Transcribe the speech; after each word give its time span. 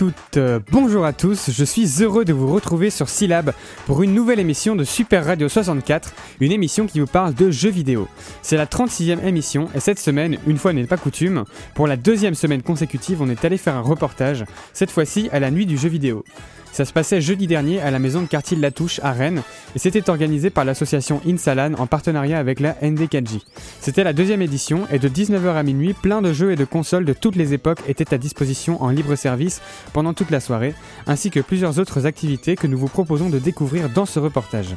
Bonjour 0.00 0.08
à 0.08 0.12
toutes, 0.12 0.36
euh, 0.38 0.60
bonjour 0.70 1.04
à 1.04 1.12
tous, 1.12 1.50
je 1.50 1.64
suis 1.64 2.02
heureux 2.02 2.24
de 2.24 2.32
vous 2.32 2.50
retrouver 2.50 2.88
sur 2.88 3.10
Syllab 3.10 3.52
pour 3.84 4.02
une 4.02 4.14
nouvelle 4.14 4.40
émission 4.40 4.74
de 4.74 4.82
Super 4.82 5.26
Radio 5.26 5.46
64, 5.46 6.14
une 6.40 6.52
émission 6.52 6.86
qui 6.86 7.00
vous 7.00 7.06
parle 7.06 7.34
de 7.34 7.50
jeux 7.50 7.68
vidéo. 7.68 8.08
C'est 8.40 8.56
la 8.56 8.64
36e 8.64 9.22
émission 9.22 9.68
et 9.74 9.80
cette 9.80 9.98
semaine, 9.98 10.38
une 10.46 10.56
fois 10.56 10.72
n'est 10.72 10.86
pas 10.86 10.96
coutume, 10.96 11.44
pour 11.74 11.86
la 11.86 11.98
deuxième 11.98 12.34
semaine 12.34 12.62
consécutive, 12.62 13.20
on 13.20 13.28
est 13.28 13.44
allé 13.44 13.58
faire 13.58 13.74
un 13.74 13.82
reportage, 13.82 14.46
cette 14.72 14.90
fois-ci 14.90 15.28
à 15.32 15.40
la 15.40 15.50
nuit 15.50 15.66
du 15.66 15.76
jeu 15.76 15.90
vidéo. 15.90 16.24
Ça 16.72 16.84
se 16.84 16.92
passait 16.92 17.20
jeudi 17.20 17.46
dernier 17.46 17.80
à 17.80 17.90
la 17.90 17.98
maison 17.98 18.22
de 18.22 18.26
quartier 18.26 18.56
de 18.56 18.62
la 18.62 18.70
Touche 18.70 19.00
à 19.02 19.12
Rennes 19.12 19.42
et 19.74 19.78
c'était 19.78 20.08
organisé 20.08 20.50
par 20.50 20.64
l'association 20.64 21.20
Insalan 21.26 21.74
en 21.74 21.86
partenariat 21.86 22.38
avec 22.38 22.60
la 22.60 22.76
NDKJ. 22.82 23.38
C'était 23.80 24.04
la 24.04 24.12
deuxième 24.12 24.42
édition 24.42 24.86
et 24.90 24.98
de 24.98 25.08
19h 25.08 25.54
à 25.54 25.62
minuit, 25.62 25.94
plein 25.94 26.22
de 26.22 26.32
jeux 26.32 26.52
et 26.52 26.56
de 26.56 26.64
consoles 26.64 27.04
de 27.04 27.12
toutes 27.12 27.36
les 27.36 27.54
époques 27.54 27.80
étaient 27.88 28.14
à 28.14 28.18
disposition 28.18 28.82
en 28.82 28.90
libre 28.90 29.14
service 29.14 29.60
pendant 29.92 30.14
toute 30.14 30.30
la 30.30 30.40
soirée, 30.40 30.74
ainsi 31.06 31.30
que 31.30 31.40
plusieurs 31.40 31.78
autres 31.78 32.06
activités 32.06 32.56
que 32.56 32.66
nous 32.66 32.78
vous 32.78 32.88
proposons 32.88 33.30
de 33.30 33.38
découvrir 33.38 33.88
dans 33.88 34.06
ce 34.06 34.18
reportage. 34.18 34.76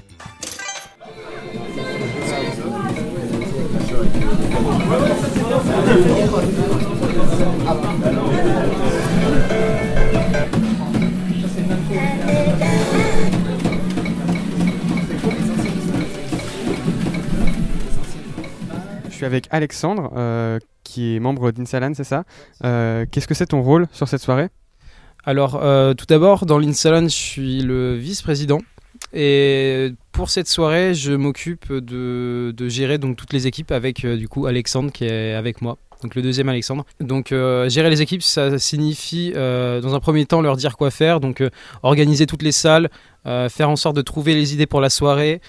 Avec 19.24 19.48
Alexandre, 19.52 20.12
euh, 20.16 20.60
qui 20.84 21.16
est 21.16 21.20
membre 21.20 21.52
d'Insalan, 21.52 21.94
c'est 21.96 22.04
ça 22.04 22.24
Euh, 22.64 23.06
Qu'est-ce 23.10 23.28
que 23.28 23.34
c'est 23.34 23.48
ton 23.48 23.62
rôle 23.62 23.88
sur 23.92 24.08
cette 24.08 24.22
soirée 24.22 24.50
Alors, 25.26 25.60
euh, 25.62 25.94
tout 25.94 26.06
d'abord, 26.06 26.46
dans 26.46 26.60
l'Insalon, 26.60 27.04
je 27.04 27.16
suis 27.16 27.62
le 27.62 27.96
vice-président. 27.96 28.60
Et 29.14 29.94
pour 30.12 30.30
cette 30.30 30.48
soirée, 30.48 30.94
je 30.94 31.14
m'occupe 31.14 31.72
de, 31.72 32.54
gérer 32.68 32.98
donc 32.98 33.16
toutes 33.16 33.34
les 33.34 33.48
équipes 33.48 33.72
avec 33.72 34.06
du 34.06 34.28
coup 34.28 34.48
Alexandre 34.48 34.92
qui 34.92 35.06
est 35.06 35.34
avec 35.34 35.62
moi. 35.62 35.78
Donc 36.02 36.16
le 36.16 36.22
deuxième 36.22 36.50
Alexandre. 36.50 36.84
Donc 37.00 37.28
gérer 37.30 37.90
les 37.92 38.02
équipes, 38.02 38.24
ça 38.24 38.58
signifie 38.58 39.34
dans 39.34 39.94
un 39.94 40.00
premier 40.00 40.26
temps 40.26 40.42
leur 40.42 40.58
dire 40.58 40.78
quoi 40.78 40.90
faire. 40.90 41.20
Donc 41.20 41.44
organiser 41.84 42.26
toutes 42.26 42.42
les 42.42 42.52
salles, 42.52 42.90
faire 43.24 43.70
en 43.70 43.76
sorte 43.76 43.96
de 43.96 44.02
trouver 44.02 44.34
les 44.34 44.56
idées 44.56 44.68
pour 44.68 44.82
la 44.82 44.90
soirée, 44.90 45.42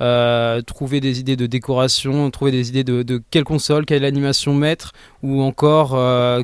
euh, 0.00 0.60
trouver 0.62 1.00
des 1.00 1.20
idées 1.20 1.36
de 1.36 1.46
décoration, 1.46 2.30
trouver 2.30 2.50
des 2.50 2.68
idées 2.68 2.84
de, 2.84 3.22
quelle 3.30 3.44
console, 3.44 3.84
quelle 3.84 4.04
animation 4.04 4.54
mettre, 4.54 4.92
ou 5.22 5.42
encore 5.42 5.94
euh, 5.94 6.42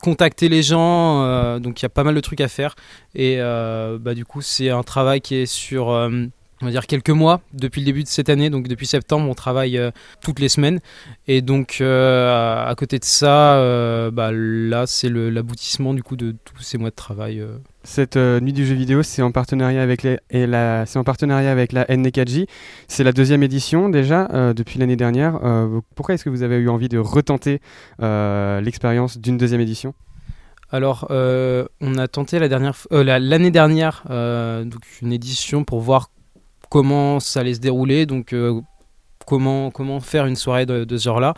contacter 0.00 0.48
les 0.48 0.62
gens. 0.62 1.24
euh, 1.24 1.58
donc 1.58 1.80
il 1.80 1.84
y 1.84 1.86
a 1.86 1.90
pas 1.90 2.04
mal 2.04 2.14
de 2.14 2.20
trucs 2.20 2.40
à 2.40 2.48
faire. 2.48 2.74
Et 3.14 3.38
bah, 3.38 4.14
du 4.14 4.24
coup, 4.24 4.42
c'est 4.42 4.70
un 4.70 4.82
travail 4.82 5.20
qui 5.20 5.36
est 5.36 5.46
sur. 5.46 5.88
On 6.62 6.66
va 6.66 6.70
dire 6.70 6.86
quelques 6.86 7.10
mois 7.10 7.40
depuis 7.52 7.80
le 7.82 7.86
début 7.86 8.02
de 8.02 8.08
cette 8.08 8.28
année, 8.30 8.48
donc 8.50 8.66
depuis 8.68 8.86
septembre, 8.86 9.28
on 9.28 9.34
travaille 9.34 9.76
euh, 9.76 9.90
toutes 10.22 10.38
les 10.40 10.48
semaines. 10.48 10.80
Et 11.28 11.42
donc 11.42 11.78
euh, 11.80 12.66
à, 12.66 12.74
côté 12.74 12.98
de 12.98 13.04
ça, 13.04 13.56
euh, 13.56 14.10
bah, 14.10 14.30
là 14.32 14.86
c'est 14.86 15.10
l'aboutissement 15.10 15.92
du 15.94 16.02
coup 16.02 16.16
de 16.16 16.34
tous 16.44 16.62
ces 16.62 16.78
mois 16.78 16.90
de 16.90 16.94
travail. 16.94 17.42
Cette 17.84 18.16
nuit 18.16 18.52
du 18.52 18.66
jeu 18.66 18.74
vidéo, 18.74 19.02
c'est 19.02 19.22
en 19.22 19.30
partenariat 19.30 19.80
avec 19.82 20.02
les, 20.02 20.18
et 20.30 20.46
la, 20.46 20.86
c'est 20.86 20.98
en 20.98 21.04
partenariat 21.04 21.52
avec 21.52 21.72
la 21.72 21.84
NDKJ. 21.88 22.46
C'est 22.88 23.04
la 23.04 23.12
deuxième 23.12 23.42
édition 23.44 23.88
déjà 23.88 24.52
depuis 24.54 24.80
l'année 24.80 24.96
dernière. 24.96 25.38
Pourquoi 25.94 26.14
est-ce 26.16 26.24
que 26.24 26.30
vous 26.30 26.42
avez 26.42 26.56
eu 26.56 26.68
envie 26.68 26.88
de 26.88 26.98
retenter 26.98 27.60
l'expérience 28.00 29.18
d'une 29.18 29.36
deuxième 29.38 29.60
édition? 29.60 29.94
Alors, 30.72 31.06
on 31.10 31.98
a 31.98 32.08
tenté 32.08 32.38
la 32.40 32.48
dernière, 32.48 32.72
f- 32.72 32.86
euh, 32.92 33.04
la- 33.04 33.20
l'année 33.20 33.52
dernière 33.52 34.02
euh, 34.10 34.64
donc 34.64 34.80
une 35.00 35.12
édition 35.12 35.62
pour 35.62 35.80
voir 35.80 36.10
comment 36.70 37.20
ça 37.20 37.40
allait 37.40 37.54
se 37.54 37.60
dérouler, 37.60 38.06
donc 38.06 38.32
euh, 38.32 38.60
comment, 39.26 39.70
comment 39.70 40.00
faire 40.00 40.26
une 40.26 40.36
soirée 40.36 40.66
de, 40.66 40.84
de 40.84 40.96
ce 40.96 41.04
genre-là. 41.04 41.34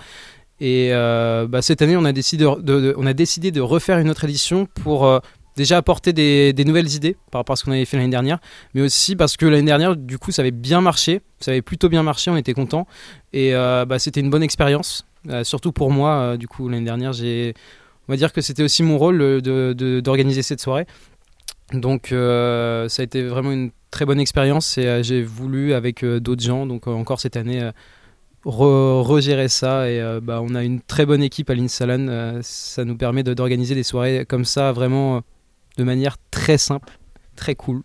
Et 0.61 0.91
euh, 0.93 1.47
bah, 1.47 1.62
cette 1.62 1.83
année, 1.83 1.97
on 1.97 2.05
a, 2.05 2.12
décidé 2.12 2.44
de, 2.44 2.94
on 2.97 3.06
a 3.06 3.12
décidé 3.12 3.50
de 3.50 3.61
refaire 3.61 3.99
une 3.99 4.11
autre 4.11 4.25
édition 4.25 4.66
pour 4.83 5.06
euh, 5.06 5.21
déjà 5.56 5.77
apporter 5.77 6.12
des, 6.12 6.65
nouvelles 6.65 6.93
idées 6.94 7.16
par 7.31 7.41
rapport 7.41 7.53
à 7.53 7.56
ce 7.56 7.65
qu'on 7.65 7.72
avait 7.72 7.84
fait 7.84 7.97
l'année 7.97 8.11
dernière, 8.11 8.39
mais 8.75 8.81
aussi 8.81 9.15
parce 9.15 9.37
que 9.37 9.47
l'année 9.47 9.66
dernière, 9.66 9.97
du 9.97 10.19
coup, 10.19 10.33
ça 10.33 10.43
avait 10.43 10.50
bien 10.50 10.81
marché, 10.81 11.21
ça 11.39 11.53
avait 11.53 11.62
plutôt 11.62 11.89
bien 11.89 12.03
marché, 12.03 12.31
on 12.31 12.37
était 12.37 12.55
content, 12.55 12.87
et 13.33 13.53
bah, 13.53 13.99
c'était 13.99 14.21
une 14.21 14.31
bonne 14.31 14.43
expérience, 14.43 15.06
surtout 15.43 15.72
pour 15.72 15.91
moi. 15.91 16.37
du 16.37 16.47
coup, 16.47 16.69
l'année 16.69 16.84
dernière, 16.84 17.12
j'ai 17.12 17.55
on 18.09 18.12
va 18.12 18.16
dire 18.16 18.33
que 18.33 18.41
c'était 18.41 18.62
aussi 18.62 18.83
mon 18.83 18.99
rôle 18.99 19.43
d'organiser 19.43 20.43
cette 20.43 20.60
soirée. 20.60 20.87
Donc 21.73 22.12
euh, 22.12 22.89
ça 22.89 23.03
a 23.03 23.05
été 23.05 23.23
vraiment 23.27 23.53
une 23.53 23.71
très 23.91 24.06
bonne 24.06 24.21
expérience 24.21 24.79
et 24.79 24.87
euh, 24.87 25.03
j'ai 25.03 25.23
voulu 25.23 25.75
avec 25.75 26.03
euh, 26.03 26.19
d'autres 26.21 26.43
gens, 26.43 26.67
donc 26.67 26.87
encore 26.87 27.21
cette 27.21 27.37
année, 27.37 27.61
re- 28.45 29.03
regérer 29.03 29.49
ça. 29.49 29.91
Et 29.91 30.01
bah, 30.23 30.41
on 30.43 30.55
a 30.55 30.65
une 30.65 30.81
très 30.81 31.05
bonne 31.07 31.23
équipe 31.23 31.51
à 31.51 31.55
l'Insalan. 31.55 32.41
ça 32.43 32.84
nous 32.84 32.97
permet 32.97 33.23
de- 33.23 33.34
d'organiser 33.34 33.75
des 33.75 33.83
soirées 33.83 34.25
comme 34.27 34.45
ça, 34.45 34.73
vraiment 34.73 35.23
de 35.77 35.84
manière 35.84 36.17
très 36.31 36.59
simple, 36.59 36.99
très 37.37 37.55
cool. 37.55 37.83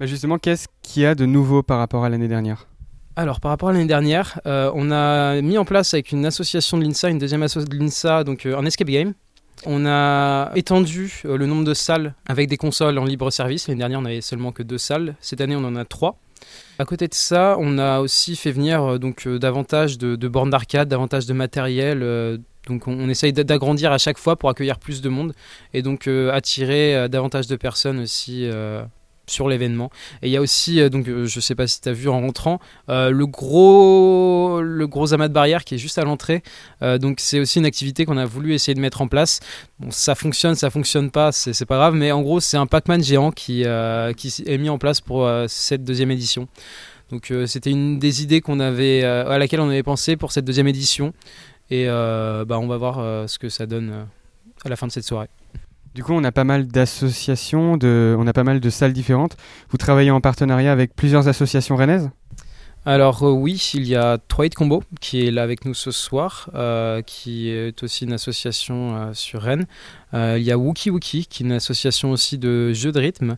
Bah 0.00 0.06
Justement, 0.06 0.38
qu'est-ce 0.38 0.68
qu'il 0.82 1.02
y 1.02 1.06
a 1.06 1.14
de 1.14 1.26
nouveau 1.26 1.62
par 1.62 1.78
rapport 1.78 2.04
à 2.04 2.08
l'année 2.08 2.28
dernière? 2.28 2.66
Alors, 3.16 3.40
par 3.40 3.50
rapport 3.50 3.70
à 3.70 3.72
l'année 3.72 3.86
dernière, 3.86 4.40
on 4.44 4.90
a 4.92 5.40
mis 5.40 5.58
en 5.58 5.64
place 5.64 5.92
avec 5.94 6.12
une 6.12 6.24
association 6.24 6.78
de 6.78 6.84
l'INSA, 6.84 7.08
une 7.10 7.18
deuxième 7.18 7.42
association 7.42 7.76
de 7.76 7.82
l'INSA, 7.84 8.22
donc 8.24 8.46
un 8.46 8.64
escape 8.64 8.88
game. 8.88 9.14
On 9.66 9.86
a 9.86 10.50
étendu 10.54 11.22
euh, 11.24 11.36
le 11.36 11.46
nombre 11.46 11.64
de 11.64 11.74
salles 11.74 12.14
avec 12.28 12.48
des 12.48 12.56
consoles 12.56 12.96
en 12.98 13.04
libre 13.04 13.30
service. 13.30 13.68
L'année 13.68 13.78
dernière, 13.80 13.98
on 13.98 14.02
n'avait 14.02 14.20
seulement 14.20 14.52
que 14.52 14.62
deux 14.62 14.78
salles. 14.78 15.16
Cette 15.20 15.40
année, 15.40 15.56
on 15.56 15.64
en 15.64 15.76
a 15.76 15.84
trois. 15.84 16.16
À 16.78 16.84
côté 16.84 17.08
de 17.08 17.14
ça, 17.14 17.56
on 17.58 17.78
a 17.78 17.98
aussi 18.00 18.36
fait 18.36 18.52
venir 18.52 18.82
euh, 18.82 18.98
donc 18.98 19.26
euh, 19.26 19.38
davantage 19.38 19.98
de, 19.98 20.14
de 20.16 20.28
bornes 20.28 20.50
d'arcade, 20.50 20.88
davantage 20.88 21.26
de 21.26 21.32
matériel. 21.32 22.02
on, 22.70 23.08
essaye 23.08 23.32
d'a- 23.32 23.44
d'agrandir 23.44 23.90
à 23.92 23.98
chaque 23.98 24.18
fois 24.18 24.36
pour 24.36 24.48
accueillir 24.48 24.78
plus 24.78 25.00
de 25.02 25.08
monde 25.08 25.34
et 25.74 25.82
donc 25.82 26.06
attirer 26.08 27.08
davantage 27.08 27.46
de 27.48 27.56
personnes 27.56 27.98
aussi 28.00 28.48
sur 29.30 29.48
l'événement. 29.48 29.90
Et 30.22 30.28
il 30.28 30.30
y 30.30 30.36
a 30.36 30.40
aussi, 30.40 30.80
euh, 30.80 30.88
donc 30.88 31.08
euh, 31.08 31.26
je 31.26 31.40
sais 31.40 31.54
pas 31.54 31.66
si 31.66 31.80
tu 31.80 31.88
as 31.88 31.92
vu 31.92 32.08
en 32.08 32.20
rentrant, 32.20 32.60
euh, 32.88 33.10
le 33.10 33.26
gros 33.26 34.60
le 34.62 34.86
gros 34.86 35.12
amas 35.14 35.28
de 35.28 35.32
barrière 35.32 35.64
qui 35.64 35.74
est 35.74 35.78
juste 35.78 35.98
à 35.98 36.04
l'entrée. 36.04 36.42
Euh, 36.82 36.98
donc 36.98 37.20
c'est 37.20 37.40
aussi 37.40 37.58
une 37.58 37.66
activité 37.66 38.04
qu'on 38.04 38.16
a 38.16 38.24
voulu 38.24 38.54
essayer 38.54 38.74
de 38.74 38.80
mettre 38.80 39.02
en 39.02 39.08
place. 39.08 39.40
Ça 39.90 40.14
fonctionne, 40.14 40.54
ça 40.54 40.70
fonctionne 40.70 41.10
pas, 41.10 41.32
c'est 41.32 41.66
pas 41.66 41.76
grave, 41.76 41.94
mais 41.94 42.12
en 42.12 42.22
gros 42.22 42.40
c'est 42.40 42.56
un 42.56 42.66
Pac-Man 42.66 43.02
géant 43.02 43.30
qui, 43.30 43.64
qui 44.16 44.44
est 44.46 44.58
mis 44.58 44.68
en 44.68 44.78
place 44.78 45.00
pour 45.00 45.30
cette 45.46 45.84
deuxième 45.84 46.10
édition. 46.10 46.48
Donc 47.10 47.32
c'était 47.46 47.70
une 47.70 47.98
des 47.98 48.22
idées 48.22 48.40
qu'on 48.40 48.60
avait 48.60 49.04
à 49.04 49.38
laquelle 49.38 49.60
on 49.60 49.68
avait 49.68 49.82
pensé 49.82 50.16
pour 50.16 50.32
cette 50.32 50.44
deuxième 50.44 50.68
édition. 50.68 51.12
Et 51.70 51.86
bah, 51.86 52.58
on 52.58 52.66
va 52.66 52.76
voir 52.76 53.28
ce 53.28 53.38
que 53.38 53.48
ça 53.48 53.66
donne 53.66 54.06
à 54.64 54.68
la 54.68 54.76
fin 54.76 54.86
de 54.86 54.92
cette 54.92 55.04
soirée. 55.04 55.28
Du 55.94 56.04
coup, 56.04 56.12
on 56.12 56.22
a 56.24 56.32
pas 56.32 56.44
mal 56.44 56.66
d'associations, 56.66 57.78
on 57.82 58.26
a 58.26 58.32
pas 58.32 58.44
mal 58.44 58.60
de 58.60 58.70
salles 58.70 58.92
différentes. 58.92 59.36
Vous 59.70 59.78
travaillez 59.78 60.10
en 60.10 60.20
partenariat 60.20 60.72
avec 60.72 60.94
plusieurs 60.94 61.28
associations 61.28 61.76
rennaises? 61.76 62.10
Alors 62.84 63.22
euh, 63.22 63.30
oui, 63.32 63.72
il 63.74 63.86
y 63.86 63.96
a 63.96 64.16
Troid 64.16 64.48
Combo 64.54 64.82
qui 65.00 65.26
est 65.26 65.30
là 65.30 65.42
avec 65.42 65.64
nous 65.64 65.74
ce 65.74 65.90
soir, 65.90 66.48
euh, 66.54 67.02
qui 67.02 67.50
est 67.50 67.82
aussi 67.82 68.04
une 68.04 68.14
association 68.14 68.96
euh, 68.96 69.10
sur 69.12 69.42
Rennes. 69.42 69.66
Il 70.14 70.42
y 70.42 70.50
a 70.50 70.56
Wookie 70.56 70.88
Wookie 70.88 71.26
qui 71.26 71.42
est 71.42 71.46
une 71.46 71.52
association 71.52 72.12
aussi 72.12 72.38
de 72.38 72.72
jeux 72.72 72.92
de 72.92 72.98
rythme. 72.98 73.36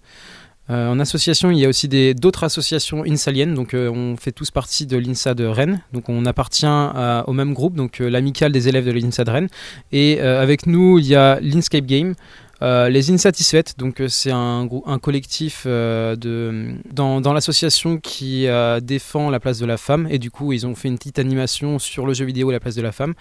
Euh, 0.71 0.89
en 0.89 1.01
association, 1.01 1.51
il 1.51 1.59
y 1.59 1.65
a 1.65 1.69
aussi 1.69 1.89
d'autres 2.15 2.45
associations 2.45 3.03
insaliennes, 3.05 3.55
donc 3.55 3.75
euh, 3.75 3.91
on 3.91 4.17
fait 4.17 4.31
tous 4.31 4.51
partie 4.51 4.87
de 4.87 4.97
l'INSA 4.97 5.35
de 5.35 5.45
Rennes, 5.45 5.83
donc 5.93 6.09
on 6.09 6.25
appartient 6.27 6.67
au 6.67 7.33
même 7.33 7.55
groupe, 7.55 7.75
donc 7.75 8.01
euh, 8.01 8.09
l'amicale 8.09 8.53
des 8.53 8.69
élèves 8.69 8.87
de 8.87 8.93
l'INSA 8.93 9.25
de 9.25 9.31
Rennes. 9.31 9.49
Et 9.91 10.19
euh, 10.21 10.41
avec 10.41 10.67
nous, 10.67 10.99
il 10.99 11.07
y 11.07 11.17
a 11.17 11.41
l'Inscape 11.41 11.87
Game, 11.87 12.15
les 12.63 13.11
Insatisfaites, 13.11 13.75
donc 13.79 14.03
c'est 14.09 14.31
un, 14.31 14.69
collectif 15.01 15.67
de, 15.67 16.75
dans, 16.93 17.23
dans 17.23 17.33
l'association 17.33 17.97
qui 17.97 18.47
défend 18.83 19.31
la 19.31 19.41
place 19.41 19.59
de 19.59 19.65
la 19.65 19.79
femme 19.79 20.07
et 20.11 20.19
du 20.19 20.31
coup 20.31 20.53
ils 20.53 20.67
ont 20.67 20.75
fait 20.75 20.89
une 20.89 20.99
petite 20.99 21.19
animation 21.19 21.79
sur 21.79 22.05
le 22.07 22.13
jeu 22.13 22.27
vidéo 22.27 22.51
la 22.51 22.61
place 22.61 22.75
de 22.75 22.83
la 22.83 22.93
femme. 22.93 23.15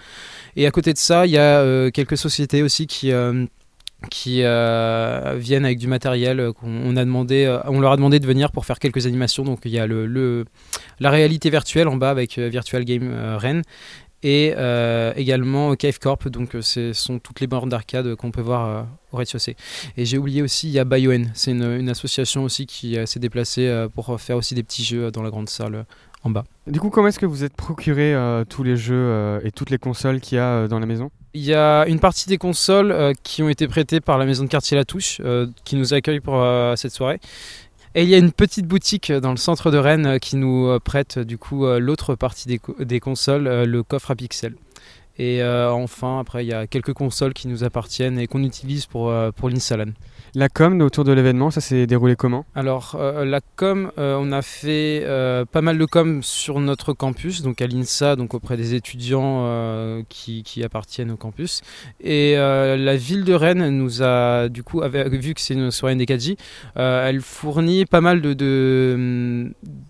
Et 0.56 0.66
à 0.66 0.70
côté 0.70 0.92
de 0.92 0.98
ça, 0.98 1.24
il 1.24 1.32
y 1.32 1.38
a 1.38 1.90
quelques 1.90 2.18
sociétés 2.18 2.62
aussi 2.62 2.86
qui 2.86 3.12
qui 4.08 4.42
euh, 4.42 5.36
viennent 5.38 5.64
avec 5.64 5.78
du 5.78 5.86
matériel 5.86 6.40
euh, 6.40 6.52
qu'on 6.52 6.68
on 6.70 6.96
a 6.96 7.04
demandé, 7.04 7.44
euh, 7.44 7.60
on 7.66 7.80
leur 7.80 7.92
a 7.92 7.96
demandé 7.96 8.18
de 8.20 8.26
venir 8.26 8.52
pour 8.52 8.64
faire 8.64 8.78
quelques 8.78 9.06
animations. 9.06 9.44
Donc 9.44 9.60
il 9.64 9.72
y 9.72 9.78
a 9.78 9.86
le, 9.86 10.44
la 11.00 11.10
réalité 11.10 11.50
virtuelle 11.50 11.88
en 11.88 11.96
bas 11.96 12.10
avec 12.10 12.38
Virtual 12.38 12.84
Game 12.84 13.12
Rennes 13.36 13.62
et 14.22 14.54
également 15.16 15.74
Cave 15.76 15.98
Corp. 15.98 16.28
Donc 16.28 16.56
ce 16.60 16.92
sont 16.92 17.18
toutes 17.18 17.40
les 17.40 17.46
bornes 17.46 17.68
d'arcade 17.68 18.14
qu'on 18.14 18.30
peut 18.30 18.40
voir 18.40 18.86
au 19.12 19.16
rez-de-chaussée. 19.16 19.56
Et 19.96 20.04
j'ai 20.04 20.18
oublié 20.18 20.42
aussi, 20.42 20.68
il 20.68 20.72
y 20.72 20.78
a 20.78 20.84
BioN. 20.84 21.24
C'est 21.34 21.52
une, 21.52 21.88
association 21.88 22.44
aussi 22.44 22.66
qui 22.66 22.96
s'est 23.06 23.20
déplacée 23.20 23.86
pour 23.94 24.20
faire 24.20 24.36
aussi 24.36 24.54
des 24.54 24.62
petits 24.62 24.84
jeux 24.84 25.10
dans 25.10 25.22
la 25.22 25.30
grande 25.30 25.48
salle 25.48 25.86
en 26.22 26.30
bas. 26.30 26.44
Du 26.66 26.80
coup, 26.80 26.90
comment 26.90 27.08
est-ce 27.08 27.18
que 27.18 27.26
vous 27.26 27.44
êtes 27.44 27.54
procuré 27.54 28.14
tous 28.48 28.62
les 28.62 28.76
jeux 28.76 29.40
et 29.42 29.50
toutes 29.52 29.70
les 29.70 29.78
consoles 29.78 30.20
qu'il 30.20 30.36
y 30.36 30.40
a 30.40 30.68
dans 30.68 30.78
la 30.78 30.86
maison? 30.86 31.10
Il 31.32 31.42
y 31.42 31.54
a 31.54 31.86
une 31.86 32.00
partie 32.00 32.28
des 32.28 32.38
consoles 32.38 32.90
euh, 32.90 33.12
qui 33.22 33.42
ont 33.42 33.48
été 33.48 33.68
prêtées 33.68 34.00
par 34.00 34.18
la 34.18 34.26
maison 34.26 34.42
de 34.42 34.48
quartier 34.48 34.76
La 34.76 34.84
Touche, 34.84 35.20
euh, 35.24 35.46
qui 35.64 35.76
nous 35.76 35.94
accueille 35.94 36.18
pour 36.18 36.42
euh, 36.42 36.74
cette 36.74 36.92
soirée. 36.92 37.20
Et 37.94 38.02
il 38.02 38.08
y 38.08 38.14
a 38.14 38.18
une 38.18 38.32
petite 38.32 38.66
boutique 38.66 39.12
dans 39.12 39.30
le 39.30 39.36
centre 39.36 39.70
de 39.70 39.78
Rennes 39.78 40.18
qui 40.20 40.36
nous 40.36 40.78
prête 40.78 41.18
du 41.18 41.38
coup 41.38 41.66
l'autre 41.66 42.14
partie 42.14 42.46
des, 42.46 42.60
des 42.78 43.00
consoles, 43.00 43.64
le 43.64 43.82
coffre 43.82 44.12
à 44.12 44.14
pixels. 44.14 44.54
Et 45.20 45.42
euh, 45.42 45.70
enfin, 45.70 46.18
après, 46.18 46.44
il 46.44 46.48
y 46.48 46.54
a 46.54 46.66
quelques 46.66 46.94
consoles 46.94 47.34
qui 47.34 47.46
nous 47.46 47.62
appartiennent 47.62 48.18
et 48.18 48.26
qu'on 48.26 48.42
utilise 48.42 48.86
pour, 48.86 49.10
euh, 49.10 49.30
pour 49.32 49.50
l'Insalan. 49.50 49.90
La 50.34 50.48
com 50.48 50.80
autour 50.80 51.04
de 51.04 51.12
l'événement, 51.12 51.50
ça 51.50 51.60
s'est 51.60 51.86
déroulé 51.86 52.16
comment? 52.16 52.46
Alors, 52.54 52.96
euh, 52.98 53.24
la 53.24 53.40
com, 53.56 53.90
euh, 53.98 54.16
on 54.18 54.32
a 54.32 54.42
fait 54.42 55.04
pas 55.52 55.60
mal 55.60 55.76
de 55.76 55.84
com 55.84 56.22
sur 56.22 56.60
notre 56.60 56.92
campus, 56.94 57.42
donc 57.42 57.60
à 57.60 57.66
l'INSA, 57.66 58.16
donc 58.16 58.32
auprès 58.32 58.56
des 58.56 58.74
étudiants 58.74 60.02
qui, 60.08 60.42
qui 60.42 60.64
appartiennent 60.64 61.10
au 61.10 61.16
campus. 61.16 61.60
Et 62.00 62.36
la 62.36 62.96
ville 62.96 63.24
de 63.24 63.34
Rennes 63.34 63.68
nous 63.76 64.02
a, 64.02 64.48
du 64.48 64.62
coup, 64.62 64.82
avec- 64.82 65.08
vu 65.12 65.34
que 65.34 65.40
c'est 65.40 65.54
une 65.54 65.70
soirée 65.70 65.90
euh, 66.76 67.08
elle 67.08 67.20
fournit 67.20 67.84
pas 67.84 68.00
mal 68.00 68.20
de, 68.20 68.32
de, 68.32 69.52
de 69.62 69.89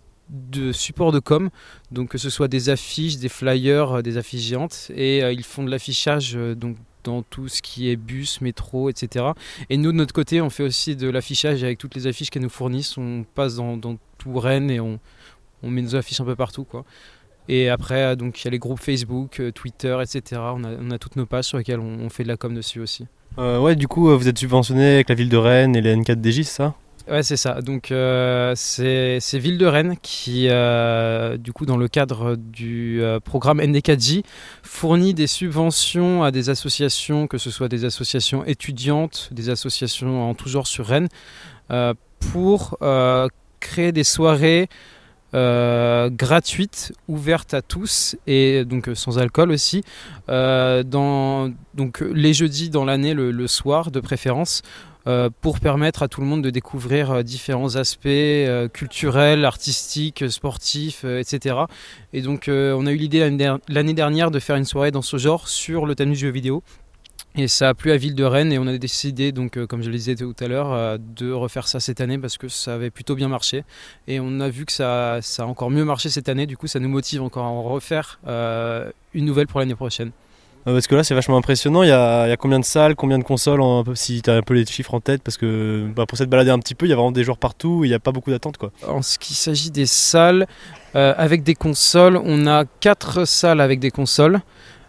supports 0.72 1.12
de 1.12 1.18
com, 1.18 1.50
donc 1.90 2.10
que 2.10 2.18
ce 2.18 2.30
soit 2.30 2.48
des 2.48 2.68
affiches, 2.68 3.18
des 3.18 3.28
flyers, 3.28 3.98
euh, 3.98 4.02
des 4.02 4.16
affiches 4.16 4.42
géantes, 4.42 4.90
et 4.94 5.22
euh, 5.22 5.32
ils 5.32 5.44
font 5.44 5.64
de 5.64 5.70
l'affichage 5.70 6.32
euh, 6.36 6.54
donc 6.54 6.76
dans 7.02 7.22
tout 7.22 7.48
ce 7.48 7.62
qui 7.62 7.88
est 7.88 7.96
bus, 7.96 8.40
métro, 8.42 8.90
etc. 8.90 9.24
Et 9.70 9.78
nous, 9.78 9.90
de 9.90 9.96
notre 9.96 10.12
côté, 10.12 10.42
on 10.42 10.50
fait 10.50 10.62
aussi 10.62 10.96
de 10.96 11.08
l'affichage 11.08 11.64
avec 11.64 11.78
toutes 11.78 11.94
les 11.94 12.06
affiches 12.06 12.28
qu'elles 12.28 12.42
nous 12.42 12.50
fournissent. 12.50 12.98
On 12.98 13.24
passe 13.34 13.54
dans, 13.54 13.78
dans 13.78 13.96
tout 14.18 14.38
Rennes 14.38 14.70
et 14.70 14.80
on, 14.80 15.00
on 15.62 15.70
met 15.70 15.80
nos 15.80 15.96
affiches 15.96 16.20
un 16.20 16.26
peu 16.26 16.36
partout. 16.36 16.64
Quoi. 16.64 16.84
Et 17.48 17.70
après, 17.70 18.16
donc 18.16 18.38
il 18.38 18.44
y 18.44 18.48
a 18.48 18.50
les 18.50 18.58
groupes 18.58 18.80
Facebook, 18.80 19.40
Twitter, 19.54 19.96
etc. 20.02 20.42
On 20.54 20.62
a, 20.62 20.72
on 20.78 20.90
a 20.90 20.98
toutes 20.98 21.16
nos 21.16 21.24
pages 21.24 21.46
sur 21.46 21.56
lesquelles 21.56 21.80
on, 21.80 22.10
fait 22.10 22.22
de 22.22 22.28
la 22.28 22.36
com 22.36 22.54
dessus 22.54 22.80
aussi. 22.80 23.06
Ouais, 23.38 23.76
du 23.76 23.88
coup, 23.88 24.14
vous 24.14 24.28
êtes 24.28 24.38
subventionné 24.38 24.96
avec 24.96 25.08
la 25.08 25.14
ville 25.14 25.30
de 25.30 25.38
Rennes 25.38 25.74
et 25.76 25.80
les 25.80 25.96
N4DJ, 25.96 26.42
c'est 26.42 26.44
ça? 26.44 26.74
Ouais, 27.10 27.24
c'est 27.24 27.36
ça. 27.36 27.60
Donc, 27.60 27.90
euh, 27.90 28.52
c'est 28.54 29.38
Ville 29.38 29.58
de 29.58 29.66
Rennes 29.66 29.96
qui, 30.00 30.46
euh, 30.48 31.36
du 31.36 31.52
coup, 31.52 31.66
dans 31.66 31.76
le 31.76 31.88
cadre 31.88 32.36
du 32.36 33.02
euh, 33.02 33.18
programme 33.18 33.60
ND4J, 33.60 34.22
fournit 34.62 35.12
des 35.12 35.26
subventions 35.26 36.22
à 36.22 36.30
des 36.30 36.50
associations, 36.50 37.26
que 37.26 37.36
ce 37.36 37.50
soit 37.50 37.68
des 37.68 37.84
associations 37.84 38.44
étudiantes, 38.44 39.28
des 39.32 39.50
associations 39.50 40.30
en 40.30 40.34
tout 40.34 40.48
genre 40.48 40.68
sur 40.68 40.86
Rennes, 40.86 41.08
pour 42.32 42.78
créer 43.60 43.92
des 43.92 44.04
soirées 44.04 44.68
euh, 45.32 46.10
gratuites, 46.10 46.92
ouvertes 47.08 47.54
à 47.54 47.62
tous 47.62 48.16
et 48.26 48.64
donc 48.64 48.90
sans 48.94 49.18
alcool 49.18 49.50
aussi, 49.50 49.82
dans, 50.28 51.52
donc 51.74 52.00
les 52.00 52.34
jeudis 52.34 52.70
dans 52.70 52.84
l'année, 52.84 53.14
le, 53.14 53.46
soir 53.46 53.90
de 53.90 54.00
préférence, 54.00 54.62
pour 55.40 55.60
permettre 55.60 56.02
à 56.02 56.08
tout 56.08 56.20
le 56.20 56.26
monde 56.26 56.42
de 56.42 56.50
découvrir 56.50 57.10
euh, 57.10 57.22
différents 57.22 57.76
aspects 57.76 58.06
euh, 58.06 58.68
culturels, 58.68 59.44
artistiques, 59.44 60.30
sportifs, 60.30 61.02
euh, 61.04 61.20
etc. 61.20 61.56
Et 62.12 62.20
donc 62.22 62.48
euh, 62.48 62.74
on 62.78 62.86
a 62.86 62.92
eu 62.92 62.96
l'idée 62.96 63.20
l'année 63.20 63.36
der- 63.36 63.58
l'année 63.68 63.94
dernière 63.94 64.30
de 64.30 64.38
faire 64.38 64.56
une 64.56 64.64
soirée 64.64 64.90
dans 64.90 65.02
ce 65.02 65.16
genre 65.16 65.48
sur 65.48 65.86
le 65.86 65.94
thème 65.94 66.10
du 66.10 66.16
jeu 66.16 66.30
vidéo. 66.30 66.62
Et 67.36 67.46
ça 67.46 67.68
a 67.68 67.74
plu 67.74 67.92
à 67.92 67.96
Ville 67.96 68.16
de 68.16 68.24
Rennes 68.24 68.52
et 68.52 68.58
on 68.58 68.66
a 68.66 68.76
décidé, 68.76 69.30
donc, 69.30 69.56
euh, 69.56 69.64
comme 69.64 69.82
je 69.82 69.88
le 69.88 69.94
disais 69.96 70.16
tout 70.16 70.34
à 70.40 70.48
l'heure, 70.48 70.72
euh, 70.72 70.98
de 70.98 71.30
refaire 71.30 71.68
ça 71.68 71.78
cette 71.78 72.00
année 72.00 72.18
parce 72.18 72.36
que 72.38 72.48
ça 72.48 72.74
avait 72.74 72.90
plutôt 72.90 73.14
bien 73.14 73.28
marché. 73.28 73.62
Et 74.08 74.18
on 74.18 74.40
a 74.40 74.48
vu 74.48 74.64
que 74.66 74.72
ça, 74.72 75.20
a 75.38 75.42
encore 75.44 75.70
mieux 75.70 75.84
marché 75.84 76.08
cette 76.08 76.28
année, 76.28 76.46
du 76.46 76.56
coup 76.56 76.66
ça 76.66 76.80
nous 76.80 76.88
motive 76.88 77.22
encore 77.22 77.44
à 77.44 77.48
en 77.48 77.62
refaire 77.62 78.18
euh, 78.26 78.90
une 79.14 79.26
nouvelle 79.26 79.46
pour 79.46 79.60
l'année 79.60 79.76
prochaine. 79.76 80.10
Euh, 80.66 80.74
Parce 80.74 80.86
que 80.86 80.94
là, 80.94 81.04
c'est 81.04 81.14
vachement 81.14 81.36
impressionnant. 81.36 81.82
Il 81.82 81.88
y 81.88 81.92
a, 81.92 82.36
combien 82.36 82.58
de 82.58 82.64
salles, 82.64 82.94
combien 82.94 83.18
de 83.18 83.24
consoles, 83.24 83.60
si 83.94 84.22
tu 84.22 84.30
as 84.30 84.34
un 84.34 84.42
peu 84.42 84.54
les 84.54 84.66
chiffres 84.66 84.94
en 84.94 85.00
tête? 85.00 85.22
Parce 85.22 85.36
que 85.36 85.86
bah, 85.94 86.04
pour 86.06 86.18
s'être 86.18 86.28
baladé 86.28 86.50
un 86.50 86.58
petit 86.58 86.74
peu, 86.74 86.86
il 86.86 86.90
y 86.90 86.92
a 86.92 86.96
vraiment 86.96 87.12
des 87.12 87.24
joueurs 87.24 87.38
partout 87.38 87.82
il 87.84 87.88
n'y 87.88 87.94
a 87.94 87.98
pas 87.98 88.12
beaucoup 88.12 88.30
d'attente. 88.30 88.58
quoi. 88.58 88.70
En 88.86 89.02
ce 89.02 89.18
qui 89.18 89.34
s'agit 89.34 89.70
des 89.70 89.86
salles, 89.86 90.46
euh, 90.96 91.14
avec 91.16 91.42
des 91.42 91.54
consoles, 91.54 92.20
on 92.22 92.46
a 92.46 92.64
quatre 92.80 93.24
salles 93.24 93.60
avec 93.60 93.80
des 93.80 93.90
consoles. 93.90 94.40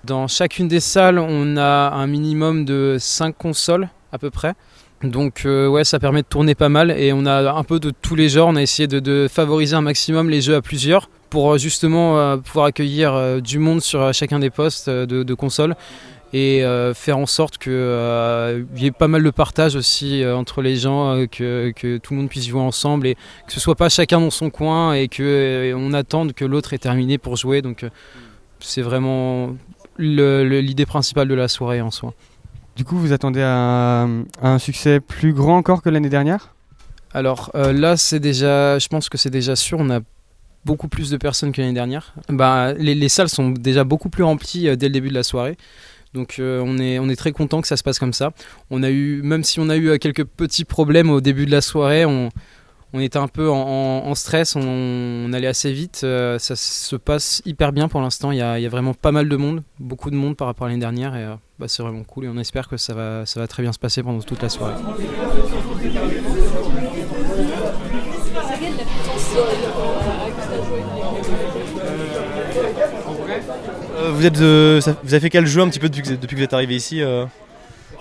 Dans 0.03 0.27
chacune 0.27 0.67
des 0.67 0.79
salles, 0.79 1.19
on 1.19 1.57
a 1.57 1.91
un 1.91 2.07
minimum 2.07 2.65
de 2.65 2.97
5 2.99 3.37
consoles 3.37 3.87
à 4.11 4.17
peu 4.17 4.29
près. 4.31 4.53
Donc 5.03 5.43
euh, 5.45 5.67
ouais, 5.67 5.83
ça 5.83 5.99
permet 5.99 6.21
de 6.21 6.27
tourner 6.27 6.53
pas 6.55 6.69
mal 6.69 6.91
et 6.91 7.13
on 7.13 7.25
a 7.25 7.51
un 7.53 7.63
peu 7.63 7.79
de 7.79 7.91
tous 7.91 8.15
les 8.15 8.29
genres. 8.29 8.49
On 8.49 8.55
a 8.55 8.61
essayé 8.61 8.87
de 8.87 9.27
favoriser 9.31 9.75
un 9.75 9.81
maximum 9.81 10.29
les 10.29 10.41
jeux 10.41 10.55
à 10.55 10.61
plusieurs 10.61 11.09
pour 11.31 11.53
euh, 11.53 11.57
justement 11.57 12.19
euh, 12.19 12.37
pouvoir 12.37 12.67
accueillir 12.67 13.15
euh, 13.15 13.39
du 13.39 13.57
monde 13.57 13.81
sur 13.81 14.13
chacun 14.13 14.37
des 14.37 14.51
postes 14.51 14.87
de, 14.87 15.23
de 15.23 15.33
consoles 15.33 15.75
et 16.33 16.63
faire 16.93 17.17
en 17.17 17.25
sorte 17.25 17.57
qu'il 17.57 17.73
y 18.77 18.85
ait 18.85 18.91
pas 18.97 19.09
mal 19.09 19.21
de 19.21 19.29
partage 19.31 19.75
aussi 19.75 20.23
entre 20.25 20.61
les 20.61 20.77
gens, 20.77 21.25
que, 21.29 21.73
que 21.75 21.97
tout 21.97 22.13
le 22.13 22.21
monde 22.21 22.29
puisse 22.29 22.47
jouer 22.47 22.61
ensemble 22.61 23.07
et 23.07 23.15
que 23.15 23.51
ce 23.51 23.59
soit 23.59 23.75
pas 23.75 23.89
chacun 23.89 24.21
dans 24.21 24.29
son 24.29 24.49
coin 24.49 24.93
et 24.93 25.09
que 25.09 25.23
euh, 25.23 25.73
on 25.75 25.91
attende 25.91 26.31
que 26.31 26.45
l'autre 26.45 26.71
ait 26.71 26.77
terminé 26.77 27.17
pour 27.17 27.35
jouer. 27.35 27.61
Donc 27.61 27.85
c'est 28.61 28.81
vraiment 28.81 29.57
l'idée 29.97 30.85
principale 30.85 31.27
de 31.27 31.33
la 31.33 31.49
soirée 31.49 31.81
en 31.81 31.91
soi. 31.91 32.13
Du 32.77 32.85
coup, 32.85 32.97
vous 32.97 33.11
attendez 33.11 33.41
à, 33.41 34.03
à 34.41 34.49
un 34.53 34.59
succès 34.59 35.01
plus 35.01 35.33
grand 35.33 35.57
encore 35.57 35.81
que 35.81 35.89
l'année 35.89 36.07
dernière? 36.07 36.55
Alors 37.13 37.51
euh, 37.55 37.73
là, 37.73 37.97
c'est 37.97 38.21
déjà, 38.21 38.79
je 38.79 38.87
pense 38.87 39.09
que 39.09 39.17
c'est 39.17 39.29
déjà 39.29 39.57
sûr. 39.57 39.79
On 39.81 39.89
a 39.89 39.99
beaucoup 40.65 40.87
plus 40.87 41.09
de 41.09 41.17
personnes 41.17 41.51
que 41.51 41.61
l'année 41.61 41.73
dernière. 41.73 42.13
Bah, 42.29 42.73
les, 42.73 42.95
les 42.95 43.09
salles 43.09 43.29
sont 43.29 43.49
déjà 43.49 43.83
beaucoup 43.83 44.09
plus 44.09 44.23
remplies 44.23 44.67
euh, 44.67 44.75
dès 44.75 44.87
le 44.87 44.93
début 44.93 45.09
de 45.09 45.13
la 45.13 45.23
soirée. 45.23 45.57
Donc 46.13 46.37
euh, 46.39 46.61
on, 46.65 46.77
est, 46.77 46.99
on 46.99 47.07
est 47.09 47.15
très 47.15 47.31
content 47.31 47.61
que 47.61 47.67
ça 47.67 47.77
se 47.77 47.83
passe 47.83 47.99
comme 47.99 48.13
ça. 48.13 48.31
On 48.69 48.83
a 48.83 48.89
eu, 48.89 49.21
même 49.23 49.43
si 49.43 49.59
on 49.59 49.69
a 49.69 49.77
eu 49.77 49.89
euh, 49.89 49.97
quelques 49.97 50.25
petits 50.25 50.65
problèmes 50.65 51.09
au 51.09 51.21
début 51.21 51.45
de 51.45 51.51
la 51.51 51.61
soirée, 51.61 52.05
on, 52.05 52.29
on 52.93 52.99
était 52.99 53.17
un 53.17 53.29
peu 53.29 53.49
en, 53.49 54.13
stress, 54.15 54.57
on, 54.57 55.31
allait 55.31 55.47
assez 55.47 55.71
vite. 55.71 55.99
ça 55.99 56.55
se 56.57 56.95
passe 56.97 57.41
hyper 57.45 57.71
bien 57.71 57.87
pour 57.87 58.01
l'instant. 58.01 58.31
Il 58.31 58.39
y 58.39 58.41
a, 58.41 58.59
y 58.59 58.65
a 58.65 58.69
vraiment 58.69 58.93
pas 58.93 59.13
mal 59.13 59.29
de 59.29 59.35
monde, 59.37 59.63
beaucoup 59.79 60.11
de 60.11 60.17
monde 60.17 60.35
par 60.35 60.47
rapport 60.47 60.67
à 60.67 60.69
l'année 60.69 60.81
dernière. 60.81 61.15
Et 61.15 61.25
bah, 61.57 61.69
c'est 61.69 61.83
vraiment 61.83 62.03
cool 62.03 62.25
et 62.25 62.27
on 62.27 62.37
espère 62.37 62.67
que 62.67 62.75
ça 62.75 62.93
va, 62.93 63.25
ça 63.25 63.39
va 63.39 63.47
très 63.47 63.63
bien 63.63 63.71
se 63.71 63.79
passer 63.79 64.03
pendant 64.03 64.19
toute 64.19 64.41
la 64.41 64.49
soirée. 64.49 64.75
Vous, 74.11 74.25
êtes, 74.25 74.39
euh, 74.41 74.79
vous 75.03 75.13
avez 75.13 75.21
fait 75.21 75.29
quel 75.29 75.45
jeu 75.47 75.61
un 75.61 75.69
petit 75.69 75.79
peu 75.79 75.89
depuis 75.89 76.01
que, 76.03 76.35
vous 76.35 76.43
êtes- 76.43 76.53
arrivé 76.53 76.75
ici 76.75 77.01
euh 77.01 77.25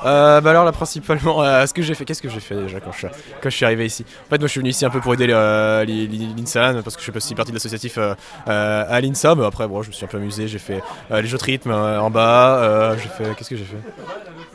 Euh, 0.02 0.40
bah 0.40 0.50
alors 0.50 0.64
là 0.64 0.72
principalement 0.72 1.42
euh, 1.44 1.66
ce 1.66 1.74
que 1.74 1.82
j'ai 1.82 1.92
fait 1.94 2.06
qu'est-ce 2.06 2.22
que 2.22 2.30
j'ai 2.30 2.40
fait 2.40 2.54
déjà 2.54 2.80
quand 2.80 2.90
je, 2.92 3.06
suis, 3.06 3.50
suis 3.56 3.64
arrivé 3.66 3.84
ici? 3.84 4.06
En 4.26 4.30
fait 4.30 4.38
moi 4.38 4.46
je 4.46 4.52
suis 4.52 4.60
venu 4.60 4.70
ici 4.70 4.86
un 4.86 4.90
peu 4.90 4.98
pour 4.98 5.12
aider 5.12 5.26
euh, 5.28 5.84
l'INSALAN 5.84 6.82
parce 6.82 6.96
que 6.96 7.02
je 7.02 7.12
aussi 7.14 7.34
partie 7.34 7.52
de 7.52 7.56
l'associatif 7.56 7.98
à 8.46 9.00
l'INSA 9.02 9.32
après 9.44 9.68
bon 9.68 9.82
je 9.82 9.88
me 9.88 9.92
suis 9.92 10.04
un 10.04 10.08
peu 10.08 10.16
amusé 10.16 10.48
j'ai 10.48 10.58
fait 10.58 10.80
les 11.10 11.26
jeux 11.26 11.36
de 11.36 11.44
rythme 11.44 11.70
en 11.72 12.08
bas 12.10 12.96
j'ai 12.96 13.08
fait 13.10 13.34
qu'est-ce 13.36 13.50
que 13.50 13.56
j'ai 13.56 13.64
fait? 13.64 13.82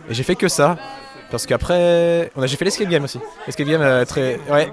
Et 0.10 0.14
j'ai 0.16 0.24
fait 0.24 0.36
que 0.36 0.48
ça 0.48 0.78
parce 1.36 1.46
qu'après 1.46 2.32
on 2.38 2.42
a 2.42 2.48
j'ai 2.48 2.56
fait 2.56 2.64
l'escape 2.66 2.88
game 2.88 3.04
aussi 3.04 3.20
l'escape 3.46 3.68
game 3.68 3.82
euh, 3.82 4.06
très 4.06 4.40
ouais 4.50 4.72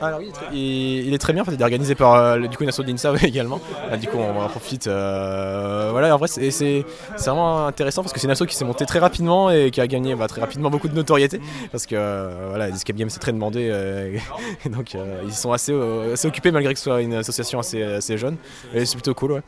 alors 0.00 0.18
oui, 0.18 0.26
il 0.26 0.28
est 0.28 0.32
très- 0.32 0.46
il, 0.52 1.06
il 1.08 1.14
est 1.14 1.18
très 1.18 1.32
bien 1.32 1.42
en 1.42 1.44
fait, 1.44 1.52
il 1.54 1.60
est 1.60 1.62
organisé 1.62 1.94
par 1.94 2.14
euh, 2.14 2.36
le- 2.36 2.48
du 2.48 2.56
coup 2.56 2.64
une 2.64 2.68
asso 2.68 2.80
de 2.80 2.86
l'INSA 2.88 3.12
également 3.22 3.60
Ah, 3.90 3.96
du 3.96 4.08
coup 4.08 4.18
on 4.18 4.40
en 4.40 4.48
profite 4.48 4.86
euh, 4.88 5.88
voilà 5.92 6.14
en 6.14 6.18
vrai 6.18 6.26
c'est 6.28 6.50
c'est- 6.50 6.84
c'est 7.16 7.30
vraiment 7.30 7.66
intéressant 7.66 8.02
parce 8.02 8.12
que 8.12 8.18
c'est 8.18 8.26
une 8.26 8.32
asso 8.32 8.44
qui 8.46 8.56
s'est 8.56 8.64
montée 8.64 8.86
très 8.86 8.98
rapidement 8.98 9.50
et 9.50 9.70
qui 9.70 9.80
a 9.80 9.86
gagné 9.86 10.14
bah, 10.16 10.26
très 10.26 10.40
rapidement 10.40 10.68
beaucoup 10.70 10.88
de 10.88 10.94
notoriété 10.94 11.40
parce 11.70 11.86
que 11.86 11.94
euh, 11.96 12.46
voilà, 12.48 12.68
les 12.68 12.74
escape 12.74 12.96
games 12.96 13.08
c'est 13.10 13.20
très 13.20 13.32
demandé 13.32 13.68
euh, 13.70 14.18
et 14.66 14.68
donc 14.68 14.94
euh, 14.96 15.20
ils 15.24 15.32
sont 15.32 15.52
assez, 15.52 15.72
euh, 15.72 16.14
assez 16.14 16.26
occupés 16.26 16.50
malgré 16.50 16.72
que 16.74 16.78
ce 16.78 16.84
soit 16.84 17.00
une 17.02 17.14
association 17.14 17.60
assez, 17.60 17.82
assez 17.82 18.18
jeune 18.18 18.36
et 18.74 18.84
c'est 18.84 18.96
plutôt 18.96 19.14
cool 19.14 19.32
ouais. 19.32 19.40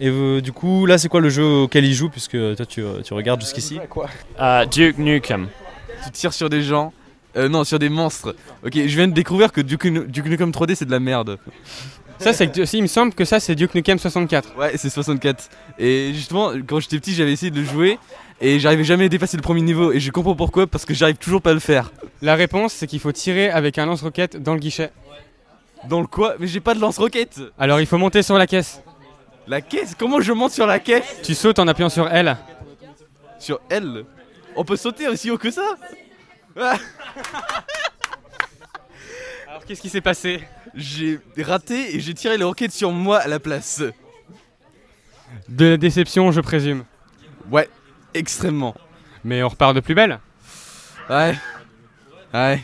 Et 0.00 0.40
du 0.40 0.52
coup, 0.52 0.86
là, 0.86 0.96
c'est 0.98 1.08
quoi 1.08 1.20
le 1.20 1.28
jeu 1.28 1.44
auquel 1.44 1.84
ils 1.84 1.92
jouent 1.94 2.08
Puisque 2.08 2.36
toi, 2.56 2.66
tu, 2.66 2.82
tu 3.04 3.14
regardes 3.14 3.40
jusqu'ici. 3.40 3.78
Duke 4.70 4.98
Nukem. 4.98 5.48
Tu 6.04 6.10
tires 6.10 6.32
sur 6.32 6.48
des 6.50 6.62
gens. 6.62 6.92
Euh, 7.36 7.48
non, 7.48 7.62
sur 7.64 7.78
des 7.78 7.88
monstres. 7.88 8.34
Ok, 8.64 8.72
je 8.74 8.80
viens 8.96 9.06
de 9.06 9.12
découvrir 9.12 9.52
que 9.52 9.60
Duke, 9.60 9.84
Nu- 9.84 10.06
Duke 10.08 10.26
Nukem 10.26 10.50
3D 10.50 10.74
c'est 10.74 10.84
de 10.84 10.90
la 10.90 10.98
merde. 11.00 11.38
Ça, 12.18 12.32
c'est, 12.32 12.48
que- 12.52 12.64
si, 12.66 12.78
il 12.78 12.82
me 12.82 12.86
semble 12.88 13.14
que 13.14 13.24
ça, 13.24 13.38
c'est 13.40 13.54
Duke 13.54 13.74
Nukem 13.74 13.98
64. 13.98 14.56
Ouais, 14.58 14.72
c'est 14.76 14.90
64. 14.90 15.48
Et 15.78 16.10
justement, 16.12 16.50
quand 16.66 16.80
j'étais 16.80 16.98
petit, 16.98 17.14
j'avais 17.14 17.32
essayé 17.32 17.50
de 17.52 17.60
le 17.60 17.64
jouer 17.64 17.98
et 18.40 18.58
j'arrivais 18.58 18.84
jamais 18.84 19.04
à 19.04 19.08
dépasser 19.08 19.36
le 19.36 19.42
premier 19.42 19.60
niveau. 19.62 19.92
Et 19.92 20.00
je 20.00 20.10
comprends 20.10 20.34
pourquoi, 20.34 20.66
parce 20.66 20.84
que 20.84 20.92
j'arrive 20.92 21.16
toujours 21.16 21.40
pas 21.40 21.50
à 21.50 21.54
le 21.54 21.60
faire. 21.60 21.92
La 22.20 22.34
réponse, 22.34 22.72
c'est 22.74 22.86
qu'il 22.88 22.98
faut 23.00 23.12
tirer 23.12 23.48
avec 23.48 23.78
un 23.78 23.86
lance-roquette 23.86 24.42
dans 24.42 24.54
le 24.54 24.60
guichet. 24.60 24.90
Dans 25.88 26.00
le 26.00 26.06
quoi? 26.08 26.34
Mais 26.40 26.46
j'ai 26.46 26.60
pas 26.60 26.74
de 26.74 26.80
lance-roquette 26.80 27.40
Alors, 27.58 27.80
il 27.80 27.86
faut 27.86 27.96
monter 27.96 28.22
sur 28.22 28.36
la 28.36 28.46
caisse. 28.46 28.82
La 29.46 29.60
caisse? 29.62 29.94
Comment 29.98 30.20
je 30.20 30.32
monte 30.32 30.50
sur 30.52 30.66
la 30.66 30.78
caisse? 30.78 31.04
Tu 31.22 31.34
sautes 31.34 31.58
en 31.60 31.68
appuyant 31.68 31.88
sur 31.88 32.06
L. 32.08 32.36
Sur 33.38 33.60
L? 33.70 34.04
On 34.60 34.64
peut 34.64 34.76
sauter 34.76 35.08
aussi 35.08 35.30
haut 35.30 35.38
que 35.38 35.50
ça 35.50 35.74
Alors, 39.48 39.64
qu'est-ce 39.66 39.80
qui 39.80 39.88
s'est 39.88 40.02
passé? 40.02 40.44
J'ai 40.74 41.18
raté 41.38 41.96
et 41.96 42.00
j'ai 42.00 42.12
tiré 42.12 42.36
les 42.36 42.44
roquettes 42.44 42.72
sur 42.72 42.90
moi 42.92 43.20
à 43.20 43.26
la 43.26 43.40
place. 43.40 43.82
De 45.48 45.64
la 45.64 45.76
déception, 45.78 46.30
je 46.30 46.42
présume. 46.42 46.84
Ouais. 47.50 47.70
extrêmement. 48.12 48.74
Mais 49.24 49.42
on 49.42 49.48
repart 49.48 49.74
de 49.74 49.80
plus 49.80 49.94
belle. 49.94 50.20
Ouais. 51.08 51.34
Ouais, 52.34 52.60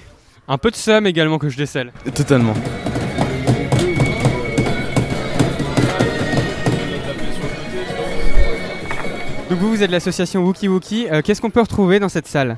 Un 0.49 0.59
peu 0.59 0.71
de 0.71 0.77
somme 0.77 1.07
également 1.07 1.39
que 1.39 1.49
je 1.49 1.57
décèle. 1.57 1.95
totalement. 2.15 2.53
Donc 9.49 9.61
vous, 9.61 9.71
vous 9.71 9.83
êtes 9.83 9.93
l'association 9.93 10.43
Wookie 10.45 10.67
Wookie. 10.67 11.07
Euh, 11.09 11.23
Qu'est-ce 11.23 11.41
qu'on 11.41 11.51
peut 11.51 11.61
retrouver 11.61 12.01
dans 12.01 12.09
cette 12.09 12.27
salle? 12.27 12.57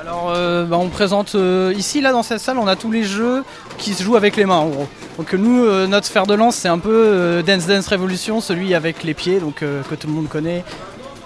Alors, 0.00 0.32
euh, 0.34 0.64
bah, 0.64 0.78
on 0.78 0.88
présente 0.88 1.34
euh, 1.34 1.74
ici, 1.76 2.00
là, 2.00 2.12
dans 2.12 2.22
cette 2.22 2.40
salle, 2.40 2.56
on 2.56 2.66
a 2.66 2.76
tous 2.76 2.90
les 2.90 3.04
jeux 3.04 3.44
qui 3.76 3.92
se 3.92 4.02
jouent 4.02 4.16
avec 4.16 4.36
les 4.36 4.46
mains, 4.46 4.56
en 4.56 4.68
gros. 4.68 4.88
Donc, 5.18 5.34
nous, 5.34 5.66
notre 5.86 6.06
fer 6.06 6.26
de 6.26 6.32
lance, 6.32 6.56
c'est 6.56 6.68
un 6.68 6.78
peu 6.78 7.42
Dance 7.46 7.66
Dance 7.66 7.88
Revolution, 7.88 8.40
celui 8.40 8.74
avec 8.74 9.02
les 9.04 9.12
pieds, 9.12 9.38
donc 9.38 9.56
que 9.56 9.94
tout 9.94 10.06
le 10.06 10.14
monde 10.14 10.28
connaît. 10.28 10.64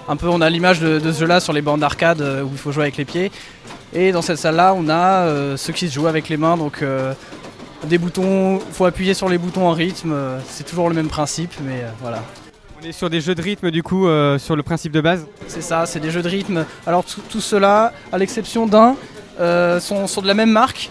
Un 0.08 0.16
peu, 0.16 0.28
on 0.28 0.40
a 0.40 0.50
l'image 0.50 0.80
de, 0.80 0.98
ce 0.98 1.20
jeu-là 1.20 1.38
sur 1.38 1.52
les 1.52 1.62
bandes 1.62 1.80
d'arcade 1.80 2.20
où 2.20 2.48
il 2.50 2.58
faut 2.58 2.72
jouer 2.72 2.82
avec 2.84 2.96
les 2.96 3.04
pieds. 3.04 3.30
Et 3.94 4.10
dans 4.10 4.22
cette 4.22 4.38
salle-là, 4.38 4.74
on 4.76 4.88
a 4.88 5.56
ceux 5.56 5.72
qui 5.72 5.88
se 5.88 5.94
jouent 5.94 6.08
avec 6.08 6.28
les 6.28 6.36
mains, 6.36 6.56
donc 6.56 6.82
des 7.84 7.98
boutons, 7.98 8.58
faut 8.72 8.86
appuyer 8.86 9.14
sur 9.14 9.28
les 9.28 9.38
boutons 9.38 9.68
en 9.68 9.72
rythme. 9.72 10.12
c'est 10.48 10.64
toujours 10.64 10.88
le 10.88 10.96
même 10.96 11.08
principe, 11.08 11.52
mais 11.64 11.84
voilà. 12.02 12.22
On 12.82 12.86
est 12.86 12.92
sur 12.92 13.08
des 13.10 13.20
jeux 13.20 13.34
de 13.34 13.42
rythme 13.42 13.70
du 13.70 13.82
coup, 13.82 14.06
euh, 14.06 14.38
sur 14.38 14.54
le 14.56 14.62
principe 14.62 14.92
de 14.92 15.00
base. 15.00 15.26
C'est 15.48 15.62
ça, 15.62 15.86
c'est 15.86 16.00
des 16.00 16.10
jeux 16.10 16.22
de 16.22 16.28
rythme. 16.28 16.64
Alors 16.86 17.04
tout, 17.04 17.20
tout 17.28 17.40
cela, 17.40 17.92
à 18.12 18.18
l'exception 18.18 18.66
d'un, 18.66 18.96
euh, 19.40 19.80
sont, 19.80 20.04
de 20.20 20.26
la 20.26 20.34
même 20.34 20.50
marque, 20.50 20.90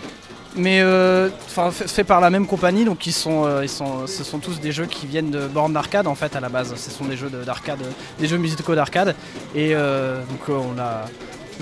mais 0.56 0.82
euh, 0.82 1.30
enfin 1.46 1.70
fait, 1.72 1.88
fait 1.88 2.04
par 2.04 2.22
la 2.22 2.30
même 2.30 2.48
compagnie. 2.48 2.86
Donc 2.86 3.06
ils 3.06 3.14
sont, 3.14 3.46
euh, 3.46 3.60
ils 3.64 3.70
sont, 3.70 4.08
ce 4.08 4.24
sont 4.24 4.40
tous 4.40 4.60
des 4.60 4.72
jeux 4.72 4.86
qui 4.88 5.06
viennent 5.06 5.32
de 5.32 5.48
bornes 5.48 5.74
d'arcade 5.74 6.08
en 6.08 6.16
fait 6.16 6.36
à 6.36 6.40
la 6.40 6.50
base. 6.50 6.74
Ce 6.76 6.90
sont 6.90 7.06
des 7.06 7.18
jeux 7.18 7.30
de- 7.30 7.44
d'arcade, 7.44 7.80
des 8.20 8.28
jeux 8.28 8.38
musicaux 8.38 8.74
d'arcade. 8.76 9.16
Et 9.54 9.76
euh, 9.76 10.22
donc 10.22 10.50
euh, 10.50 10.54
on 10.54 10.80
a, 10.80 11.06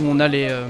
on 0.04 0.20
a 0.22 0.28
les, 0.28 0.48
euh, 0.50 0.64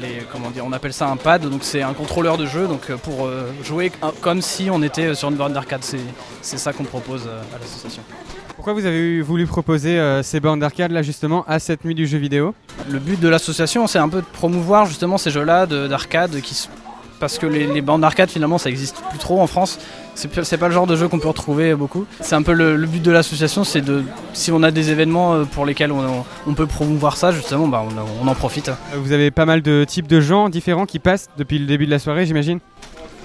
les, 0.00 0.24
comment 0.30 0.50
dire, 0.50 0.64
on 0.66 0.72
appelle 0.72 0.92
ça 0.92 1.08
un 1.08 1.16
pad. 1.16 1.42
Donc 1.48 1.62
c'est 1.62 1.82
un 1.82 1.94
contrôleur 1.94 2.36
de 2.36 2.46
jeu. 2.46 2.66
Donc 2.66 2.90
euh, 2.90 2.96
pour 2.96 3.26
euh, 3.26 3.50
jouer 3.62 3.90
comme 4.20 4.42
si 4.42 4.68
on 4.70 4.82
était 4.82 5.14
sur 5.14 5.28
une 5.30 5.36
borne 5.36 5.52
d'arcade. 5.52 5.82
C'est, 5.82 6.58
ça 6.58 6.72
qu'on 6.72 6.84
propose 6.84 7.22
euh, 7.26 7.40
à 7.54 7.58
l'association. 7.58 8.02
Pourquoi 8.56 8.72
vous 8.72 8.86
avez 8.86 9.20
voulu 9.20 9.46
proposer 9.46 9.98
euh, 9.98 10.22
ces 10.22 10.40
bornes 10.40 10.60
d'arcade 10.60 10.92
là 10.92 11.02
justement 11.02 11.44
à 11.48 11.58
cette 11.58 11.84
nuit 11.84 11.94
du 11.94 12.06
jeu 12.06 12.18
vidéo? 12.18 12.54
Le 12.88 12.98
but 12.98 13.18
de 13.20 13.28
l'association, 13.28 13.86
c'est 13.86 13.98
un 13.98 14.08
peu 14.08 14.20
de 14.20 14.26
promouvoir 14.26 14.86
justement 14.86 15.18
ces 15.18 15.30
jeux-là 15.30 15.66
de- 15.66 15.86
d'arcade 15.88 16.40
qui 16.40 16.54
parce 17.20 17.38
que 17.38 17.46
les, 17.46 17.66
les 17.66 17.80
bandes 17.80 18.00
d'arcade 18.02 18.30
finalement 18.30 18.58
ça 18.58 18.70
existe 18.70 18.96
plus 19.10 19.18
trop 19.18 19.40
en 19.40 19.46
France. 19.46 19.78
C'est 20.14 20.58
pas 20.58 20.68
le 20.68 20.74
genre 20.74 20.86
de 20.86 20.94
jeu 20.94 21.08
qu'on 21.08 21.18
peut 21.18 21.28
retrouver 21.28 21.74
beaucoup. 21.74 22.06
C'est 22.20 22.36
un 22.36 22.42
peu 22.42 22.52
le, 22.52 22.76
le 22.76 22.86
but 22.86 23.02
de 23.02 23.10
l'association, 23.10 23.64
c'est 23.64 23.80
de 23.80 24.04
si 24.32 24.52
on 24.52 24.62
a 24.62 24.70
des 24.70 24.90
événements 24.90 25.34
euh, 25.34 25.44
pour 25.44 25.66
lesquels 25.66 25.90
on, 25.90 26.24
on 26.46 26.54
peut 26.54 26.66
promouvoir 26.66 27.16
ça 27.16 27.32
justement, 27.32 27.66
bah 27.66 27.82
on, 27.84 28.24
on 28.24 28.28
en 28.30 28.34
profite. 28.34 28.68
Euh, 28.68 28.74
Vous 28.96 29.10
avez 29.12 29.32
pas 29.32 29.44
mal 29.44 29.60
de 29.60 29.84
types 29.84 30.06
de 30.06 30.20
gens 30.20 30.48
différents 30.48 30.86
qui 30.86 31.00
passent 31.00 31.28
depuis 31.36 31.58
le 31.58 31.66
début 31.66 31.86
de 31.86 31.90
la 31.90 31.98
soirée 31.98 32.26
j'imagine? 32.26 32.60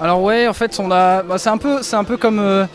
Alors 0.01 0.21
ouais, 0.23 0.47
en 0.47 0.53
fait, 0.53 0.79
on 0.79 0.89
a, 0.91 1.23
bah, 1.23 1.37
c'est 1.37 1.49
un 1.49 1.57
peu, 1.57 1.83
c'est 1.83 1.97
un 1.97 2.05
peu 2.05 2.17
comme, 2.17 2.39
euh, 2.39 2.65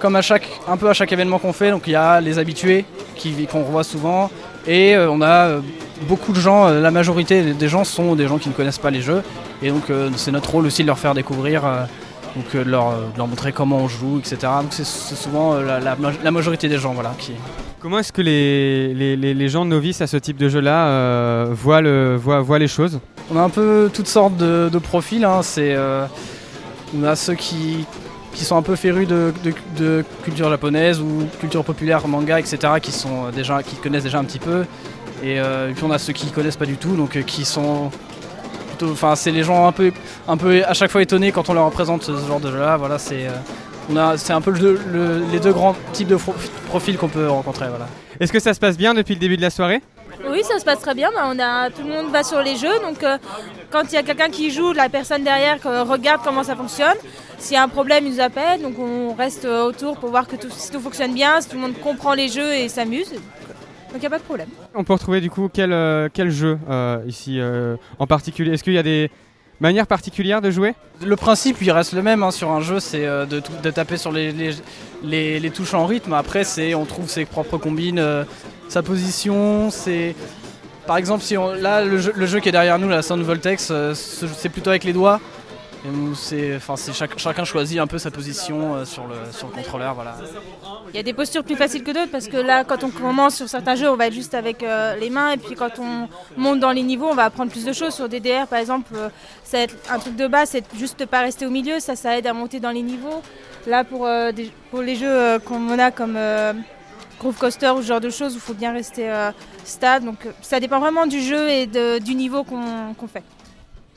comme 0.00 0.16
à 0.16 0.22
chaque, 0.22 0.48
un 0.66 0.76
peu 0.76 0.90
à 0.90 0.92
chaque 0.92 1.12
événement 1.12 1.38
qu'on 1.38 1.52
fait. 1.52 1.70
Donc 1.70 1.84
il 1.86 1.92
y 1.92 1.96
a 1.96 2.20
les 2.20 2.38
habitués 2.38 2.84
qui 3.14 3.46
qu'on 3.46 3.62
revoit 3.62 3.84
souvent, 3.84 4.28
et 4.66 4.94
euh, 4.96 5.10
on 5.10 5.20
a 5.22 5.46
euh, 5.46 5.60
beaucoup 6.08 6.32
de 6.32 6.40
gens. 6.40 6.66
euh, 6.68 6.80
la 6.80 6.90
majorité 6.90 7.52
des 7.54 7.68
gens 7.68 7.84
sont 7.84 8.14
des 8.14 8.26
gens 8.28 8.38
qui 8.38 8.48
ne 8.48 8.54
connaissent 8.54 8.78
pas 8.78 8.90
les 8.90 9.00
jeux, 9.02 9.22
et 9.62 9.70
donc 9.70 9.84
c'est 10.16 10.30
notre 10.32 10.50
rôle 10.50 10.66
aussi 10.66 10.82
de 10.82 10.86
leur 10.88 10.98
faire 10.98 11.14
découvrir. 11.14 11.62
donc 12.36 12.54
de 12.54 12.70
leur, 12.70 12.90
de 12.92 13.16
leur 13.16 13.26
montrer 13.26 13.52
comment 13.52 13.78
on 13.78 13.88
joue, 13.88 14.18
etc. 14.18 14.36
Donc 14.62 14.70
c'est 14.72 14.84
souvent 14.84 15.54
la, 15.60 15.80
la 15.80 15.96
maj- 15.96 16.18
la 16.22 16.30
majorité 16.30 16.68
des 16.68 16.78
gens 16.78 16.92
voilà, 16.92 17.12
qui, 17.18 17.32
Comment 17.80 17.98
est-ce 18.00 18.12
que 18.12 18.22
les, 18.22 18.92
les, 18.94 19.16
les- 19.16 19.48
gens 19.48 19.64
novices 19.64 20.00
à 20.00 20.06
ce 20.08 20.16
type 20.16 20.36
de 20.36 20.48
jeu 20.48 20.60
là 20.60 21.44
voient, 21.52 21.80
le, 21.80 22.16
voient, 22.16 22.40
voient 22.40 22.58
les 22.58 22.66
choses? 22.68 22.98
On 23.32 23.36
a 23.38 23.42
un 23.42 23.48
peu 23.50 23.88
toutes 23.92 24.08
sortes 24.08 24.36
de, 24.36 24.68
de 24.72 24.78
profils. 24.78 25.24
hein. 25.24 25.40
C'est, 25.42 25.74
euh, 25.74 26.04
on 26.96 27.04
a 27.04 27.14
ceux 27.16 27.34
qui, 27.34 27.86
qui 28.38 28.44
sont 28.44 28.56
un 28.56 28.62
peu 28.62 28.76
férus 28.76 29.08
de, 29.08 30.04
culture 30.22 30.48
japonaise 30.48 31.00
ou 31.00 31.26
culture 31.40 31.64
populaire, 31.64 32.06
manga, 32.06 32.38
etc., 32.38 32.74
qui, 32.80 32.92
sont 32.92 33.26
euh, 33.26 33.30
déjà, 33.32 33.64
qui 33.64 33.74
connaissent 33.76 34.04
déjà 34.04 34.20
un 34.20 34.24
petit 34.24 34.38
peu. 34.38 34.64
Et, 35.24 35.40
euh, 35.40 35.70
et 35.70 35.72
puis 35.74 35.82
on 35.82 35.90
a 35.90 35.98
ceux 35.98 36.12
qui 36.12 36.30
connaissent 36.30 36.56
pas 36.56 36.64
du 36.64 36.76
tout, 36.76 36.94
donc 36.94 37.16
euh, 37.16 37.22
qui 37.22 37.44
sont 37.44 37.90
plutôt. 38.68 38.92
Enfin, 38.92 39.16
c'est 39.16 39.32
les 39.32 39.42
gens 39.42 39.66
un 39.66 39.72
peu, 39.72 39.90
un 40.28 40.36
peu 40.36 40.62
à 40.64 40.72
chaque 40.72 40.92
fois 40.92 41.02
étonnés 41.02 41.32
quand 41.32 41.50
on 41.50 41.52
leur 41.54 41.68
présente 41.72 42.04
ce 42.04 42.12
genre 42.16 42.38
de 42.38 42.52
jeu-là. 42.52 42.76
Voilà, 42.76 42.98
c'est. 43.00 43.26
on 43.90 43.96
a, 43.96 44.16
c'est 44.16 44.32
un 44.32 44.40
peu 44.40 44.52
le- 44.52 44.80
le- 44.92 45.24
les 45.32 45.40
deux 45.40 45.52
grands 45.52 45.74
types 45.92 46.08
de 46.08 46.16
profils 46.68 46.96
qu'on 46.96 47.08
peut 47.08 47.28
rencontrer. 47.28 47.66
Voilà. 47.68 47.88
Est-ce 48.20 48.32
que 48.32 48.38
ça 48.38 48.54
se 48.54 48.60
passe 48.60 48.78
bien 48.78 48.94
depuis 48.94 49.14
le 49.14 49.20
début 49.20 49.36
de 49.36 49.42
la 49.42 49.50
soirée? 49.50 49.82
Oui, 50.26 50.42
ça 50.42 50.58
se 50.58 50.64
passe 50.64 50.80
très 50.80 50.94
bien. 50.94 51.10
On 51.24 51.38
a, 51.38 51.70
tout 51.70 51.82
le 51.82 51.90
monde 51.90 52.10
va 52.10 52.22
sur 52.22 52.42
les 52.42 52.56
jeux. 52.56 52.78
Donc, 52.82 53.02
euh, 53.02 53.18
quand 53.70 53.84
il 53.84 53.92
y 53.92 53.96
a 53.96 54.02
quelqu'un 54.02 54.30
qui 54.30 54.50
joue, 54.50 54.72
la 54.72 54.88
personne 54.88 55.22
derrière 55.22 55.58
euh, 55.66 55.84
regarde 55.84 56.20
comment 56.24 56.42
ça 56.42 56.56
fonctionne. 56.56 56.96
S'il 57.38 57.54
y 57.54 57.56
a 57.56 57.62
un 57.62 57.68
problème, 57.68 58.06
ils 58.06 58.14
nous 58.14 58.20
appellent. 58.20 58.62
Donc, 58.62 58.78
on 58.78 59.14
reste 59.14 59.44
euh, 59.44 59.64
autour 59.64 59.98
pour 59.98 60.10
voir 60.10 60.26
que 60.26 60.36
tout, 60.36 60.48
si 60.50 60.70
tout 60.70 60.80
fonctionne 60.80 61.14
bien, 61.14 61.40
si 61.40 61.48
tout 61.48 61.56
le 61.56 61.62
monde 61.62 61.78
comprend 61.80 62.14
les 62.14 62.28
jeux 62.28 62.54
et 62.54 62.68
s'amuse. 62.68 63.10
Donc, 63.10 63.94
il 63.94 64.00
n'y 64.00 64.06
a 64.06 64.10
pas 64.10 64.18
de 64.18 64.24
problème. 64.24 64.48
On 64.74 64.84
peut 64.84 64.92
retrouver 64.92 65.20
du 65.20 65.30
coup 65.30 65.48
quel, 65.52 66.10
quel 66.12 66.30
jeu 66.30 66.58
ici 67.06 67.40
en 67.98 68.06
particulier? 68.06 68.52
Est-ce 68.52 68.62
qu'il 68.62 68.74
y 68.74 68.78
a 68.78 68.82
des 68.82 69.10
manières 69.60 69.86
particulières 69.86 70.40
de 70.40 70.50
jouer? 70.50 70.74
Le 71.04 71.16
principe, 71.16 71.56
il 71.60 71.70
reste 71.70 71.92
le 71.92 72.02
même 72.02 72.22
hein, 72.22 72.30
sur 72.30 72.50
un 72.50 72.60
jeu, 72.60 72.80
c'est 72.80 73.06
euh, 73.06 73.26
de, 73.26 73.70
taper 73.70 73.96
sur 73.96 74.12
les, 74.12 74.32
les, 74.32 75.40
les- 75.40 75.50
touches 75.50 75.74
en 75.74 75.86
rythme. 75.86 76.12
Après, 76.12 76.44
c'est 76.44 76.74
on 76.74 76.84
trouve 76.84 77.08
ses 77.08 77.24
propres 77.24 77.58
combines, 77.58 77.98
euh, 77.98 78.24
sa 78.68 78.82
position. 78.82 79.70
C'est 79.70 80.14
par 80.86 80.96
exemple 80.96 81.22
si 81.22 81.36
on, 81.36 81.52
là 81.52 81.84
le 81.84 81.98
jeu, 81.98 82.40
qui 82.40 82.48
est 82.48 82.52
derrière 82.52 82.78
nous, 82.78 82.88
la 82.88 83.02
Sound 83.02 83.22
Voltex, 83.22 83.68
euh, 83.70 83.94
ce- 83.94 84.26
c'est 84.26 84.48
plutôt 84.48 84.70
avec 84.70 84.84
les 84.84 84.92
doigts. 84.92 85.20
Enfin, 86.56 86.74
chacun 87.16 87.44
choisit 87.44 87.78
un 87.78 87.86
peu 87.86 87.98
sa 87.98 88.10
position 88.10 88.74
euh, 88.74 88.84
sur, 88.84 89.06
le, 89.06 89.14
sur 89.32 89.46
le 89.48 89.52
contrôleur, 89.54 89.94
voilà. 89.94 90.16
Il 90.90 90.96
y 90.96 90.98
a 90.98 91.02
des 91.02 91.12
postures 91.12 91.44
plus 91.44 91.56
faciles 91.56 91.82
que 91.84 91.90
d'autres 91.92 92.10
parce 92.10 92.26
que 92.28 92.36
là, 92.36 92.64
quand 92.64 92.82
on 92.84 92.90
commence 92.90 93.36
sur 93.36 93.48
certains 93.48 93.74
jeux, 93.76 93.88
on 93.88 93.96
va 93.96 94.06
être 94.08 94.12
juste 94.14 94.34
avec 94.34 94.62
euh, 94.62 94.96
les 94.96 95.10
mains. 95.10 95.32
Et 95.32 95.36
puis, 95.36 95.54
quand 95.54 95.78
on 95.78 96.08
monte 96.36 96.60
dans 96.60 96.72
les 96.72 96.82
niveaux, 96.82 97.06
on 97.10 97.14
va 97.14 97.24
apprendre 97.24 97.50
plus 97.52 97.64
de 97.64 97.72
choses. 97.72 97.94
Sur 97.94 98.08
DDR, 98.08 98.46
par 98.48 98.58
exemple, 98.58 98.92
euh, 98.96 99.08
ça 99.44 99.58
va 99.58 99.62
être 99.64 99.76
un 99.90 99.98
truc 99.98 100.16
de 100.16 100.26
base, 100.26 100.50
c'est 100.50 100.64
juste 100.76 100.98
de 100.98 101.04
pas 101.04 101.20
rester 101.20 101.46
au 101.46 101.50
milieu. 101.50 101.78
Ça, 101.80 101.94
ça 101.96 102.18
aide 102.18 102.26
à 102.26 102.32
monter 102.32 102.58
dans 102.60 102.70
les 102.70 102.82
niveaux. 102.82 103.22
Là, 103.66 103.84
pour, 103.84 104.08
pour 104.70 104.80
les 104.82 104.96
jeux 104.96 105.38
qu'on 105.44 105.78
a 105.78 105.90
comme 105.90 106.18
Groove 107.18 107.36
Coaster 107.36 107.70
ou 107.70 107.82
ce 107.82 107.86
genre 107.88 108.00
de 108.00 108.08
choses, 108.10 108.32
il 108.34 108.40
faut 108.40 108.54
bien 108.54 108.72
rester 108.72 109.10
stable. 109.64 110.06
Donc, 110.06 110.26
ça 110.40 110.58
dépend 110.58 110.80
vraiment 110.80 111.06
du 111.06 111.20
jeu 111.20 111.48
et 111.50 111.66
de- 111.66 111.98
du 111.98 112.14
niveau 112.14 112.44
qu'on 112.44 113.08
fait. 113.12 113.22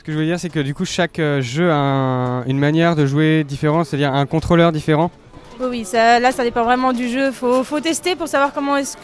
Ce 0.02 0.04
que 0.04 0.12
je 0.14 0.18
veux 0.18 0.26
dire, 0.26 0.40
c'est 0.40 0.50
que 0.50 0.60
du 0.60 0.74
coup, 0.74 0.84
chaque 0.84 1.20
euh, 1.20 1.42
jeu 1.42 1.70
a 1.70 1.76
un- 1.76 2.44
une 2.46 2.58
manière 2.58 2.96
de 2.96 3.06
jouer 3.06 3.44
différente, 3.44 3.86
c'est-à-dire 3.86 4.12
un 4.12 4.26
contrôleur 4.26 4.72
différent. 4.72 5.12
Oui, 5.60 5.68
oui, 5.70 5.86
ça, 5.86 6.20
là, 6.20 6.32
ça 6.32 6.42
dépend 6.44 6.64
vraiment 6.64 6.92
du 6.92 7.08
jeu. 7.08 7.28
Il 7.28 7.32
faut, 7.32 7.64
faut 7.64 7.80
tester 7.80 8.16
pour 8.16 8.28
savoir 8.28 8.52
comment 8.52 8.78
est-ce 8.78 8.98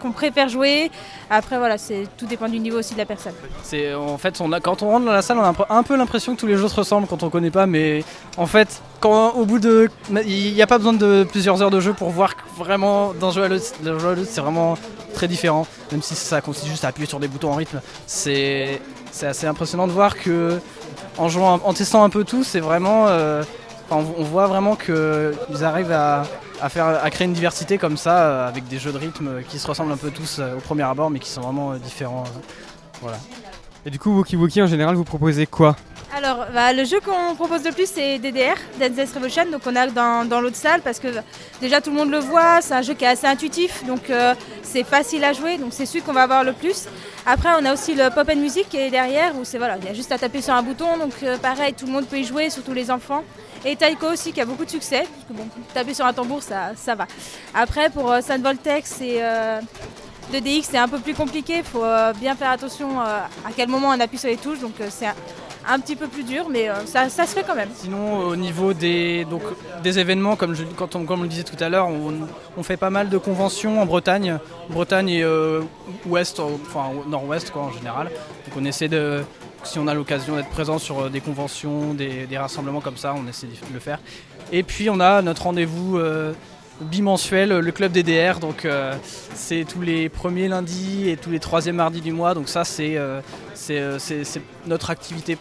qu'on 0.00 0.10
préfère 0.10 0.48
jouer. 0.48 0.90
Après, 1.30 1.56
voilà, 1.56 1.78
c'est 1.78 2.02
tout 2.18 2.26
dépend 2.26 2.48
du 2.48 2.58
niveau 2.58 2.78
aussi 2.80 2.94
de 2.94 2.98
la 2.98 3.04
personne. 3.04 3.34
C'est 3.62 3.94
en 3.94 4.18
fait 4.18 4.40
on 4.40 4.50
a, 4.50 4.58
quand 4.58 4.82
on 4.82 4.88
rentre 4.90 5.06
dans 5.06 5.12
la 5.12 5.22
salle, 5.22 5.38
on 5.38 5.42
a 5.44 5.54
un 5.70 5.82
peu- 5.84 5.96
l'impression 5.96 6.34
que 6.34 6.40
tous 6.40 6.48
les 6.48 6.56
jeux 6.56 6.66
se 6.66 6.74
ressemblent 6.74 7.06
quand 7.06 7.22
on 7.22 7.30
connaît 7.30 7.52
pas, 7.52 7.66
mais 7.66 8.02
en 8.36 8.46
fait, 8.46 8.82
quand 8.98 9.34
au 9.36 9.44
bout 9.44 9.60
de, 9.60 9.88
il 10.26 10.52
n'y 10.52 10.62
a 10.62 10.66
pas 10.66 10.78
besoin 10.78 10.94
de 10.94 11.24
plusieurs 11.30 11.62
heures 11.62 11.70
de 11.70 11.78
jeu 11.78 11.92
pour 11.92 12.10
voir 12.10 12.34
que 12.34 12.40
vraiment 12.56 13.12
d'un 13.12 13.30
jeu 13.30 13.44
à 13.44 13.48
l'autre, 13.48 13.66
d'un 13.82 13.96
jeu 14.00 14.08
à 14.08 14.14
l'autre, 14.16 14.28
c'est 14.28 14.40
vraiment 14.40 14.76
très 15.14 15.28
différent. 15.28 15.64
Même 15.92 16.02
si 16.02 16.16
ça 16.16 16.40
consiste 16.40 16.66
juste 16.66 16.84
à 16.84 16.88
appuyer 16.88 17.08
sur 17.08 17.20
des 17.20 17.28
boutons 17.28 17.52
en 17.52 17.54
rythme, 17.56 17.80
c'est 18.06 18.80
c'est 19.10 19.26
assez 19.26 19.46
impressionnant 19.46 19.86
de 19.86 19.92
voir 19.92 20.16
que 20.16 20.60
en 21.18 21.28
jouant, 21.28 21.60
en 21.64 21.72
testant 21.72 22.04
un 22.04 22.10
peu 22.10 22.24
tout, 22.24 22.44
c'est 22.44 22.60
vraiment, 22.60 23.08
euh, 23.08 23.42
on, 23.90 24.00
voit 24.00 24.46
vraiment 24.46 24.76
qu'ils 24.76 25.64
arrivent 25.64 25.92
à, 25.92 26.24
créer 27.10 27.26
une 27.26 27.32
diversité 27.32 27.78
comme 27.78 27.96
ça, 27.96 28.22
euh, 28.22 28.48
avec 28.48 28.68
des 28.68 28.78
jeux 28.78 28.92
de 28.92 28.98
rythme 28.98 29.42
qui 29.48 29.58
se 29.58 29.66
ressemblent 29.66 29.92
un 29.92 29.96
peu 29.96 30.10
tous 30.10 30.38
euh, 30.38 30.56
au 30.56 30.60
premier 30.60 30.84
abord, 30.84 31.10
mais 31.10 31.18
qui 31.18 31.30
sont 31.30 31.40
vraiment 31.40 31.74
différents. 31.74 32.24
Et 33.86 33.90
du 33.90 33.98
coup, 33.98 34.10
Wookie 34.10 34.36
Wookie, 34.36 34.60
en 34.60 34.66
général, 34.66 34.96
vous 34.96 35.04
proposez 35.04 35.46
quoi 35.46 35.76
Alors, 36.14 36.46
bah, 36.52 36.72
le 36.72 36.84
jeu 36.84 36.98
qu'on 37.00 37.34
propose 37.36 37.64
le 37.64 37.70
plus, 37.70 37.88
c'est 37.88 38.18
DDR, 38.18 38.56
Dance 38.80 39.12
Revolution. 39.14 39.44
Donc, 39.50 39.62
on 39.66 39.76
a 39.76 39.86
dans, 39.86 40.40
l'autre 40.40 40.56
salle 40.56 40.80
parce 40.82 40.98
que 40.98 41.08
déjà 41.60 41.80
tout 41.80 41.90
le 41.90 41.96
monde 41.96 42.10
le 42.10 42.18
voit. 42.18 42.60
C'est 42.60 42.74
un 42.74 42.82
jeu 42.82 42.94
qui 42.94 43.04
est 43.04 43.08
assez 43.08 43.26
intuitif, 43.26 43.84
donc 43.86 44.10
euh, 44.10 44.34
c'est 44.62 44.82
facile 44.82 45.22
à 45.22 45.32
jouer. 45.32 45.58
Donc, 45.58 45.72
c'est 45.72 45.86
celui 45.86 46.02
qu'on 46.02 46.12
va 46.12 46.22
avoir 46.22 46.42
le 46.42 46.52
plus. 46.52 46.88
Après, 47.24 47.50
on 47.60 47.64
a 47.64 47.72
aussi 47.72 47.94
le 47.94 48.10
Pop 48.10 48.28
and 48.28 48.40
Music 48.40 48.68
qui 48.68 48.78
est 48.78 48.90
derrière 48.90 49.36
où 49.36 49.44
c'est 49.44 49.58
voilà, 49.58 49.76
il 49.78 49.84
y 49.84 49.88
a 49.88 49.94
juste 49.94 50.10
à 50.10 50.18
taper 50.18 50.42
sur 50.42 50.54
un 50.54 50.62
bouton. 50.62 50.98
Donc, 50.98 51.12
euh, 51.22 51.38
pareil, 51.38 51.72
tout 51.74 51.86
le 51.86 51.92
monde 51.92 52.06
peut 52.06 52.18
y 52.18 52.24
jouer, 52.24 52.50
surtout 52.50 52.72
les 52.72 52.90
enfants. 52.90 53.22
Et 53.64 53.76
Taiko 53.76 54.08
aussi 54.12 54.32
qui 54.32 54.40
a 54.40 54.44
beaucoup 54.44 54.64
de 54.64 54.70
succès, 54.70 55.04
parce 55.04 55.24
que 55.28 55.32
bon, 55.32 55.48
taper 55.72 55.94
sur 55.94 56.04
un 56.04 56.12
tambour, 56.12 56.42
ça, 56.42 56.72
ça 56.76 56.94
va. 56.96 57.06
Après, 57.54 57.90
pour 57.90 58.10
euh, 58.10 58.20
Voltex, 58.42 58.96
c'est. 58.98 59.22
De 60.32 60.38
DX, 60.38 60.68
c'est 60.70 60.78
un 60.78 60.88
peu 60.88 60.98
plus 60.98 61.14
compliqué. 61.14 61.58
Il 61.58 61.64
faut 61.64 61.84
euh, 61.84 62.12
bien 62.12 62.34
faire 62.34 62.50
attention 62.50 63.00
euh, 63.00 63.20
à 63.46 63.50
quel 63.54 63.68
moment 63.68 63.88
on 63.88 64.00
appuie 64.00 64.18
sur 64.18 64.28
les 64.28 64.36
touches. 64.36 64.60
Donc 64.60 64.80
euh, 64.80 64.86
c'est 64.90 65.06
un, 65.66 65.80
petit 65.80 65.96
peu 65.96 66.06
plus 66.06 66.22
dur, 66.22 66.48
mais 66.50 66.68
ça, 66.86 67.08
se 67.08 67.34
fait 67.34 67.44
quand 67.46 67.54
même. 67.54 67.68
Sinon, 67.74 68.20
au 68.20 68.36
niveau 68.36 68.72
des, 68.72 69.24
donc, 69.26 69.42
des 69.82 69.98
événements, 69.98 70.36
comme, 70.36 70.54
je, 70.54 70.64
quand 70.64 70.96
on, 70.96 71.04
le 71.22 71.28
disait 71.28 71.44
tout 71.44 71.62
à 71.62 71.68
l'heure, 71.68 71.88
on, 72.56 72.62
fait 72.62 72.76
pas 72.76 72.90
mal 72.90 73.08
de 73.08 73.18
conventions 73.18 73.80
en 73.80 73.86
Bretagne, 73.86 74.38
Bretagne 74.70 75.08
et 75.10 75.24
ouest, 76.06 76.40
enfin 76.40 76.90
nord-ouest 77.06 77.50
quoi, 77.50 77.62
en 77.62 77.72
général. 77.72 78.06
Donc 78.46 78.56
on 78.56 78.64
essaie 78.64 78.88
de, 78.88 79.22
si 79.62 79.78
on 79.78 79.86
a 79.86 79.94
l'occasion 79.94 80.36
d'être 80.36 80.48
présent 80.48 80.78
sur 80.78 81.10
des 81.10 81.20
conventions, 81.20 81.92
des, 81.92 82.26
rassemblements 82.38 82.80
comme 82.80 82.96
ça, 82.96 83.14
on 83.14 83.28
essaie 83.28 83.46
de 83.46 83.74
le 83.74 83.80
faire. 83.80 83.98
Et 84.52 84.62
puis 84.62 84.88
on 84.88 85.00
a 85.00 85.20
notre 85.20 85.42
rendez-vous 85.42 85.98
bimensuel, 86.80 87.50
le 87.50 87.72
club 87.72 87.92
DDR, 87.92 88.38
donc 88.40 88.64
euh, 88.64 88.94
c'est 89.34 89.64
tous 89.64 89.80
les 89.80 90.08
premiers 90.08 90.48
lundis 90.48 91.08
et 91.08 91.16
tous 91.16 91.30
les 91.30 91.40
troisièmes 91.40 91.76
mardis 91.76 92.00
du 92.00 92.12
mois. 92.12 92.34
Donc 92.34 92.48
ça 92.48 92.64
c'est 92.64 92.96
euh, 92.96 93.20
euh, 93.70 93.98
notre 94.66 94.90
activité 94.90 95.38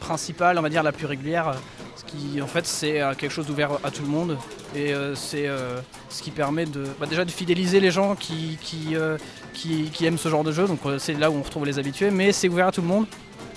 principale, 0.00 0.58
on 0.58 0.62
va 0.62 0.68
dire 0.68 0.82
la 0.82 0.92
plus 0.92 1.06
régulière. 1.06 1.54
Ce 1.96 2.04
qui 2.04 2.40
en 2.42 2.46
fait 2.46 2.66
c'est 2.66 3.00
quelque 3.16 3.30
chose 3.30 3.46
d'ouvert 3.46 3.78
à 3.84 3.90
tout 3.90 4.02
le 4.02 4.08
monde 4.08 4.36
et 4.74 4.92
c'est 5.14 5.46
ce 6.08 6.22
qui 6.22 6.30
permet 6.30 6.64
de 6.64 6.84
bah, 6.98 7.06
déjà 7.06 7.24
de 7.24 7.30
fidéliser 7.30 7.80
les 7.80 7.90
gens 7.90 8.16
qui, 8.16 8.58
qui, 8.62 8.96
aiment 10.04 10.18
ce 10.18 10.28
genre 10.28 10.42
de 10.42 10.52
jeu. 10.52 10.66
Donc 10.66 10.80
c'est 10.98 11.14
là 11.14 11.30
où 11.30 11.34
on 11.34 11.42
retrouve 11.42 11.66
les 11.66 11.78
habitués, 11.78 12.10
mais 12.10 12.32
c'est 12.32 12.48
ouvert 12.48 12.68
à 12.68 12.72
tout 12.72 12.82
le 12.82 12.88
monde. 12.88 13.06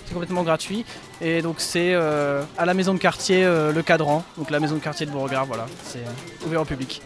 C'est 0.06 0.14
complètement 0.14 0.44
gratuit 0.44 0.86
et 1.22 1.42
donc 1.42 1.56
c'est 1.58 1.94
euh, 1.94 2.44
à 2.58 2.66
la 2.66 2.74
maison 2.74 2.94
de 2.94 3.00
quartier 3.00 3.44
euh, 3.44 3.72
le 3.74 3.82
cadran, 3.82 4.24
donc 4.38 4.52
la 4.52 4.60
maison 4.60 4.76
de 4.76 4.80
quartier 4.80 5.06
de 5.06 5.12
Beauregard, 5.12 5.46
voilà, 5.46 5.66
c'est 5.84 6.00
euh, 6.00 6.46
ouvert 6.46 6.62
au 6.62 6.66
public. 6.66 7.02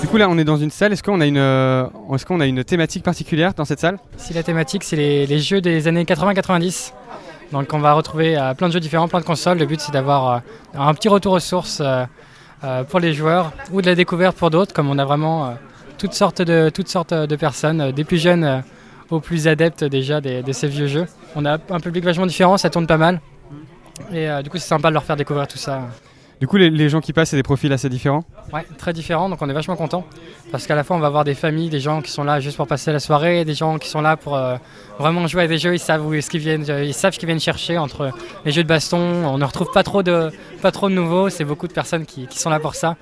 Du 0.00 0.06
coup, 0.06 0.16
là, 0.16 0.28
on 0.30 0.38
est 0.38 0.44
dans 0.44 0.56
une 0.56 0.70
salle. 0.70 0.92
Est-ce 0.92 1.02
qu'on 1.02 1.20
a 1.20 1.26
une, 1.26 1.36
euh, 1.36 1.86
est-ce 2.14 2.24
qu'on 2.24 2.40
a 2.40 2.46
une 2.46 2.64
thématique 2.64 3.02
particulière 3.02 3.52
dans 3.54 3.64
cette 3.66 3.80
salle? 3.80 3.98
Si 4.16 4.32
la 4.32 4.42
thématique 4.42 4.84
c'est 4.84 4.96
les, 4.96 5.26
les 5.26 5.38
jeux 5.38 5.60
des 5.60 5.86
années 5.86 6.04
80-90, 6.04 6.92
donc 7.52 7.72
on 7.74 7.78
va 7.78 7.92
retrouver 7.92 8.38
euh, 8.38 8.54
plein 8.54 8.68
de 8.68 8.72
jeux 8.72 8.80
différents, 8.80 9.08
plein 9.08 9.20
de 9.20 9.24
consoles. 9.24 9.58
Le 9.58 9.66
but 9.66 9.80
c'est 9.80 9.92
d'avoir 9.92 10.36
euh, 10.36 10.38
un 10.78 10.94
petit 10.94 11.08
retour 11.08 11.32
aux 11.34 11.40
sources 11.40 11.80
euh, 11.84 12.04
euh, 12.64 12.84
pour 12.84 13.00
les 13.00 13.12
joueurs 13.12 13.52
ou 13.72 13.82
de 13.82 13.86
la 13.86 13.94
découverte 13.94 14.36
pour 14.36 14.50
d'autres, 14.50 14.72
comme 14.72 14.88
on 14.88 14.98
a 14.98 15.04
vraiment 15.04 15.46
euh, 15.46 15.50
toutes 15.98 16.14
sortes 16.14 16.40
de 16.42 16.70
toutes 16.70 16.88
sortes 16.88 17.12
de 17.12 17.36
personnes, 17.36 17.80
euh, 17.80 17.92
des 17.92 18.04
plus 18.04 18.18
jeunes 18.18 18.44
euh, 18.44 18.60
aux 19.10 19.20
plus 19.20 19.48
adeptes 19.48 19.84
déjà 19.84 20.20
des- 20.20 20.42
de 20.42 20.52
ces 20.52 20.68
vieux 20.68 20.86
jeux. 20.86 21.06
On 21.36 21.44
a 21.44 21.58
un 21.70 21.80
public 21.80 22.04
vachement 22.04 22.26
différent, 22.26 22.56
ça 22.56 22.70
tourne 22.70 22.86
pas 22.86 22.96
mal. 22.98 23.20
Et 24.12 24.28
euh, 24.30 24.42
du 24.42 24.50
coup 24.50 24.58
c'est 24.58 24.68
sympa 24.68 24.88
de 24.88 24.94
leur 24.94 25.04
faire 25.04 25.16
découvrir 25.16 25.46
tout 25.48 25.58
ça. 25.58 25.82
Du 26.40 26.46
coup, 26.46 26.56
les, 26.56 26.70
les 26.70 26.88
gens 26.88 27.00
qui 27.00 27.12
passent, 27.12 27.30
c'est 27.30 27.36
des 27.36 27.42
profils 27.42 27.72
assez 27.72 27.88
différents? 27.88 28.22
Ouais, 28.52 28.64
très 28.76 28.92
différent, 28.92 29.28
donc 29.28 29.42
on 29.42 29.50
est 29.50 29.52
vachement 29.52 29.74
content. 29.74 30.04
Parce 30.52 30.68
qu'à 30.68 30.76
la 30.76 30.84
fois, 30.84 30.94
on 30.94 31.00
va 31.00 31.08
avoir 31.08 31.24
des 31.24 31.34
familles, 31.34 31.68
des 31.68 31.80
gens 31.80 32.00
qui 32.00 32.12
sont 32.12 32.22
là 32.22 32.38
juste 32.38 32.56
pour 32.56 32.68
passer 32.68 32.92
la 32.92 33.00
soirée, 33.00 33.44
des 33.44 33.54
gens 33.54 33.76
qui 33.78 33.88
sont 33.88 34.00
là 34.00 34.16
pour 34.16 34.36
euh, 34.36 34.54
vraiment 35.00 35.26
jouer 35.26 35.42
à 35.42 35.46
des 35.48 35.58
jeux, 35.58 35.74
ils 35.74 35.80
savent 35.80 36.06
où 36.06 36.14
est-ce 36.14 36.30
qu'ils 36.30 36.38
viennent, 36.38 36.64
ils 36.84 36.94
savent 36.94 37.12
ce 37.12 37.18
qu'ils 37.18 37.26
viennent 37.26 37.40
chercher 37.40 37.76
entre 37.76 38.12
les 38.44 38.52
jeux 38.52 38.62
de 38.62 38.68
baston. 38.68 38.98
On 39.00 39.36
ne 39.36 39.44
retrouve 39.44 39.72
pas 39.72 39.82
trop 39.82 40.04
de, 40.04 40.30
pas 40.62 40.70
trop 40.70 40.88
de 40.88 40.94
nouveaux, 40.94 41.28
c'est 41.28 41.44
beaucoup 41.44 41.66
de 41.66 41.72
personnes 41.72 42.06
qui, 42.06 42.28
qui 42.28 42.38
sont 42.38 42.50
là 42.50 42.60
pour 42.60 42.76
ça. 42.76 42.94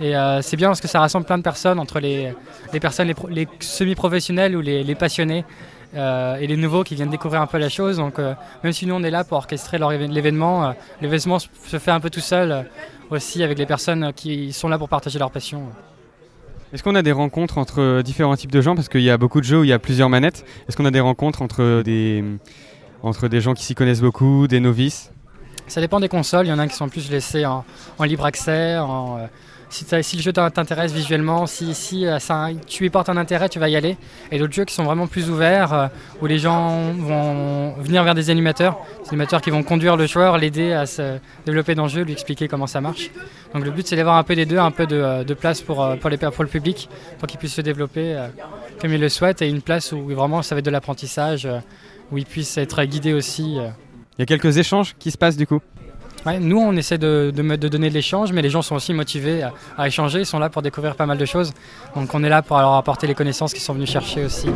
Et 0.00 0.16
euh, 0.16 0.42
c'est 0.42 0.56
bien 0.56 0.68
parce 0.68 0.80
que 0.80 0.88
ça 0.88 1.00
rassemble 1.00 1.26
plein 1.26 1.38
de 1.38 1.42
personnes 1.42 1.78
entre 1.78 2.00
les, 2.00 2.34
les 2.72 2.80
personnes, 2.80 3.08
les, 3.08 3.14
pro- 3.14 3.28
les 3.28 3.46
semi-professionnels 3.60 4.56
ou 4.56 4.60
les, 4.60 4.82
les 4.82 4.94
passionnés. 4.94 5.44
euh, 5.94 6.36
et 6.36 6.46
les 6.46 6.56
nouveaux 6.56 6.84
qui 6.84 6.94
viennent 6.94 7.10
découvrir 7.10 7.40
un 7.40 7.46
peu 7.46 7.58
la 7.58 7.68
chose. 7.68 7.96
Donc, 7.96 8.18
euh, 8.18 8.34
même 8.64 8.72
si 8.72 8.86
nous 8.86 8.94
on 8.94 9.02
est 9.02 9.10
là 9.10 9.24
pour 9.24 9.36
orchestrer 9.38 9.78
l'événement, 9.78 10.74
l'événement 11.00 11.38
se 11.38 11.78
fait 11.78 11.90
un 11.90 12.00
peu 12.00 12.10
tout 12.10 12.20
seul 12.20 12.66
aussi 13.10 13.42
avec 13.42 13.58
les 13.58 13.66
personnes 13.66 14.12
qui 14.14 14.52
sont 14.52 14.68
là 14.68 14.78
pour 14.78 14.88
partager 14.88 15.18
leur 15.18 15.30
passion. 15.30 15.64
Est-ce 16.72 16.82
qu'on 16.82 16.94
a 16.94 17.02
des 17.02 17.12
rencontres 17.12 17.58
entre 17.58 18.00
différents 18.02 18.36
types 18.36 18.52
de 18.52 18.62
gens? 18.62 18.74
Parce 18.74 18.88
qu'il 18.88 19.02
y 19.02 19.10
a 19.10 19.18
beaucoup 19.18 19.40
de 19.40 19.44
jeux 19.44 19.60
où 19.60 19.64
il 19.64 19.68
y 19.68 19.74
a 19.74 19.78
plusieurs 19.78 20.08
manettes. 20.08 20.44
Est-ce 20.66 20.76
qu'on 20.76 20.86
a 20.86 20.90
des 20.90 21.00
rencontres 21.00 21.42
entre 21.42 21.82
des, 21.82 22.24
entre 23.02 23.28
des 23.28 23.42
gens 23.42 23.52
qui 23.52 23.64
s'y 23.64 23.74
connaissent 23.74 24.00
beaucoup, 24.00 24.48
des 24.48 24.60
novices? 24.60 25.12
Ça 25.66 25.80
dépend 25.82 26.00
des 26.00 26.08
consoles, 26.08 26.46
il 26.46 26.48
y 26.48 26.52
en 26.52 26.58
a 26.58 26.66
qui 26.66 26.74
sont 26.74 26.88
plus 26.88 27.10
laissés 27.10 27.44
en, 27.44 27.64
en 27.98 28.04
libre 28.04 28.24
accès. 28.24 28.78
En, 28.78 29.28
si, 29.72 30.16
le 30.16 30.22
jeu 30.22 30.32
t'in- 30.32 30.50
t'intéresse 30.50 30.92
visuellement, 30.92 31.46
si, 31.46 32.06
euh, 32.06 32.18
tu 32.66 32.86
y 32.86 32.90
portes 32.90 33.08
un 33.08 33.16
intérêt, 33.16 33.48
tu 33.48 33.58
vas 33.58 33.68
y 33.68 33.76
aller. 33.76 33.96
Et 34.30 34.38
d'autres 34.38 34.52
jeux 34.52 34.64
qui 34.64 34.74
sont 34.74 34.84
vraiment 34.84 35.06
plus 35.06 35.30
ouverts, 35.30 35.72
euh, 35.72 35.86
où 36.20 36.26
les 36.26 36.38
gens 36.38 36.92
vont 36.92 37.72
venir 37.80 38.04
vers 38.04 38.14
des 38.14 38.30
animateurs, 38.30 38.78
des 39.02 39.08
animateurs 39.10 39.40
qui 39.40 39.50
vont 39.50 39.62
conduire 39.62 39.96
le 39.96 40.06
joueur, 40.06 40.38
l'aider 40.38 40.72
à 40.72 40.86
se 40.86 41.18
développer 41.46 41.74
dans 41.74 41.84
le 41.84 41.88
jeu, 41.88 42.02
lui 42.02 42.12
expliquer 42.12 42.48
comment 42.48 42.66
ça 42.66 42.80
marche. 42.80 43.10
Donc 43.54 43.64
le 43.64 43.70
but 43.70 43.86
c'est 43.86 43.96
d'avoir 43.96 44.16
un 44.16 44.22
peu 44.22 44.34
des 44.34 44.46
deux, 44.46 44.58
un 44.58 44.70
peu 44.70 44.86
de, 44.86 44.96
euh, 44.96 45.24
place 45.34 45.60
pour, 45.62 45.76
pour, 45.98 46.10
le 46.10 46.46
public, 46.46 46.88
pour 47.18 47.26
qu'il 47.26 47.38
puisse 47.38 47.54
se 47.54 47.62
développer 47.62 48.16
comme 48.80 48.92
il 48.92 49.00
le 49.00 49.08
souhaite, 49.08 49.40
et 49.42 49.48
une 49.48 49.62
place 49.62 49.92
où 49.92 50.06
vraiment 50.08 50.42
ça 50.42 50.54
va 50.54 50.58
être 50.58 50.64
de 50.64 50.70
l'apprentissage, 50.70 51.48
où 52.10 52.18
il 52.18 52.26
puisse 52.26 52.58
être 52.58 52.84
guidé 52.84 53.14
aussi. 53.14 53.56
Il 54.18 54.20
y 54.20 54.22
a 54.22 54.26
quelques 54.26 54.58
échanges 54.58 54.94
qui 54.98 55.10
se 55.10 55.16
passent 55.16 55.38
du 55.38 55.46
coup? 55.46 55.60
Ouais, 56.24 56.38
nous, 56.38 56.58
on 56.58 56.72
essaie 56.76 56.98
de, 56.98 57.32
de, 57.34 57.42
me- 57.42 57.56
de 57.58 57.66
donner 57.68 57.88
de 57.88 57.94
l'échange, 57.94 58.32
mais 58.32 58.42
les 58.42 58.50
gens 58.50 58.62
sont 58.62 58.76
aussi 58.76 58.92
motivés 58.94 59.42
à, 59.42 59.52
à 59.76 59.88
échanger, 59.88 60.20
ils 60.20 60.26
sont 60.26 60.38
là 60.38 60.50
pour 60.50 60.62
découvrir 60.62 60.94
pas 60.94 61.04
mal 61.06 61.18
de 61.18 61.24
choses. 61.24 61.52
Donc 61.96 62.14
on 62.14 62.22
est 62.22 62.28
là 62.28 62.42
pour 62.42 62.58
leur 62.58 62.74
apporter 62.74 63.08
les 63.08 63.14
connaissances 63.14 63.52
qu'ils 63.52 63.62
sont 63.62 63.74
venus 63.74 63.90
chercher 63.90 64.24
aussi. 64.24 64.48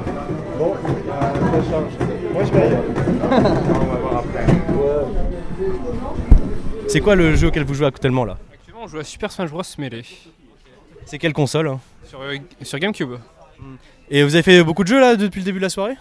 C'est 6.88 7.00
quoi 7.00 7.14
le 7.16 7.34
jeu 7.34 7.48
auquel 7.48 7.64
vous 7.64 7.74
jouez 7.74 7.86
actuellement 7.86 8.24
là? 8.24 8.38
Actuellement, 8.52 8.82
on 8.84 8.88
joue 8.88 8.98
à 8.98 9.04
Super 9.04 9.30
Smash 9.32 9.50
Bros. 9.50 9.62
Melee 9.78 10.04
C'est 11.04 11.18
quelle 11.18 11.32
console 11.32 11.68
hein? 11.68 11.80
Sur, 12.08 12.20
euh, 12.22 12.36
sur 12.62 12.78
GameCube. 12.78 13.14
Et 14.10 14.22
vous 14.22 14.34
avez 14.34 14.42
fait 14.42 14.62
beaucoup 14.62 14.84
de 14.84 14.88
jeux 14.88 15.00
là 15.00 15.16
depuis 15.16 15.40
le 15.40 15.44
début 15.44 15.58
de 15.58 15.64
la 15.64 15.68
soirée? 15.70 15.94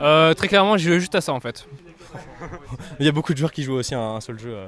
Euh, 0.00 0.32
très 0.34 0.48
clairement, 0.48 0.76
j'ai 0.78 0.88
joué 0.90 1.00
juste 1.00 1.14
à 1.14 1.20
ça 1.20 1.32
en 1.32 1.40
fait. 1.40 1.66
Il 3.00 3.06
y 3.06 3.08
a 3.08 3.12
beaucoup 3.12 3.32
de 3.32 3.38
joueurs 3.38 3.52
qui 3.52 3.62
jouent 3.62 3.74
aussi 3.74 3.94
à 3.94 4.00
un 4.00 4.20
seul 4.20 4.38
jeu. 4.38 4.50
euh. 4.54 4.66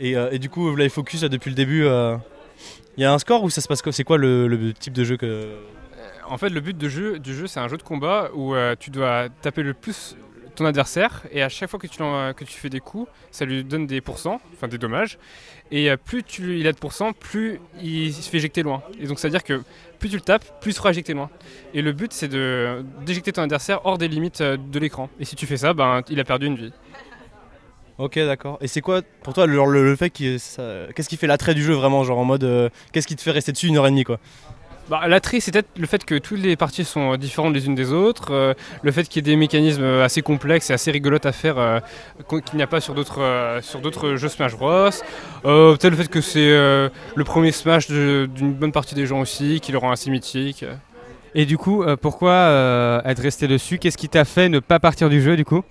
Et, 0.00 0.16
euh, 0.16 0.30
et 0.32 0.38
du 0.38 0.48
coup, 0.48 0.68
vous 0.68 0.76
l'avez 0.76 0.90
focus 0.90 1.20
depuis 1.20 1.50
le 1.50 1.56
début. 1.56 1.84
euh. 1.84 2.16
Il 2.96 3.02
y 3.02 3.06
a 3.06 3.12
un 3.12 3.18
score 3.18 3.42
ou 3.44 3.50
ça 3.50 3.60
se 3.60 3.68
passe 3.68 3.82
quoi 3.82 3.92
C'est 3.92 4.04
quoi 4.04 4.18
le, 4.18 4.72
type 4.78 4.92
de 4.92 5.04
jeu 5.04 5.16
que. 5.16 5.54
En 6.28 6.38
fait, 6.38 6.48
le 6.48 6.60
but 6.60 6.76
de 6.76 6.88
jeu, 6.88 7.18
du 7.18 7.34
jeu, 7.34 7.46
c'est 7.46 7.60
un 7.60 7.68
jeu 7.68 7.76
de 7.76 7.82
combat 7.82 8.30
où 8.34 8.54
euh, 8.54 8.74
tu 8.78 8.90
dois 8.90 9.28
taper 9.42 9.62
le 9.62 9.74
plus 9.74 10.16
ton 10.54 10.64
adversaire 10.64 11.22
et 11.32 11.42
à 11.42 11.48
chaque 11.48 11.70
fois 11.70 11.78
que 11.78 11.86
tu, 11.86 12.58
fais 12.58 12.68
des 12.68 12.80
coups, 12.80 13.08
ça 13.30 13.44
lui 13.44 13.64
donne 13.64 13.86
des 13.86 14.00
pourcents, 14.00 14.40
enfin 14.52 14.68
des 14.68 14.78
dommages. 14.78 15.18
Et 15.70 15.90
euh, 15.90 15.96
plus 15.96 16.22
il 16.38 16.66
a 16.66 16.72
de 16.72 16.78
pourcents, 16.78 17.12
plus 17.12 17.60
il 17.82 18.12
se 18.12 18.28
fait 18.28 18.36
éjecter 18.36 18.62
loin. 18.62 18.82
Et 19.00 19.06
donc, 19.06 19.18
ça 19.18 19.28
veut 19.28 19.32
dire 19.32 19.44
que 19.44 19.62
plus 19.98 20.08
tu 20.08 20.16
le 20.16 20.22
tapes, 20.22 20.44
plus 20.60 20.72
il 20.72 20.74
sera 20.74 20.90
éjecté 20.90 21.14
loin. 21.14 21.30
Et 21.74 21.82
le 21.82 21.92
but, 21.92 22.12
c'est 22.12 22.28
d'éjecter 22.28 23.32
ton 23.32 23.42
adversaire 23.42 23.80
hors 23.84 23.98
des 23.98 24.08
limites 24.08 24.40
euh, 24.40 24.56
de 24.56 24.78
l'écran. 24.78 25.08
Et 25.18 25.24
si 25.24 25.36
tu 25.36 25.46
fais 25.46 25.56
ça, 25.56 25.72
ben, 25.72 26.02
il 26.10 26.20
a 26.20 26.24
perdu 26.24 26.46
une 26.46 26.56
vie. 26.56 26.72
Ok, 28.00 28.14
d'accord. 28.18 28.56
Et 28.62 28.66
c'est 28.68 28.80
quoi 28.80 29.02
pour 29.22 29.34
toi 29.34 29.46
le, 29.46 29.52
le- 29.72 29.84
le 29.84 29.96
fait 29.96 30.08
Qu'est-ce 30.10 31.08
qui 31.08 31.16
fait 31.18 31.26
l'attrait 31.26 31.54
du 31.54 31.62
jeu 31.62 31.74
vraiment 31.74 32.02
Genre 32.04 32.18
en 32.18 32.24
mode. 32.24 32.44
euh, 32.44 32.68
Qu'est-ce 32.92 33.06
qui 33.06 33.14
te 33.16 33.20
fait 33.22 33.30
rester 33.30 33.52
dessus 33.52 33.66
une 33.66 33.76
heure 33.76 33.86
et 33.86 33.90
demie 33.90 34.04
quoi? 34.04 34.18
Bah, 34.88 35.06
L'attrait, 35.06 35.38
c'est 35.38 35.52
peut-être 35.52 35.68
le 35.76 35.86
fait 35.86 36.04
que 36.04 36.16
toutes 36.16 36.40
les 36.40 36.56
parties 36.56 36.84
sont 36.84 37.12
euh, 37.12 37.16
différentes 37.16 37.54
les 37.54 37.66
unes 37.66 37.74
des 37.74 37.92
autres, 37.92 38.32
euh, 38.32 38.54
le 38.82 38.90
fait 38.90 39.04
qu'il 39.04 39.16
y 39.16 39.18
ait 39.20 39.32
des 39.32 39.36
mécanismes 39.36 39.84
assez 39.84 40.22
complexes 40.22 40.70
et 40.70 40.72
assez 40.72 40.90
rigolotes 40.90 41.26
à 41.26 41.32
faire 41.32 41.82
qu'il 42.28 42.56
n'y 42.56 42.62
a 42.62 42.66
pas 42.66 42.80
sur 42.80 42.94
d'autres 42.94 43.58
sur 43.62 43.80
d'autres 43.80 44.16
jeux 44.16 44.28
Smash 44.28 44.56
Bros. 44.56 44.88
Peut-être 45.42 45.90
le 45.90 45.96
fait 45.96 46.08
que 46.08 46.20
c'est 46.20 46.48
le 46.48 47.24
premier 47.24 47.52
Smash 47.52 47.88
d'une 47.88 48.52
bonne 48.54 48.72
partie 48.72 48.94
des 48.94 49.06
gens 49.06 49.20
aussi, 49.20 49.60
qui 49.60 49.72
le 49.72 49.78
rend 49.78 49.92
assez 49.92 50.10
mythique. 50.10 50.64
Et 51.34 51.46
du 51.46 51.56
coup, 51.58 51.82
euh, 51.82 51.96
pourquoi 51.96 52.32
euh, 52.32 53.00
être 53.04 53.22
resté 53.22 53.46
dessus? 53.46 53.78
Qu'est-ce 53.78 53.96
qui 53.96 54.08
t'a 54.08 54.24
fait 54.24 54.48
ne 54.48 54.58
pas 54.58 54.80
partir 54.80 55.08
du 55.08 55.22
jeu 55.22 55.36
du 55.36 55.44
coup? 55.44 55.62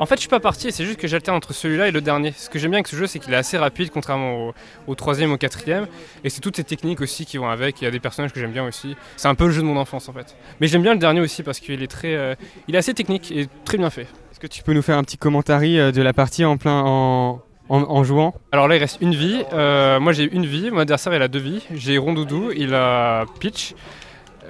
En 0.00 0.06
fait, 0.06 0.16
je 0.16 0.20
suis 0.20 0.28
pas 0.28 0.40
parti, 0.40 0.72
c'est 0.72 0.84
juste 0.84 0.98
que 0.98 1.06
j'alterne 1.06 1.36
entre 1.36 1.52
celui-là 1.52 1.88
et 1.88 1.90
le 1.92 2.00
dernier. 2.00 2.32
Ce 2.36 2.50
que 2.50 2.58
j'aime 2.58 2.70
bien 2.72 2.78
avec 2.78 2.88
ce 2.88 2.96
jeu, 2.96 3.06
c'est 3.06 3.18
qu'il 3.20 3.32
est 3.32 3.36
assez 3.36 3.56
rapide, 3.56 3.90
contrairement 3.92 4.48
au, 4.48 4.54
au 4.88 4.94
troisième, 4.96 5.30
au 5.32 5.36
quatrième. 5.36 5.86
Et 6.24 6.30
c'est 6.30 6.40
toutes 6.40 6.56
ces 6.56 6.64
techniques 6.64 7.00
aussi 7.00 7.24
qui 7.24 7.38
vont 7.38 7.48
avec. 7.48 7.80
Il 7.80 7.84
y 7.84 7.86
a 7.86 7.90
des 7.90 8.00
personnages 8.00 8.32
que 8.32 8.40
j'aime 8.40 8.50
bien 8.52 8.64
aussi. 8.66 8.96
C'est 9.16 9.28
un 9.28 9.34
peu 9.34 9.46
le 9.46 9.52
jeu 9.52 9.62
de 9.62 9.66
mon 9.66 9.76
enfance 9.76 10.08
en 10.08 10.12
fait. 10.12 10.36
Mais 10.60 10.66
j'aime 10.66 10.82
bien 10.82 10.92
le 10.92 10.98
dernier 10.98 11.20
aussi 11.20 11.42
parce 11.42 11.60
qu'il 11.60 11.82
est 11.82 11.90
très, 11.90 12.14
euh, 12.14 12.34
il 12.66 12.74
est 12.74 12.78
assez 12.78 12.94
technique 12.94 13.30
et 13.30 13.48
très 13.64 13.78
bien 13.78 13.90
fait. 13.90 14.08
Est-ce 14.32 14.40
que 14.40 14.46
tu 14.48 14.62
peux 14.62 14.72
nous 14.72 14.82
faire 14.82 14.98
un 14.98 15.04
petit 15.04 15.18
commentary 15.18 15.78
euh, 15.78 15.92
de 15.92 16.02
la 16.02 16.12
partie 16.12 16.44
en 16.44 16.56
plein 16.56 16.82
en, 16.84 17.42
en, 17.68 17.82
en 17.82 18.04
jouant? 18.04 18.34
Alors 18.50 18.66
là, 18.66 18.76
il 18.76 18.80
reste 18.80 18.98
une 19.00 19.14
vie. 19.14 19.42
Euh, 19.52 20.00
moi, 20.00 20.12
j'ai 20.12 20.24
une 20.32 20.46
vie. 20.46 20.70
Mon 20.72 20.80
adversaire, 20.80 21.14
il 21.14 21.22
a 21.22 21.28
deux 21.28 21.38
vies. 21.40 21.64
J'ai 21.74 21.96
Rondoudou, 21.98 22.50
il 22.56 22.74
a 22.74 23.24
Peach. 23.38 23.74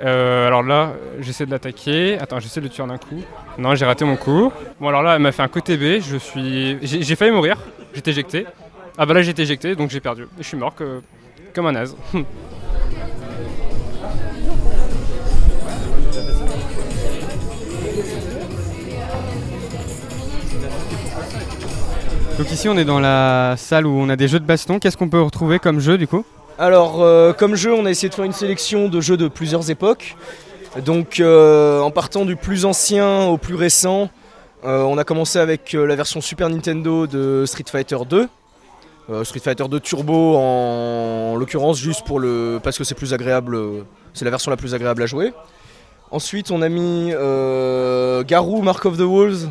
Euh, 0.02 0.46
alors 0.46 0.62
là, 0.62 0.92
j'essaie 1.20 1.46
de 1.46 1.50
l'attaquer. 1.50 2.18
Attends, 2.18 2.40
j'essaie 2.40 2.60
de 2.60 2.66
le 2.66 2.70
tuer 2.70 2.82
en 2.82 2.90
un 2.90 2.98
coup. 2.98 3.22
Non, 3.58 3.74
j'ai 3.74 3.84
raté 3.84 4.04
mon 4.04 4.16
coup. 4.16 4.52
Bon, 4.80 4.88
alors 4.88 5.02
là, 5.02 5.16
elle 5.16 5.22
m'a 5.22 5.32
fait 5.32 5.42
un 5.42 5.48
côté 5.48 5.76
B. 5.76 6.00
Je 6.02 6.16
suis, 6.16 6.78
j'ai 6.82 7.16
failli 7.16 7.30
mourir. 7.32 7.56
J'étais 7.94 8.10
éjecté. 8.12 8.46
Ah 8.96 9.06
bah 9.06 9.14
là, 9.14 9.22
j'ai 9.22 9.30
été 9.30 9.42
éjecté, 9.42 9.74
donc 9.76 9.90
j'ai 9.90 10.00
perdu. 10.00 10.26
Je 10.38 10.42
suis 10.44 10.56
mort 10.56 10.74
que- 10.74 11.00
comme 11.54 11.66
un 11.66 11.72
naze. 11.72 11.96
Donc 22.38 22.50
ici, 22.50 22.68
on 22.68 22.76
est 22.78 22.84
dans 22.84 23.00
la 23.00 23.54
salle 23.58 23.86
où 23.86 23.90
on 23.90 24.08
a 24.08 24.16
des 24.16 24.28
jeux 24.28 24.40
de 24.40 24.44
baston. 24.46 24.78
Qu'est-ce 24.78 24.96
qu'on 24.96 25.08
peut 25.08 25.20
retrouver 25.20 25.58
comme 25.58 25.80
jeu 25.80 25.98
du 25.98 26.06
coup? 26.06 26.24
Alors, 26.60 27.02
euh, 27.02 27.32
comme 27.32 27.54
jeu, 27.54 27.72
on 27.72 27.86
a 27.86 27.90
essayé 27.90 28.10
de 28.10 28.14
faire 28.14 28.26
une 28.26 28.34
sélection 28.34 28.90
de 28.90 29.00
jeux 29.00 29.16
de 29.16 29.28
plusieurs 29.28 29.70
époques. 29.70 30.14
Donc, 30.84 31.18
euh, 31.18 31.80
en 31.80 31.90
partant 31.90 32.26
du 32.26 32.36
plus 32.36 32.66
ancien 32.66 33.22
au 33.24 33.38
plus 33.38 33.54
récent, 33.54 34.10
euh, 34.66 34.82
on 34.82 34.98
a 34.98 35.04
commencé 35.04 35.38
avec 35.38 35.72
la 35.72 35.96
version 35.96 36.20
Super 36.20 36.50
Nintendo 36.50 37.06
de 37.06 37.44
Street 37.46 37.64
Fighter 37.66 37.96
2. 38.06 38.28
Euh, 39.08 39.24
Street 39.24 39.40
Fighter 39.40 39.64
2 39.70 39.80
Turbo 39.80 40.36
en, 40.36 41.32
en 41.32 41.36
l'occurrence 41.36 41.78
juste 41.78 42.04
pour 42.04 42.20
le 42.20 42.60
parce 42.62 42.76
que 42.76 42.84
c'est 42.84 42.94
plus 42.94 43.14
agréable, 43.14 43.58
c'est 44.12 44.26
la 44.26 44.30
version 44.30 44.50
la 44.50 44.58
plus 44.58 44.74
agréable 44.74 45.02
à 45.02 45.06
jouer. 45.06 45.32
Ensuite, 46.10 46.50
on 46.50 46.60
a 46.60 46.68
mis 46.68 47.10
Garou 48.26 48.60
Mark 48.60 48.84
of 48.84 48.98
the 48.98 49.00
Wolves, 49.00 49.48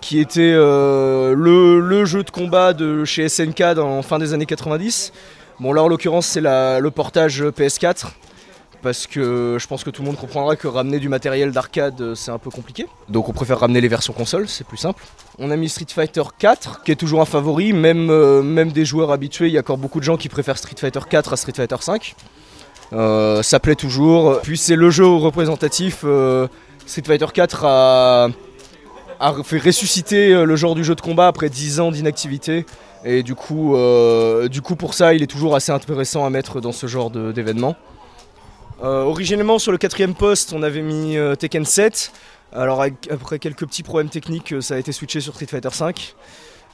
qui 0.00 0.20
était 0.20 0.52
le, 0.52 1.80
le 1.80 2.04
jeu 2.04 2.22
de 2.22 2.30
combat 2.30 2.74
de 2.74 3.04
chez 3.04 3.28
SNK 3.28 3.74
dans 3.74 4.02
fin 4.02 4.20
des 4.20 4.34
années 4.34 4.46
90. 4.46 5.12
Bon, 5.60 5.72
là 5.72 5.82
en 5.82 5.88
l'occurrence, 5.88 6.26
c'est 6.26 6.40
le 6.40 6.88
portage 6.90 7.42
PS4, 7.42 8.06
parce 8.82 9.08
que 9.08 9.56
je 9.58 9.66
pense 9.66 9.82
que 9.82 9.90
tout 9.90 10.02
le 10.02 10.06
monde 10.06 10.16
comprendra 10.16 10.54
que 10.54 10.68
ramener 10.68 11.00
du 11.00 11.08
matériel 11.08 11.50
d'arcade, 11.50 12.00
euh, 12.00 12.14
c'est 12.14 12.30
un 12.30 12.38
peu 12.38 12.50
compliqué. 12.50 12.86
Donc 13.08 13.28
on 13.28 13.32
préfère 13.32 13.58
ramener 13.58 13.80
les 13.80 13.88
versions 13.88 14.12
console, 14.12 14.48
c'est 14.48 14.66
plus 14.66 14.76
simple. 14.76 15.02
On 15.38 15.50
a 15.50 15.56
mis 15.56 15.68
Street 15.68 15.86
Fighter 15.92 16.22
4, 16.38 16.84
qui 16.84 16.92
est 16.92 16.96
toujours 16.96 17.20
un 17.20 17.24
favori, 17.24 17.72
même, 17.72 18.08
euh, 18.10 18.42
même 18.42 18.70
des 18.70 18.84
joueurs 18.84 19.10
habitués, 19.10 19.48
il 19.48 19.52
y 19.52 19.56
a 19.56 19.60
encore 19.60 19.78
beaucoup 19.78 19.98
de 19.98 20.04
gens 20.04 20.16
qui 20.16 20.28
préfèrent 20.28 20.58
Street 20.58 20.76
Fighter 20.78 21.00
4 21.08 21.32
à 21.32 21.36
Street 21.36 21.52
Fighter 21.56 21.76
5. 21.80 22.14
Euh, 22.92 23.42
ça 23.42 23.58
plaît 23.58 23.74
toujours. 23.74 24.40
Puis 24.42 24.56
c'est 24.56 24.76
le 24.76 24.90
jeu 24.90 25.06
représentatif. 25.06 26.04
Street 26.86 27.02
Fighter 27.04 27.26
4 27.34 27.64
a, 27.64 28.28
a 29.20 29.34
fait 29.42 29.58
ressusciter 29.58 30.44
le 30.44 30.56
genre 30.56 30.74
du 30.74 30.84
jeu 30.84 30.94
de 30.94 31.00
combat 31.00 31.26
après 31.26 31.50
10 31.50 31.80
ans 31.80 31.90
d'inactivité. 31.90 32.64
Et 33.04 33.22
du 33.22 33.34
coup, 33.34 33.76
euh, 33.76 34.48
du 34.48 34.62
coup, 34.62 34.76
pour 34.76 34.94
ça, 34.94 35.14
il 35.14 35.22
est 35.22 35.28
toujours 35.28 35.54
assez 35.54 35.72
intéressant 35.72 36.24
à 36.24 36.30
mettre 36.30 36.60
dans 36.60 36.72
ce 36.72 36.86
genre 36.86 37.10
d'événement. 37.10 37.76
Euh, 38.82 39.02
originellement, 39.02 39.58
sur 39.58 39.72
le 39.72 39.78
quatrième 39.78 40.14
poste, 40.14 40.52
on 40.52 40.62
avait 40.62 40.82
mis 40.82 41.16
euh, 41.16 41.34
Tekken 41.34 41.64
7. 41.64 42.12
Alors, 42.52 42.84
après 43.10 43.38
quelques 43.38 43.66
petits 43.66 43.82
problèmes 43.82 44.08
techniques, 44.08 44.54
ça 44.60 44.74
a 44.74 44.78
été 44.78 44.92
switché 44.92 45.20
sur 45.20 45.34
Street 45.34 45.46
Fighter 45.46 45.70
5. 45.70 46.14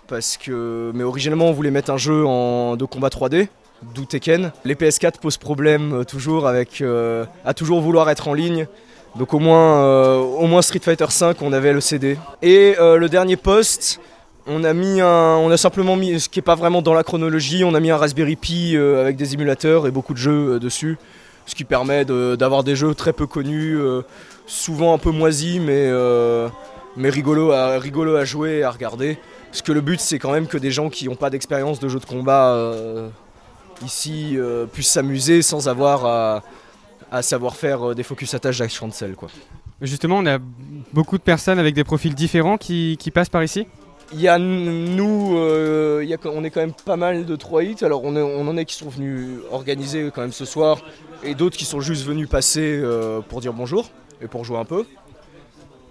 Parce 0.07 0.37
que, 0.37 0.93
mais 0.95 1.03
originellement, 1.03 1.47
on 1.47 1.53
voulait 1.53 1.71
mettre 1.71 1.91
un 1.91 1.97
jeu 1.97 2.27
en, 2.27 2.77
de 2.77 2.85
combat 2.85 3.09
3D, 3.09 3.49
d'où 3.95 4.05
Tekken. 4.05 4.53
Les 4.65 4.75
PS4 4.75 5.19
posent 5.21 5.39
problème 5.39 6.05
toujours 6.05 6.47
avec 6.47 6.83
à 7.45 7.55
toujours 7.55 7.81
vouloir 7.81 8.11
être 8.11 8.29
en 8.29 8.35
ligne. 8.35 8.67
Donc 9.17 9.33
au 9.33 9.39
moins, 9.39 10.19
au 10.19 10.47
moins 10.47 10.61
Street 10.61 10.81
Fighter 10.83 11.07
5, 11.09 11.41
on 11.41 11.55
avait 11.55 11.73
le 11.73 11.81
CD. 11.81 12.19
Et 12.43 12.75
le 12.79 13.07
dernier 13.09 13.37
poste, 13.37 13.99
on 14.47 14.65
a 14.65 14.73
mis 14.75 15.01
un, 15.01 15.37
on 15.37 15.51
a 15.51 15.57
simplement 15.57 15.97
mis, 15.97 16.21
ce 16.21 16.29
qui 16.29 16.39
est 16.39 16.43
pas 16.43 16.55
vraiment 16.55 16.83
dans 16.83 16.95
la 16.95 17.03
chronologie, 17.03 17.65
on 17.65 17.75
a 17.75 17.81
mis 17.81 17.91
un 17.91 17.97
Raspberry 17.97 18.37
Pi 18.37 18.77
euh, 18.77 19.01
avec 19.01 19.17
des 19.17 19.35
émulateurs 19.35 19.87
et 19.87 19.91
beaucoup 19.91 20.13
de 20.13 20.19
jeux 20.19 20.55
euh, 20.55 20.59
dessus, 20.59 20.99
ce 21.47 21.55
qui 21.55 21.65
permet 21.65 22.05
d'avoir 22.05 22.65
des 22.65 22.77
jeux 22.77 22.95
très 22.95 23.13
peu 23.13 23.27
connus, 23.27 23.77
euh, 23.79 24.03
souvent 24.47 24.95
un 24.95 24.99
peu 24.99 25.11
moisis, 25.11 25.61
mais 25.61 25.91
mais 26.97 27.11
rigolo 27.11 27.51
à 27.51 27.79
rigolo 27.79 28.15
à 28.15 28.25
jouer 28.25 28.59
et 28.59 28.63
à 28.63 28.71
regarder. 28.71 29.19
Parce 29.51 29.63
que 29.63 29.73
le 29.73 29.81
but, 29.81 29.99
c'est 29.99 30.21
quand 30.21 30.31
même 30.31 30.47
que 30.47 30.59
des 30.59 30.71
gens 30.71 30.91
qui 30.91 31.07
n'ont 31.07 31.17
pas 31.17 31.29
d'expérience 31.29 31.81
de 31.81 31.89
jeux 31.89 31.99
de 31.99 32.05
combat 32.05 32.57
ici 33.85 34.39
puissent 34.73 34.93
s'amuser 34.93 35.43
sans 35.43 35.69
avoir 35.69 36.43
à, 37.11 37.23
savoir 37.23 37.57
faire 37.57 37.95
des 37.97 38.05
focus 38.05 38.35
attaches 38.35 38.59
d'action 38.59 38.87
de 38.87 38.93
sel, 38.93 39.15
quoi. 39.17 39.29
Justement, 39.83 40.19
on 40.19 40.27
a 40.27 40.39
beaucoup 40.93 41.19
de 41.19 41.23
personnes 41.23 41.59
avec 41.59 41.75
des 41.75 41.85
profils 41.85 42.15
différents 42.15 42.59
qui 42.59 43.11
passent 43.13 43.29
par 43.29 43.43
ici? 43.43 43.67
Il 44.13 44.21
y 44.21 44.29
a 44.29 44.39
nous, 44.39 45.37
euh, 45.39 46.05
a, 46.05 46.29
on 46.29 46.45
est 46.45 46.51
quand 46.51 46.61
même 46.61 46.75
pas 46.85 46.97
mal 46.97 47.25
de 47.25 47.37
3 47.37 47.65
hits. 47.65 47.77
Alors 47.83 48.05
on, 48.05 48.17
en 48.17 48.57
est 48.57 48.65
qui 48.65 48.77
sont 48.77 48.89
venus 48.89 49.39
organiser 49.51 50.11
quand 50.15 50.21
même 50.21 50.33
ce 50.33 50.45
soir 50.45 50.79
et 51.23 51.35
d'autres 51.35 51.57
qui 51.57 51.65
sont 51.65 51.81
juste 51.81 52.05
venus 52.05 52.29
passer 52.29 52.79
euh, 52.83 53.21
pour 53.21 53.41
dire 53.41 53.53
bonjour 53.53 53.91
et 54.21 54.29
pour 54.29 54.45
jouer 54.45 54.59
un 54.59 54.65
peu. 54.65 54.85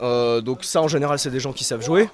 Euh, 0.02 0.42
donc 0.42 0.64
ça 0.64 0.82
en 0.82 0.88
général 0.88 1.20
c'est 1.20 1.32
des 1.32 1.40
gens 1.40 1.54
qui 1.54 1.64
savent 1.64 1.84
jouer. 1.84 2.10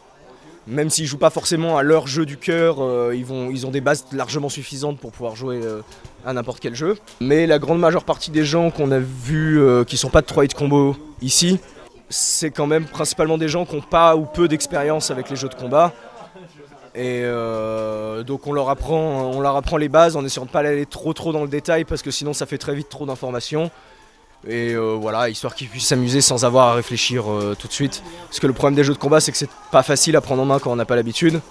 Même 0.67 0.89
s'ils 0.89 1.07
jouent 1.07 1.17
pas 1.17 1.31
forcément 1.31 1.77
à 1.77 1.83
leur 1.83 2.05
jeu 2.05 2.25
du 2.25 2.37
cœur, 2.37 2.77
ils, 3.11 3.65
ont 3.65 3.71
des 3.71 3.81
bases 3.81 4.05
largement 4.11 4.49
suffisantes 4.49 4.99
pour 4.99 5.11
pouvoir 5.11 5.35
jouer 5.35 5.61
à 6.25 6.33
n'importe 6.33 6.59
quel 6.59 6.75
jeu. 6.75 6.95
Mais 7.21 7.47
la 7.47 7.57
grande 7.57 7.79
majeure 7.79 8.03
partie 8.03 8.29
des 8.29 8.43
gens 8.45 8.69
qu'on 8.69 8.91
a 8.91 8.99
vus 8.99 9.59
qui 9.87 9.97
sont 9.97 10.09
pas 10.09 10.21
de 10.21 10.27
3 10.27 10.45
hit 10.45 10.53
combo 10.53 10.95
ici, 11.23 11.59
c'est 12.09 12.49
quand 12.49 12.67
même 12.67 12.85
principalement 12.85 13.37
des 13.37 13.47
gens 13.47 13.65
qui 13.65 13.75
n'ont 13.75 13.81
pas 13.81 14.15
ou 14.15 14.25
peu 14.25 14.47
d'expérience 14.47 15.11
avec 15.11 15.29
les 15.29 15.35
jeux 15.35 15.49
de 15.49 15.55
combat. 15.55 15.93
Et 16.95 17.21
euh, 17.23 18.23
donc 18.23 18.47
on 18.47 18.53
leur, 18.53 18.69
apprend, 18.69 19.77
les 19.77 19.89
bases 19.89 20.15
en 20.15 20.25
essayant 20.25 20.45
de 20.45 20.51
pas 20.51 20.59
aller 20.59 20.87
trop 20.87 21.13
trop 21.13 21.31
dans 21.31 21.43
le 21.43 21.47
détail 21.47 21.85
parce 21.85 22.01
que 22.01 22.09
sinon 22.09 22.33
ça 22.33 22.45
fait 22.45 22.57
très 22.57 22.73
vite 22.73 22.89
trop 22.89 23.05
d'informations. 23.05 23.69
Et 24.47 24.73
euh, 24.73 24.97
voilà, 24.99 25.29
histoire 25.29 25.53
qu'ils 25.53 25.67
puissent 25.67 25.87
s'amuser 25.87 26.21
sans 26.21 26.45
avoir 26.45 26.69
à 26.69 26.73
réfléchir 26.73 27.29
euh, 27.29 27.55
tout 27.59 27.67
de 27.67 27.73
suite. 27.73 28.01
Parce 28.27 28.39
que 28.39 28.47
le 28.47 28.53
problème 28.53 28.75
des 28.75 28.83
jeux 28.83 28.93
de 28.93 28.99
combat, 28.99 29.19
c'est 29.19 29.31
que 29.31 29.37
c'est 29.37 29.49
pas 29.71 29.83
facile 29.83 30.15
à 30.15 30.21
prendre 30.21 30.41
en 30.41 30.45
main 30.45 30.59
quand 30.59 30.71
on 30.71 30.77
n'a 30.77 30.85
pas 30.85 30.95
l'habitude. 30.95 31.41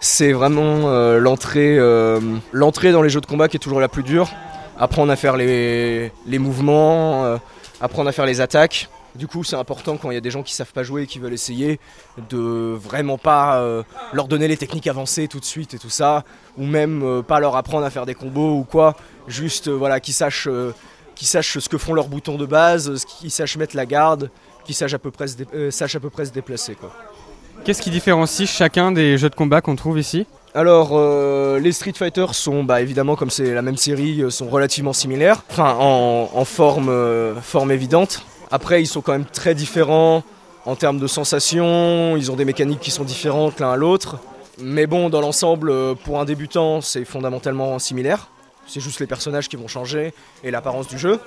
C'est 0.00 0.32
vraiment 0.32 0.90
l'entrée 1.16 1.76
dans 1.78 3.02
les 3.02 3.08
jeux 3.08 3.20
de 3.20 3.26
combat 3.26 3.48
qui 3.48 3.56
est 3.56 3.60
toujours 3.60 3.80
la 3.80 3.88
plus 3.88 4.02
dure. 4.02 4.30
Apprendre 4.76 5.12
à 5.12 5.16
faire 5.16 5.36
les, 5.36 6.10
mouvements, 6.26 7.38
apprendre 7.80 8.08
à 8.08 8.12
faire 8.12 8.26
les 8.26 8.40
attaques. 8.40 8.88
Du 9.14 9.26
coup, 9.26 9.44
c'est 9.44 9.56
important 9.56 9.96
quand 9.96 10.10
il 10.10 10.14
y 10.14 10.18
a 10.18 10.22
des 10.22 10.30
gens 10.30 10.42
qui 10.42 10.54
savent 10.54 10.72
pas 10.72 10.82
jouer 10.82 11.02
et 11.02 11.06
qui 11.06 11.18
veulent 11.18 11.34
essayer 11.34 11.78
de 12.30 12.74
vraiment 12.74 13.18
pas 13.18 13.58
euh, 13.58 13.82
leur 14.12 14.26
donner 14.26 14.48
les 14.48 14.56
techniques 14.56 14.86
avancées 14.86 15.28
tout 15.28 15.40
de 15.40 15.44
suite 15.44 15.74
et 15.74 15.78
tout 15.78 15.90
ça, 15.90 16.24
ou 16.56 16.64
même 16.64 17.02
euh, 17.02 17.22
pas 17.22 17.38
leur 17.38 17.56
apprendre 17.56 17.84
à 17.84 17.90
faire 17.90 18.06
des 18.06 18.14
combos 18.14 18.56
ou 18.58 18.64
quoi. 18.64 18.96
Juste 19.28 19.68
euh, 19.68 19.72
voilà, 19.72 20.00
qu'ils 20.00 20.14
sachent, 20.14 20.48
qu'ils 21.14 21.28
sachent 21.28 21.58
ce 21.58 21.68
que 21.68 21.78
font 21.78 21.92
leurs 21.92 22.08
boutons 22.08 22.38
de 22.38 22.46
base, 22.46 23.04
qu'ils 23.04 23.30
sachent 23.30 23.56
mettre 23.56 23.76
la 23.76 23.86
garde, 23.86 24.30
qu'ils 24.64 24.74
sachent 24.74 24.94
à 24.94 24.98
peu 24.98 25.10
près 25.10 25.28
se, 25.28 25.70
sachent 25.70 25.96
à 25.96 26.00
peu 26.00 26.10
près 26.10 26.24
se 26.24 26.32
déplacer 26.32 26.74
quoi. 26.74 26.92
Qu'est-ce 27.64 27.82
qui 27.82 27.90
différencie 27.90 28.50
chacun 28.50 28.90
des 28.90 29.18
jeux 29.18 29.30
de 29.30 29.34
combat 29.36 29.60
qu'on 29.60 29.76
trouve 29.76 29.98
ici? 29.98 30.26
Alors, 30.54 30.90
euh, 30.92 31.58
les 31.60 31.72
Street 31.72 31.94
Fighter 31.96 32.26
sont, 32.32 32.62
bah, 32.62 32.82
évidemment, 32.82 33.16
comme 33.16 33.30
c'est 33.30 33.54
la 33.54 33.62
même 33.62 33.76
série, 33.76 34.20
euh, 34.20 34.30
sont 34.30 34.48
relativement 34.48 34.92
similaires, 34.92 35.44
enfin 35.50 35.76
en, 35.78 36.28
en 36.34 36.44
forme, 36.44 36.88
euh, 36.90 37.34
forme 37.40 37.70
évidente. 37.70 38.26
Après, 38.52 38.82
ils 38.82 38.86
sont 38.86 39.00
quand 39.00 39.12
même 39.12 39.24
très 39.24 39.54
différents 39.54 40.22
en 40.66 40.76
termes 40.76 40.98
de 40.98 41.06
sensations, 41.06 42.16
ils 42.18 42.30
ont 42.30 42.36
des 42.36 42.44
mécaniques 42.44 42.80
qui 42.80 42.90
sont 42.90 43.02
différentes 43.02 43.58
l'un 43.58 43.72
à 43.72 43.76
l'autre. 43.76 44.18
Mais 44.60 44.86
bon, 44.86 45.08
dans 45.08 45.22
l'ensemble, 45.22 45.70
euh, 45.70 45.94
pour 45.94 46.20
un 46.20 46.26
débutant, 46.26 46.82
c'est 46.82 47.06
fondamentalement 47.06 47.78
similaire. 47.78 48.28
C'est 48.66 48.80
juste 48.80 49.00
les 49.00 49.06
personnages 49.06 49.48
qui 49.48 49.56
vont 49.56 49.68
changer 49.68 50.12
et 50.44 50.50
l'apparence 50.50 50.86
du 50.86 50.98
jeu. 50.98 51.18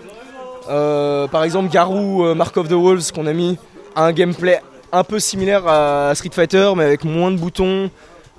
Euh, 0.69 1.27
par 1.27 1.43
exemple, 1.43 1.69
Garou, 1.69 2.23
euh, 2.23 2.35
Mark 2.35 2.55
of 2.57 2.67
the 2.67 2.73
Wolves 2.73 3.11
qu'on 3.11 3.25
a 3.25 3.33
mis, 3.33 3.57
a 3.95 4.05
un 4.05 4.13
gameplay 4.13 4.61
un 4.91 5.03
peu 5.03 5.19
similaire 5.19 5.67
à 5.67 6.13
Street 6.13 6.29
Fighter, 6.31 6.71
mais 6.77 6.83
avec 6.83 7.03
moins 7.03 7.31
de 7.31 7.37
boutons, 7.37 7.89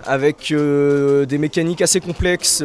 avec 0.05 0.55
des 0.55 1.39
mécaniques 1.39 1.83
assez 1.83 2.01
complexes, 2.01 2.65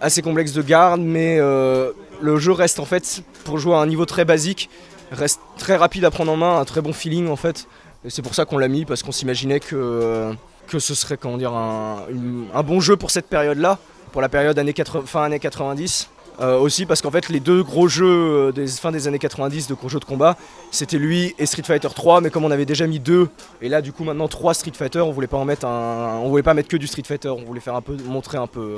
assez 0.00 0.22
complexes 0.22 0.52
de 0.52 0.62
garde, 0.62 1.00
mais 1.00 1.38
le 1.38 2.36
jeu 2.36 2.52
reste 2.52 2.78
en 2.78 2.84
fait, 2.84 3.24
pour 3.44 3.58
jouer 3.58 3.74
à 3.74 3.78
un 3.78 3.86
niveau 3.86 4.04
très 4.04 4.24
basique, 4.24 4.68
reste 5.14 5.40
très 5.58 5.76
rapide 5.76 6.04
à 6.04 6.10
prendre 6.10 6.32
en 6.32 6.36
main, 6.36 6.58
un 6.58 6.64
très 6.64 6.80
bon 6.80 6.92
feeling 6.92 7.28
en 7.28 7.36
fait. 7.36 7.66
Et 8.04 8.10
c'est 8.10 8.22
pour 8.22 8.34
ça 8.34 8.44
qu'on 8.44 8.58
l'a 8.58 8.68
mis, 8.68 8.84
parce 8.84 9.02
qu'on 9.02 9.12
s'imaginait 9.12 9.60
que, 9.60 10.32
que 10.66 10.78
ce 10.78 10.94
serait 10.94 11.16
comment 11.16 11.36
dire, 11.36 11.52
un, 11.52 12.06
un 12.52 12.62
bon 12.62 12.80
jeu 12.80 12.96
pour 12.96 13.10
cette 13.10 13.26
période-là, 13.26 13.78
pour 14.10 14.20
la 14.20 14.28
période 14.28 14.58
années 14.58 14.72
80 14.72 15.06
fin 15.06 15.22
années 15.24 15.38
90. 15.38 16.08
Euh, 16.40 16.58
aussi 16.58 16.86
parce 16.86 17.02
qu'en 17.02 17.10
fait 17.10 17.28
les 17.28 17.40
deux 17.40 17.62
gros 17.62 17.88
jeux 17.88 18.06
euh, 18.06 18.52
des 18.52 18.66
fin 18.66 18.90
des 18.90 19.06
années 19.06 19.18
90 19.18 19.66
de 19.66 19.76
jeux 19.86 20.00
de 20.00 20.04
combat 20.06 20.38
c'était 20.70 20.96
lui 20.96 21.34
et 21.38 21.44
Street 21.44 21.62
Fighter 21.62 21.88
3 21.94 22.22
mais 22.22 22.30
comme 22.30 22.46
on 22.46 22.50
avait 22.50 22.64
déjà 22.64 22.86
mis 22.86 22.98
deux 22.98 23.28
et 23.60 23.68
là 23.68 23.82
du 23.82 23.92
coup 23.92 24.02
maintenant 24.02 24.28
trois 24.28 24.54
Street 24.54 24.72
Fighter 24.74 25.00
on 25.00 25.12
voulait 25.12 25.26
pas 25.26 25.36
en 25.36 25.44
mettre 25.44 25.66
un 25.66 26.20
on 26.24 26.30
voulait 26.30 26.42
pas 26.42 26.54
mettre 26.54 26.70
que 26.70 26.78
du 26.78 26.86
Street 26.86 27.02
Fighter 27.06 27.28
on 27.28 27.44
voulait 27.44 27.60
faire 27.60 27.74
un 27.74 27.82
peu 27.82 27.98
montrer 28.06 28.38
un 28.38 28.46
peu 28.46 28.76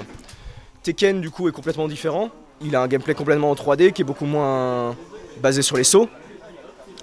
Tekken 0.82 1.20
du 1.20 1.30
coup 1.30 1.48
est 1.48 1.52
complètement 1.52 1.86
différent 1.86 2.30
il 2.60 2.74
a 2.74 2.82
un 2.82 2.88
gameplay 2.88 3.14
complètement 3.14 3.52
en 3.52 3.54
3D 3.54 3.92
qui 3.92 4.02
est 4.02 4.04
beaucoup 4.04 4.26
moins 4.26 4.96
basé 5.40 5.62
sur 5.62 5.76
les 5.76 5.84
sauts 5.84 6.08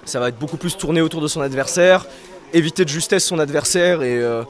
ça 0.04 0.20
va 0.20 0.28
être 0.28 0.38
beaucoup 0.38 0.56
plus 0.56 0.76
tourné 0.76 1.00
autour 1.00 1.20
de 1.20 1.28
son 1.28 1.40
adversaire 1.40 2.06
éviter 2.52 2.84
de 2.84 2.90
justesse 2.90 3.24
son 3.24 3.38
adversaire 3.38 4.02
et 4.02 4.18
euh, 4.18 4.42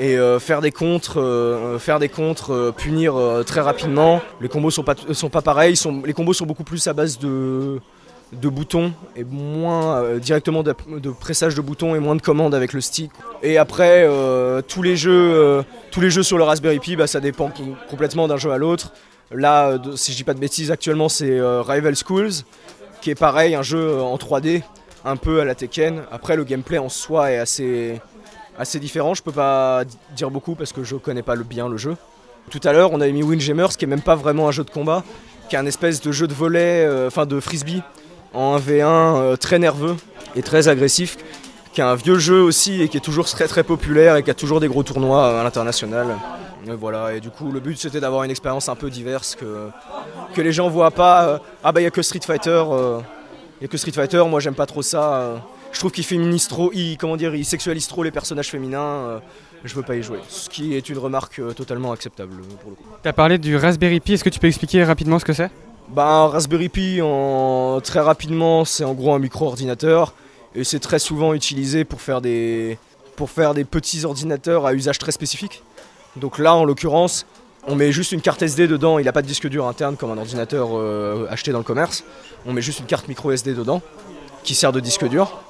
euh, 0.00 0.38
faire 0.38 0.60
des 0.60 0.72
contres, 0.72 1.18
euh, 1.20 1.78
faire 1.78 1.98
des 1.98 2.08
contres, 2.08 2.72
punir 2.76 3.14
très 3.46 3.60
rapidement. 3.60 4.20
Les 4.40 4.48
combos 4.48 4.70
sont 4.70 4.82
pas 4.82 4.94
sont 5.12 5.30
pas 5.30 5.42
pareils, 5.42 5.74
les 6.04 6.12
combos 6.12 6.32
sont 6.32 6.46
beaucoup 6.46 6.64
plus 6.64 6.86
à 6.86 6.92
base 6.92 7.18
de 7.18 7.80
boutons 8.32 8.92
et 9.16 9.24
moins 9.24 10.16
directement 10.18 10.62
de, 10.62 10.72
pressage 11.10 11.54
de 11.54 11.60
boutons 11.60 11.94
et 11.94 11.98
moins 11.98 12.16
de 12.16 12.22
commandes 12.22 12.54
avec 12.54 12.72
le 12.72 12.80
stick. 12.80 13.10
Et 13.42 13.58
après 13.58 14.08
tous 14.68 14.82
les 14.82 14.96
jeux 14.96 15.64
tous 15.90 16.00
les 16.00 16.10
jeux 16.10 16.22
sur 16.22 16.38
le 16.38 16.44
Raspberry 16.44 16.78
Pi, 16.78 16.96
bah, 16.96 17.06
ça 17.06 17.20
dépend 17.20 17.48
com- 17.48 17.74
complètement 17.88 18.28
d'un 18.28 18.36
jeu 18.36 18.52
à 18.52 18.58
l'autre. 18.58 18.92
Là, 19.32 19.78
si 19.94 20.10
je 20.12 20.16
dis 20.16 20.24
pas 20.24 20.34
de 20.34 20.40
bêtises, 20.40 20.70
actuellement 20.70 21.08
c'est 21.08 21.40
Rival 21.40 21.94
Schools 21.96 22.44
qui 23.00 23.10
est 23.10 23.14
pareil, 23.14 23.54
un 23.54 23.62
jeu 23.62 24.00
en 24.00 24.16
3D, 24.16 24.62
un 25.04 25.16
peu 25.16 25.40
à 25.40 25.44
la 25.44 25.54
Tekken. 25.54 26.02
Après 26.12 26.36
le 26.36 26.44
gameplay 26.44 26.78
en 26.78 26.88
soi 26.88 27.32
est 27.32 27.38
assez 27.38 28.00
assez 28.58 28.78
différent. 28.78 29.14
Je 29.14 29.22
peux 29.22 29.32
pas 29.32 29.84
di- 29.84 29.96
dire 30.14 30.30
beaucoup 30.30 30.54
parce 30.54 30.72
que 30.72 30.84
je 30.84 30.96
connais 30.96 31.22
pas 31.22 31.34
le 31.34 31.44
bien 31.44 31.68
le 31.68 31.76
jeu. 31.78 31.96
Tout 32.50 32.60
à 32.64 32.72
l'heure, 32.72 32.90
on 32.92 33.00
avait 33.00 33.12
mis 33.12 33.22
Windjammers, 33.22 33.68
qui 33.78 33.84
est 33.84 33.88
même 33.88 34.02
pas 34.02 34.14
vraiment 34.16 34.48
un 34.48 34.50
jeu 34.50 34.64
de 34.64 34.70
combat, 34.70 35.02
qui 35.48 35.56
est 35.56 35.58
un 35.58 35.66
espèce 35.66 36.00
de 36.02 36.12
jeu 36.12 36.26
de 36.26 36.34
volet, 36.34 36.84
euh, 36.84 37.06
enfin 37.06 37.24
de 37.26 37.40
frisbee 37.40 37.82
en 38.34 38.58
1v1 38.58 38.82
euh, 38.84 39.36
très 39.36 39.58
nerveux 39.58 39.96
et 40.36 40.42
très 40.42 40.68
agressif, 40.68 41.16
qui 41.72 41.80
est 41.80 41.84
un 41.84 41.94
vieux 41.94 42.18
jeu 42.18 42.40
aussi 42.42 42.82
et 42.82 42.88
qui 42.88 42.96
est 42.96 43.00
toujours 43.00 43.26
très 43.26 43.46
très 43.46 43.62
populaire 43.64 44.16
et 44.16 44.22
qui 44.22 44.30
a 44.30 44.34
toujours 44.34 44.60
des 44.60 44.68
gros 44.68 44.82
tournois 44.82 45.24
euh, 45.24 45.40
à 45.40 45.44
l'international. 45.44 46.16
Et 46.66 46.72
voilà, 46.72 47.14
et 47.14 47.20
du 47.20 47.30
coup 47.30 47.50
le 47.52 47.60
but 47.60 47.78
c'était 47.78 48.00
d'avoir 48.00 48.24
une 48.24 48.30
expérience 48.30 48.68
un 48.68 48.76
peu 48.76 48.90
diverse 48.90 49.34
que, 49.34 49.68
que 50.34 50.40
les 50.42 50.52
gens 50.52 50.68
voient 50.68 50.90
pas. 50.90 51.26
euh, 51.26 51.38
ah 51.64 51.72
bah 51.72 51.80
il 51.80 51.84
y 51.84 51.86
a 51.86 51.90
que 51.90 52.02
Street 52.02 52.20
Fighter, 52.24 52.62
il 53.60 53.64
a 53.64 53.68
que 53.68 53.76
Street 53.78 53.92
Fighter, 53.92 54.22
moi 54.28 54.40
j'aime 54.40 54.54
pas 54.54 54.66
trop 54.66 54.82
ça. 54.82 55.14
euh, 55.14 55.36
je 55.72 55.78
trouve 55.78 55.92
qu'il 55.92 56.04
féminise 56.04 56.48
trop, 56.48 56.70
il, 56.74 56.96
comment 56.96 57.16
dire, 57.16 57.34
il 57.34 57.44
sexualise 57.44 57.86
trop 57.86 58.02
les 58.02 58.10
personnages 58.10 58.50
féminins. 58.50 58.80
euh, 58.80 59.18
je 59.62 59.74
veux 59.74 59.82
pas 59.82 59.94
y 59.94 60.02
jouer. 60.02 60.18
Ce 60.28 60.48
qui 60.48 60.74
est 60.74 60.88
une 60.88 60.98
remarque 60.98 61.38
euh, 61.38 61.52
totalement 61.52 61.92
acceptable 61.92 62.32
euh, 62.32 62.56
pour 62.60 62.70
le 62.70 62.76
coup. 62.76 62.82
T'as 63.02 63.12
parlé 63.12 63.38
du 63.38 63.56
Raspberry 63.56 64.00
Pi, 64.00 64.14
est-ce 64.14 64.24
que 64.24 64.30
tu 64.30 64.40
peux 64.40 64.48
expliquer 64.48 64.82
rapidement 64.84 65.18
ce 65.18 65.24
que 65.24 65.32
c'est? 65.34 65.50
Bah, 65.90 66.06
un 66.06 66.28
Raspberry 66.28 66.68
Pi, 66.70 67.00
en... 67.02 67.80
très 67.82 68.00
rapidement, 68.00 68.64
c'est 68.64 68.84
en 68.84 68.94
gros 68.94 69.12
un 69.14 69.18
micro-ordinateur. 69.18 70.14
Et 70.54 70.64
c'est 70.64 70.80
très 70.80 70.98
souvent 70.98 71.34
utilisé 71.34 71.84
pour 71.84 72.00
faire, 72.00 72.20
des... 72.20 72.78
pour 73.16 73.30
faire 73.30 73.54
des 73.54 73.64
petits 73.64 74.04
ordinateurs 74.04 74.66
à 74.66 74.74
usage 74.74 74.98
très 74.98 75.12
spécifique. 75.12 75.62
Donc 76.16 76.38
là, 76.38 76.54
en 76.54 76.64
l'occurrence, 76.64 77.24
on 77.66 77.76
met 77.76 77.92
juste 77.92 78.12
une 78.12 78.20
carte 78.20 78.42
SD 78.42 78.66
dedans. 78.66 78.98
Il 78.98 79.04
n'a 79.04 79.12
pas 79.12 79.22
de 79.22 79.26
disque 79.26 79.48
dur 79.48 79.66
interne 79.66 79.96
comme 79.96 80.10
un 80.10 80.18
ordinateur 80.18 80.70
euh, 80.72 81.26
acheté 81.30 81.52
dans 81.52 81.58
le 81.58 81.64
commerce. 81.64 82.04
On 82.46 82.52
met 82.52 82.62
juste 82.62 82.80
une 82.80 82.86
carte 82.86 83.06
micro 83.08 83.30
SD 83.30 83.54
dedans 83.54 83.82
qui 84.42 84.54
sert 84.54 84.72
de 84.72 84.80
disque 84.80 85.06
dur. 85.06 85.40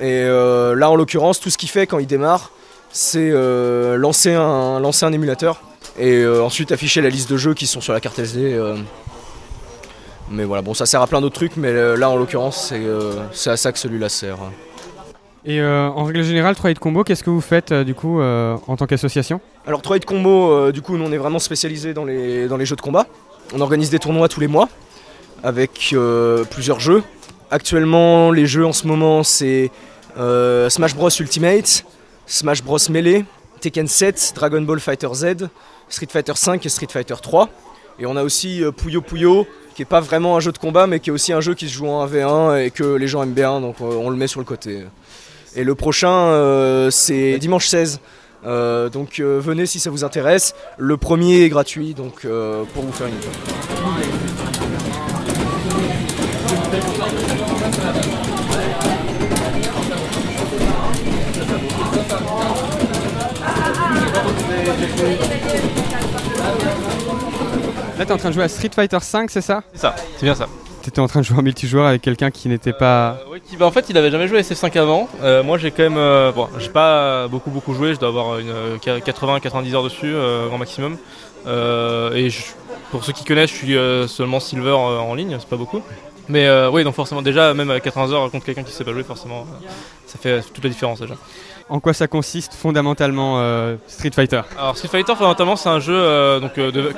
Et 0.00 0.22
euh, 0.24 0.74
là, 0.74 0.90
en 0.90 0.96
l'occurrence, 0.96 1.40
tout 1.40 1.50
ce 1.50 1.58
qu'il 1.58 1.68
fait 1.68 1.86
quand 1.86 1.98
il 1.98 2.06
démarre, 2.06 2.52
c'est 2.90 3.30
euh, 3.32 3.96
lancer, 3.96 4.34
un, 4.34 4.80
lancer 4.80 5.04
un 5.04 5.12
émulateur 5.12 5.62
et 5.98 6.24
ensuite 6.26 6.72
afficher 6.72 7.02
la 7.02 7.10
liste 7.10 7.30
de 7.30 7.36
jeux 7.36 7.52
qui 7.52 7.66
sont 7.66 7.82
sur 7.82 7.92
la 7.92 8.00
carte 8.00 8.18
SD. 8.18 8.58
Mais 10.32 10.44
voilà, 10.44 10.62
bon, 10.62 10.74
ça 10.74 10.86
sert 10.86 11.02
à 11.02 11.06
plein 11.06 11.20
d'autres 11.20 11.34
trucs, 11.34 11.56
mais 11.56 11.68
euh, 11.68 11.96
là, 11.96 12.08
en 12.10 12.16
l'occurrence, 12.16 12.68
c'est 12.68 12.84
euh, 12.84 13.12
c'est 13.32 13.50
à 13.50 13.56
ça 13.56 13.70
que 13.70 13.78
celui-là 13.78 14.08
sert. 14.08 14.38
Et 15.44 15.60
euh, 15.60 15.88
en 15.88 16.04
règle 16.04 16.22
générale, 16.22 16.54
3 16.54 16.70
hit 16.70 16.78
combo, 16.78 17.02
qu'est-ce 17.02 17.24
que 17.24 17.30
vous 17.30 17.40
faites 17.40 17.72
euh, 17.72 17.82
du 17.82 17.94
coup 17.94 18.20
euh, 18.20 18.56
en 18.68 18.76
tant 18.76 18.86
qu'association? 18.86 19.40
Alors 19.66 19.82
3 19.82 19.96
hit 19.96 20.04
combo, 20.04 20.70
du 20.70 20.82
coup, 20.82 20.96
nous 20.96 21.04
on 21.04 21.12
est 21.12 21.18
vraiment 21.18 21.40
spécialisé 21.40 21.94
dans 21.94 22.04
les, 22.04 22.46
dans 22.46 22.56
les 22.56 22.64
jeux 22.64 22.76
de 22.76 22.80
combat. 22.80 23.06
On 23.52 23.60
organise 23.60 23.90
des 23.90 23.98
tournois 23.98 24.28
tous 24.28 24.40
les 24.40 24.46
mois 24.46 24.68
avec 25.42 25.94
plusieurs 26.50 26.80
jeux. 26.80 27.02
Actuellement, 27.50 28.30
les 28.30 28.46
jeux 28.46 28.64
en 28.64 28.72
ce 28.72 28.86
moment, 28.86 29.24
c'est 29.24 29.70
Smash 30.16 30.94
Bros 30.94 31.10
Ultimate, 31.10 31.84
Smash 32.26 32.62
Bros 32.62 32.78
Melee, 32.88 33.24
Tekken 33.60 33.88
7, 33.88 34.32
Dragon 34.36 34.62
Ball 34.62 34.80
Fighter 34.80 35.08
Z, 35.12 35.48
Street 35.88 36.06
Fighter 36.08 36.32
5 36.36 36.64
et 36.64 36.68
Street 36.68 36.86
Fighter 36.88 37.16
3. 37.20 37.48
Et 37.98 38.06
on 38.06 38.16
a 38.16 38.22
aussi 38.22 38.62
Puyo 38.76 39.02
Puyo, 39.02 39.46
qui 39.74 39.82
est 39.82 39.86
pas 39.86 40.00
vraiment 40.00 40.36
un 40.36 40.40
jeu 40.40 40.52
de 40.52 40.58
combat, 40.58 40.86
mais 40.86 41.00
qui 41.00 41.10
est 41.10 41.12
aussi 41.12 41.32
un 41.32 41.40
jeu 41.40 41.54
qui 41.54 41.68
se 41.68 41.74
joue 41.74 41.88
en 41.88 42.06
1v1 42.06 42.64
et 42.64 42.70
que 42.70 42.84
les 42.84 43.08
gens 43.08 43.22
aiment 43.22 43.32
bien, 43.32 43.60
donc 43.60 43.76
euh, 43.80 43.84
on 43.84 44.10
le 44.10 44.16
met 44.16 44.26
sur 44.26 44.40
le 44.40 44.46
côté. 44.46 44.84
Et 45.54 45.64
le 45.64 45.74
prochain, 45.74 46.12
euh, 46.12 46.90
c'est 46.90 47.38
dimanche 47.38 47.66
16. 47.66 48.00
Euh, 48.44 48.88
donc 48.88 49.20
venez 49.20 49.66
si 49.66 49.78
ça 49.78 49.90
vous 49.90 50.04
intéresse. 50.04 50.54
Le 50.78 50.96
premier 50.96 51.42
est 51.42 51.48
gratuit, 51.48 51.94
donc 51.94 52.26
pour 52.74 52.82
vous 52.82 52.92
faire 52.92 53.06
une 53.06 53.14
idée. 53.14 53.28
Là, 68.02 68.06
t'es 68.06 68.12
en 68.14 68.16
train 68.16 68.30
de 68.30 68.34
jouer 68.34 68.42
à 68.42 68.48
Street 68.48 68.70
Fighter 68.74 68.98
5, 69.00 69.30
c'est 69.30 69.40
ça? 69.40 69.62
C'est 69.72 69.78
ça, 69.82 69.94
c'est 70.16 70.24
bien 70.24 70.34
ça. 70.34 70.48
T'étais 70.82 70.98
en 70.98 71.06
train 71.06 71.20
de 71.20 71.24
jouer 71.24 71.38
en 71.38 71.42
multijoueur 71.42 71.86
avec 71.86 72.02
quelqu'un 72.02 72.32
qui 72.32 72.48
n'était 72.48 72.72
pas. 72.72 73.18
Ouais, 73.30 73.38
qui- 73.38 73.56
bah, 73.56 73.64
en 73.64 73.70
fait, 73.70 73.84
il 73.90 73.96
avait 73.96 74.10
jamais 74.10 74.26
joué 74.26 74.38
à 74.38 74.40
SF5 74.40 74.74
avant. 74.76 75.08
Euh, 75.22 75.44
moi, 75.44 75.56
j'ai 75.56 75.70
quand 75.70 75.84
même. 75.84 75.96
euh, 75.96 76.32
bon, 76.32 76.48
j'ai 76.58 76.68
pas 76.70 77.28
beaucoup 77.28 77.50
beaucoup 77.50 77.74
joué. 77.74 77.94
Je 77.94 78.00
dois 78.00 78.08
avoir 78.08 78.40
une 78.40 78.52
80-90 78.82 79.72
heures 79.76 79.84
dessus, 79.84 80.12
euh, 80.12 80.48
grand 80.48 80.58
maximum. 80.58 80.96
Euh, 81.46 82.12
et 82.14 82.28
je- 82.28 82.42
pour 82.90 83.04
ceux 83.04 83.12
qui 83.12 83.22
connaissent, 83.24 83.50
je 83.50 83.54
suis 83.54 83.76
euh, 83.76 84.08
seulement 84.08 84.40
silver 84.40 84.70
euh, 84.70 84.98
en 84.98 85.14
ligne, 85.14 85.36
c'est 85.38 85.48
pas 85.48 85.56
beaucoup. 85.56 85.80
Mais 86.28 86.48
euh, 86.48 86.70
oui, 86.72 86.82
donc 86.82 86.96
forcément, 86.96 87.22
déjà, 87.22 87.54
même 87.54 87.70
à 87.70 87.78
80 87.78 88.10
heures 88.12 88.30
contre 88.32 88.44
quelqu'un 88.46 88.64
qui 88.64 88.72
sait 88.72 88.82
pas 88.82 88.92
jouer, 88.92 89.04
forcément, 89.04 89.42
euh, 89.42 89.68
ça 90.08 90.18
fait 90.20 90.40
toute 90.52 90.64
la 90.64 90.70
différence 90.70 91.00
déjà. 91.00 91.14
En 91.68 91.80
quoi 91.80 91.92
ça 91.92 92.06
consiste 92.06 92.54
fondamentalement 92.54 93.40
euh, 93.40 93.76
Street 93.86 94.10
Fighter? 94.14 94.42
Alors 94.58 94.76
Street 94.76 94.88
Fighter 94.88 95.14
fondamentalement 95.14 95.56
c'est 95.56 95.68
un 95.68 95.80
jeu 95.80 95.94
euh, 95.94 96.40
donc, 96.40 96.58
euh, 96.58 96.70
de, 96.70 96.92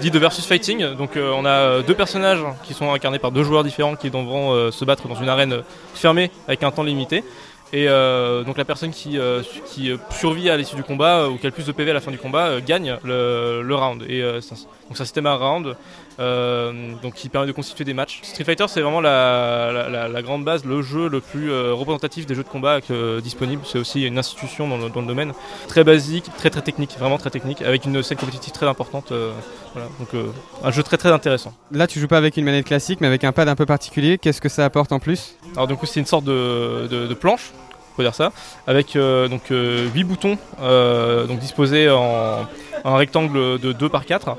dit 0.00 0.10
de 0.10 0.18
versus 0.18 0.44
fighting. 0.46 0.94
Donc 0.94 1.10
on 1.16 1.44
a 1.44 1.82
deux 1.82 1.94
personnages 1.94 2.40
qui 2.64 2.74
sont 2.74 2.92
incarnés 2.92 3.18
par 3.18 3.32
deux 3.32 3.42
joueurs 3.44 3.64
différents 3.64 3.96
qui 3.96 4.10
devront 4.10 4.70
se 4.70 4.84
battre 4.84 5.08
dans 5.08 5.14
une 5.14 5.28
arène 5.28 5.62
fermée 5.94 6.30
avec 6.46 6.62
un 6.62 6.70
temps 6.70 6.82
limité. 6.82 7.24
Et 7.72 7.86
donc 7.86 8.56
la 8.56 8.64
personne 8.64 8.90
qui, 8.90 9.18
su- 9.42 9.60
qui 9.66 9.92
survit 10.10 10.48
à 10.50 10.56
l'issue 10.56 10.76
du 10.76 10.82
combat 10.82 11.28
ou 11.28 11.36
qui 11.36 11.46
a 11.46 11.48
le 11.50 11.54
plus 11.54 11.66
de 11.66 11.72
PV 11.72 11.90
à 11.90 11.94
la 11.94 12.00
fin 12.00 12.10
du 12.10 12.18
combat 12.18 12.60
gagne 12.60 12.96
le, 13.04 13.74
round. 13.74 14.02
Et 14.08 14.22
donc 14.22 14.96
c'est 14.96 15.18
un 15.18 15.34
round 15.34 15.76
donc 16.18 17.14
qui 17.14 17.28
permet 17.28 17.46
de 17.46 17.52
constituer 17.52 17.84
des 17.84 17.94
matchs. 17.94 18.20
Street 18.22 18.44
Fighter 18.44 18.64
c'est 18.68 18.80
vraiment 18.80 19.00
la, 19.00 19.70
la- 19.72 19.88
la- 19.88 20.08
la 20.08 20.22
grande 20.22 20.44
base, 20.44 20.64
le 20.64 20.82
jeu 20.82 21.08
le 21.08 21.20
plus 21.20 21.50
euh, 21.50 21.72
représentatif 21.72 22.26
des 22.26 22.34
jeux 22.34 22.42
de 22.42 22.48
combat 22.48 22.80
euh, 22.90 23.20
disponibles. 23.20 23.62
C'est 23.64 23.78
aussi 23.78 24.02
une 24.04 24.18
institution 24.18 24.68
dans 24.68 24.76
le, 24.78 24.88
dans 24.90 25.00
le 25.00 25.06
domaine. 25.06 25.32
Très 25.68 25.84
basique, 25.84 26.24
très 26.36 26.50
très 26.50 26.62
technique, 26.62 26.96
vraiment 26.98 27.18
très 27.18 27.30
technique, 27.30 27.62
avec 27.62 27.84
une 27.84 28.02
scène 28.02 28.18
compétitive 28.18 28.52
très 28.52 28.66
importante. 28.66 29.12
euh, 29.12 29.32
voilà. 29.74 29.88
Donc 29.98 30.08
euh, 30.14 30.26
un 30.64 30.70
jeu 30.70 30.82
très 30.82 30.96
très 30.96 31.10
intéressant. 31.10 31.52
Là, 31.72 31.86
tu 31.86 32.00
joues 32.00 32.08
pas 32.08 32.18
avec 32.18 32.36
une 32.36 32.44
manette 32.44 32.66
classique, 32.66 33.00
mais 33.00 33.06
avec 33.06 33.22
un 33.24 33.32
pad 33.32 33.48
un 33.48 33.54
peu 33.56 33.66
particulier. 33.66 34.18
Qu'est-ce 34.18 34.40
que 34.40 34.48
ça 34.48 34.64
apporte 34.64 34.92
en 34.92 34.98
plus? 34.98 35.36
Alors 35.54 35.66
du 35.66 35.76
coup 35.76 35.86
c'est 35.86 36.00
une 36.00 36.06
sorte 36.06 36.24
de, 36.24 36.86
de- 36.90 37.06
de 37.06 37.14
planche, 37.14 37.52
peut 37.96 38.02
dire 38.02 38.14
ça, 38.14 38.32
avec 38.66 38.96
euh, 38.96 39.28
donc 39.28 39.50
8 39.50 40.04
boutons 40.04 40.38
euh, 40.62 41.26
donc 41.26 41.38
disposés 41.40 41.88
en, 41.90 42.46
en 42.84 42.94
un 42.94 42.96
rectangle 42.96 43.58
de 43.58 43.72
2 43.72 43.88
par 43.88 44.04
4 44.06 44.36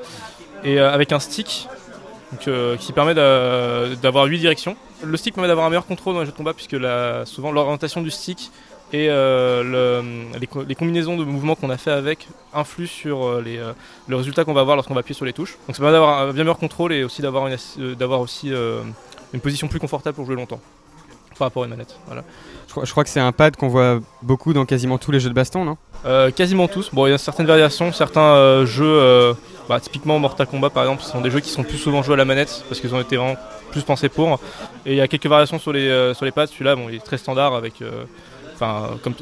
et 0.63 0.79
euh, 0.79 0.91
avec 0.91 1.11
un 1.11 1.19
stick 1.19 1.67
euh, 2.47 2.77
qui 2.77 2.91
permet 2.93 3.13
d'a- 3.13 3.95
d'avoir 4.01 4.25
8 4.25 4.39
directions. 4.39 4.75
Le 5.03 5.15
stick 5.17 5.33
permet 5.33 5.47
d'avoir 5.47 5.65
un 5.65 5.69
meilleur 5.69 5.85
contrôle 5.85 6.13
dans 6.13 6.19
les 6.19 6.25
jeux 6.25 6.31
de 6.31 6.37
combat 6.37 6.53
puisque 6.53 6.75
souvent 7.25 7.51
l'orientation 7.51 8.01
du 8.01 8.11
stick 8.11 8.51
et 8.91 9.07
euh, 9.09 9.63
le- 9.63 10.37
les, 10.39 10.47
co- 10.47 10.63
les 10.63 10.75
combinaisons 10.75 11.15
de 11.17 11.23
mouvements 11.23 11.55
qu'on 11.55 11.69
a 11.69 11.77
fait 11.77 11.91
avec 11.91 12.27
influent 12.53 12.87
sur 12.87 13.41
les, 13.41 13.59
le 14.07 14.15
résultat 14.15 14.43
qu'on 14.43 14.53
va 14.53 14.61
avoir 14.61 14.75
lorsqu'on 14.75 14.93
va 14.95 14.99
appuyer 15.01 15.15
sur 15.15 15.25
les 15.25 15.33
touches. 15.33 15.57
Donc 15.67 15.75
ça 15.75 15.81
permet 15.81 15.93
d'avoir 15.93 16.19
un 16.21 16.33
bien 16.33 16.43
meilleur 16.43 16.57
contrôle 16.57 16.91
et 16.93 17.03
aussi 17.03 17.21
d'avoir 17.21 18.21
aussi 18.21 18.49
une 19.33 19.39
position 19.41 19.67
plus 19.67 19.79
confortable 19.79 20.15
pour 20.15 20.25
jouer 20.25 20.35
longtemps 20.35 20.59
par 21.39 21.47
rapport 21.47 21.63
à 21.63 21.65
une 21.65 21.71
manette. 21.71 21.95
Voilà. 22.05 22.23
je 22.67 22.71
crois, 22.71 22.85
je 22.85 22.91
crois 22.91 23.03
que 23.03 23.09
c'est 23.09 23.19
un 23.19 23.31
pad 23.31 23.55
qu'on 23.55 23.69
voit 23.69 23.99
beaucoup 24.21 24.53
dans 24.53 24.65
quasiment 24.65 24.97
tous 24.97 25.11
les 25.11 25.19
jeux 25.19 25.29
de 25.29 25.33
baston, 25.33 25.65
non? 25.65 25.77
Euh, 26.05 26.29
quasiment 26.29 26.67
tous. 26.67 26.91
Bon, 26.93 27.07
il 27.07 27.09
y 27.09 27.13
a 27.13 27.17
certaines 27.17 27.47
variations, 27.47 27.91
certains 27.91 28.21
euh, 28.21 28.65
jeux, 28.65 28.85
euh, 28.85 29.33
bah, 29.67 29.79
typiquement 29.79 30.19
Mortal 30.19 30.45
Kombat 30.45 30.69
par 30.69 30.83
exemple, 30.83 31.01
ce 31.01 31.09
sont 31.09 31.21
des 31.21 31.31
jeux 31.31 31.39
qui 31.39 31.49
sont 31.49 31.63
plus 31.63 31.77
souvent 31.77 32.03
joués 32.03 32.13
à 32.13 32.17
la 32.17 32.25
manette 32.25 32.63
parce 32.69 32.79
qu'ils 32.79 32.93
ont 32.93 33.01
été 33.01 33.17
vraiment 33.17 33.37
plus 33.71 33.81
pensés 33.81 34.09
pour. 34.09 34.39
Et 34.85 34.91
il 34.91 34.97
y 34.97 35.01
a 35.01 35.07
quelques 35.07 35.25
variations 35.25 35.57
sur 35.57 35.73
les, 35.73 35.89
euh, 35.89 36.13
sur 36.13 36.25
les 36.25 36.31
pads. 36.31 36.47
Celui-là, 36.47 36.75
bon, 36.75 36.89
il 36.89 36.95
est 36.95 37.03
très 37.03 37.17
standard 37.17 37.55
avec, 37.55 37.81
enfin, 38.53 38.91
comme 39.03 39.15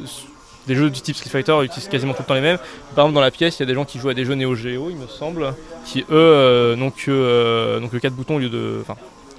des 0.67 0.75
jeux 0.75 0.89
du 0.89 1.01
type 1.01 1.15
Street 1.15 1.30
Fighter 1.30 1.56
utilisent 1.63 1.88
quasiment 1.88 2.13
tout 2.13 2.21
le 2.21 2.27
temps 2.27 2.34
les 2.34 2.41
mêmes. 2.41 2.58
Par 2.93 3.06
exemple, 3.06 3.15
dans 3.15 3.21
la 3.21 3.32
pièce, 3.32 3.58
il 3.58 3.62
y 3.62 3.63
a 3.63 3.65
des 3.65 3.73
gens 3.73 3.86
qui 3.86 3.99
jouent 3.99 4.10
à 4.10 4.13
des 4.13 4.25
jeux 4.25 4.36
Neo 4.36 4.53
Geo, 4.53 4.89
il 4.89 4.97
me 4.97 5.08
semble, 5.08 5.53
qui 5.86 6.01
eux 6.01 6.06
euh, 6.12 6.75
n'ont 6.75 6.91
que, 6.91 7.10
euh, 7.10 7.80
n'ont 7.80 7.88
que 7.88 7.97
4 7.97 8.13
boutons 8.13 8.36
au 8.36 8.39
lieu 8.39 8.49
de, 8.49 8.80
enfin, 8.82 8.95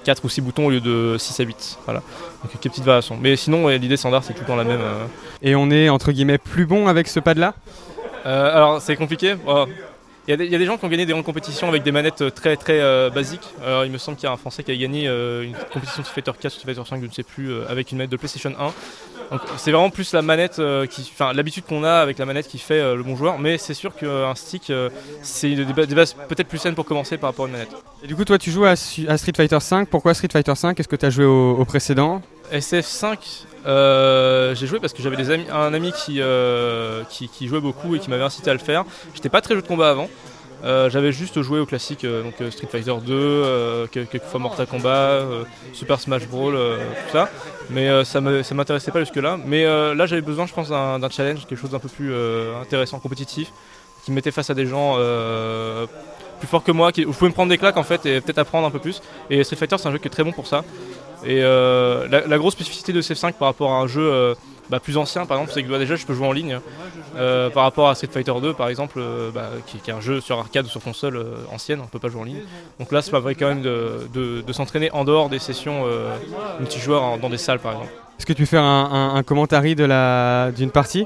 4 0.09 0.25
ou 0.25 0.29
6 0.29 0.41
boutons 0.41 0.65
au 0.65 0.69
lieu 0.71 0.79
de 0.79 1.17
6 1.19 1.39
à 1.39 1.43
8. 1.43 1.77
Voilà. 1.85 1.99
Donc 2.41 2.51
quelques 2.53 2.73
petites 2.73 2.83
variations. 2.83 3.15
Mais 3.21 3.35
sinon, 3.35 3.65
ouais, 3.65 3.77
l'idée 3.77 3.95
standard, 3.95 4.23
c'est 4.23 4.33
tout 4.33 4.41
le 4.41 4.47
temps 4.47 4.55
la 4.55 4.63
même. 4.63 4.81
euh. 4.81 5.05
Et 5.43 5.55
on 5.55 5.69
est 5.69 5.87
entre 5.89 6.11
guillemets 6.11 6.39
plus 6.39 6.65
bon 6.65 6.87
avec 6.87 7.07
ce 7.07 7.19
pad-là? 7.19 7.53
Euh, 8.25 8.55
alors 8.55 8.81
c'est 8.81 8.95
compliqué. 8.95 9.35
Bon, 9.35 9.67
Il 10.29 10.51
y, 10.51 10.55
a 10.55 10.59
des- 10.59 10.65
gens 10.67 10.77
qui 10.77 10.85
ont 10.85 10.89
gagné 10.89 11.07
des 11.07 11.11
grandes 11.11 11.25
compétitions 11.25 11.67
avec 11.69 11.81
des 11.81 11.91
manettes 11.91 12.21
euh, 12.21 12.29
très 12.29 12.55
très 12.55 12.79
euh, 12.79 13.09
basiques. 13.09 13.49
Alors, 13.65 13.83
il 13.83 13.91
me 13.91 13.97
semble 13.97 14.15
qu'il 14.15 14.25
y 14.25 14.29
a 14.29 14.31
un 14.31 14.37
Français 14.37 14.61
qui 14.61 14.69
a 14.71 14.75
gagné 14.75 15.07
euh, 15.07 15.41
une 15.41 15.55
compétition 15.73 16.03
de 16.03 16.07
Fighter 16.07 16.31
4 16.39 16.55
ou 16.55 16.65
Fighter 16.67 16.81
5, 16.87 17.01
je 17.01 17.07
ne 17.07 17.11
sais 17.11 17.23
plus, 17.23 17.51
avec 17.67 17.91
une 17.91 17.97
manette 17.97 18.11
de 18.11 18.17
PlayStation 18.17 18.51
1. 18.59 18.65
Donc 19.31 19.41
c'est 19.57 19.71
vraiment 19.71 19.89
plus 19.89 20.13
la 20.13 20.21
manette 20.21 20.59
l'habitude 20.59 21.63
qu'on 21.65 21.83
a 21.83 21.93
avec 21.93 22.17
la 22.19 22.25
manette 22.25 22.47
qui 22.47 22.57
fait 22.59 22.95
le 22.95 23.01
bon 23.01 23.15
joueur. 23.15 23.39
Mais 23.39 23.57
c'est 23.57 23.73
sûr 23.73 23.95
qu'un 23.95 24.33
stick, 24.35 24.71
c'est 25.23 25.53
des, 25.55 25.65
ba- 25.65 25.85
des 25.87 25.95
bases 25.95 26.13
peut-être 26.13 26.47
plus 26.47 26.57
saines 26.59 26.75
pour 26.75 26.85
commencer 26.85 27.17
par 27.17 27.31
rapport 27.31 27.45
à 27.45 27.47
une 27.47 27.53
manette. 27.53 27.75
Et 28.03 28.07
du 28.07 28.15
coup, 28.15 28.25
toi, 28.25 28.37
tu 28.37 28.51
joues 28.51 28.65
à, 28.65 28.75
Street 28.75 29.33
Fighter 29.35 29.59
5. 29.59 29.87
Pourquoi 29.89 30.13
Street 30.13 30.29
Fighter 30.31 30.53
5 30.55 30.79
Est-ce 30.79 30.87
que 30.87 30.95
tu 30.95 31.05
as 31.07 31.09
joué 31.09 31.25
au 31.25 31.63
précédent? 31.65 32.21
SF5, 32.51 33.17
euh, 33.65 34.55
j'ai 34.55 34.67
joué 34.67 34.79
parce 34.79 34.93
que 34.93 35.01
j'avais 35.01 35.17
un 35.51 35.73
ami 35.73 35.91
qui, 35.91 36.21
euh, 36.21 37.03
qui, 37.09 37.47
jouait 37.47 37.59
beaucoup 37.59 37.95
et 37.95 37.99
qui 37.99 38.09
m'avait 38.09 38.23
incité 38.23 38.49
à 38.49 38.53
le 38.53 38.59
faire. 38.59 38.85
J'étais 39.13 39.29
pas 39.29 39.41
très 39.41 39.55
jeu 39.55 39.61
de 39.61 39.67
combat 39.67 39.89
avant. 39.89 40.09
Euh, 40.65 40.89
j'avais 40.89 41.13
juste 41.13 41.41
joué 41.41 41.59
au 41.59 41.65
classique, 41.65 42.05
donc 42.05 42.33
Street 42.51 42.67
Fighter 42.69 42.93
2, 43.05 43.13
euh, 43.13 43.87
quel- 43.89 44.07
quelques 44.07 44.25
fois 44.25 44.41
Mortal 44.41 44.67
Kombat, 44.67 45.21
Super 45.71 45.99
Smash 46.01 46.27
Bros, 46.27 46.51
tout 46.51 47.11
ça. 47.11 47.29
Mais 47.69 48.03
ça 48.03 48.21
ça 48.43 48.55
m'intéressait 48.55 48.91
pas 48.91 48.99
jusque 48.99 49.15
là. 49.15 49.37
Mais 49.45 49.63
là 49.65 50.05
j'avais 50.05 50.21
besoin, 50.21 50.45
je 50.47 50.53
pense, 50.53 50.69
d'un 50.69 51.09
challenge, 51.09 51.45
quelque 51.45 51.59
chose 51.59 51.71
d'un 51.71 51.79
peu 51.79 51.89
plus 51.89 52.13
intéressant, 52.61 52.99
compétitif, 52.99 53.51
qui 54.03 54.11
me 54.11 54.15
mettait 54.15 54.31
face 54.31 54.49
à 54.49 54.53
des 54.53 54.65
gens 54.65 54.97
plus 56.39 56.47
fort 56.47 56.63
que 56.63 56.71
moi, 56.71 56.91
qui, 56.91 57.05
où 57.05 57.13
je 57.13 57.17
pouvais 57.17 57.29
me 57.29 57.33
prendre 57.35 57.49
des 57.49 57.57
claques 57.57 57.77
en 57.77 57.83
fait 57.83 58.05
et 58.05 58.21
peut-être 58.21 58.39
apprendre 58.39 58.65
un 58.67 58.71
peu 58.71 58.79
plus. 58.79 59.01
Et 59.29 59.43
Street 59.43 59.57
Fighter, 59.57 59.77
c'est 59.77 59.87
un 59.87 59.91
jeu 59.91 59.97
qui 59.97 60.07
est 60.07 60.11
très 60.11 60.23
bon 60.23 60.31
pour 60.31 60.47
ça. 60.47 60.63
Et 61.25 61.41
euh, 61.43 62.07
la, 62.09 62.25
la 62.27 62.37
grosse 62.37 62.53
spécificité 62.53 62.93
de 62.93 63.01
CF5 63.01 63.33
par 63.33 63.47
rapport 63.49 63.71
à 63.71 63.75
un 63.79 63.87
jeu 63.87 64.01
euh, 64.01 64.35
bah, 64.69 64.79
plus 64.79 64.97
ancien, 64.97 65.25
par 65.25 65.37
exemple, 65.37 65.51
c'est 65.53 65.63
que 65.63 65.69
bah, 65.69 65.77
déjà 65.79 65.95
je 65.95 66.05
peux 66.05 66.13
jouer 66.13 66.27
en 66.27 66.31
ligne. 66.31 66.59
Euh, 67.17 67.49
par 67.49 67.63
rapport 67.63 67.89
à 67.89 67.95
Street 67.95 68.09
Fighter 68.11 68.33
2, 68.41 68.53
par 68.53 68.69
exemple, 68.69 69.01
bah, 69.33 69.49
qui, 69.65 69.79
qui 69.79 69.89
est 69.89 69.93
un 69.93 69.99
jeu 70.01 70.21
sur 70.21 70.37
arcade 70.39 70.65
ou 70.65 70.69
sur 70.69 70.81
console 70.81 71.25
ancienne, 71.51 71.81
on 71.83 71.87
peut 71.87 71.99
pas 71.99 72.09
jouer 72.09 72.21
en 72.21 72.25
ligne. 72.25 72.41
Donc 72.79 72.91
là, 72.91 73.01
ça 73.01 73.11
permet 73.11 73.35
quand 73.35 73.47
même 73.47 73.61
de, 73.63 74.07
de- 74.13 74.41
de 74.41 74.53
s'entraîner 74.53 74.91
en 74.91 75.03
dehors 75.03 75.29
des 75.29 75.39
sessions 75.39 75.85
multijoueurs 76.59 77.03
en- 77.03 77.17
dans 77.17 77.29
des 77.29 77.37
salles, 77.37 77.59
par 77.59 77.73
exemple. 77.73 77.91
Est-ce 78.17 78.25
que 78.25 78.33
tu 78.33 78.45
fais 78.45 78.57
un, 78.57 78.61
un, 78.63 79.15
un 79.15 79.23
commentary 79.23 79.75
de 79.75 79.85
la 79.85 80.51
d'une 80.55 80.71
partie? 80.71 81.05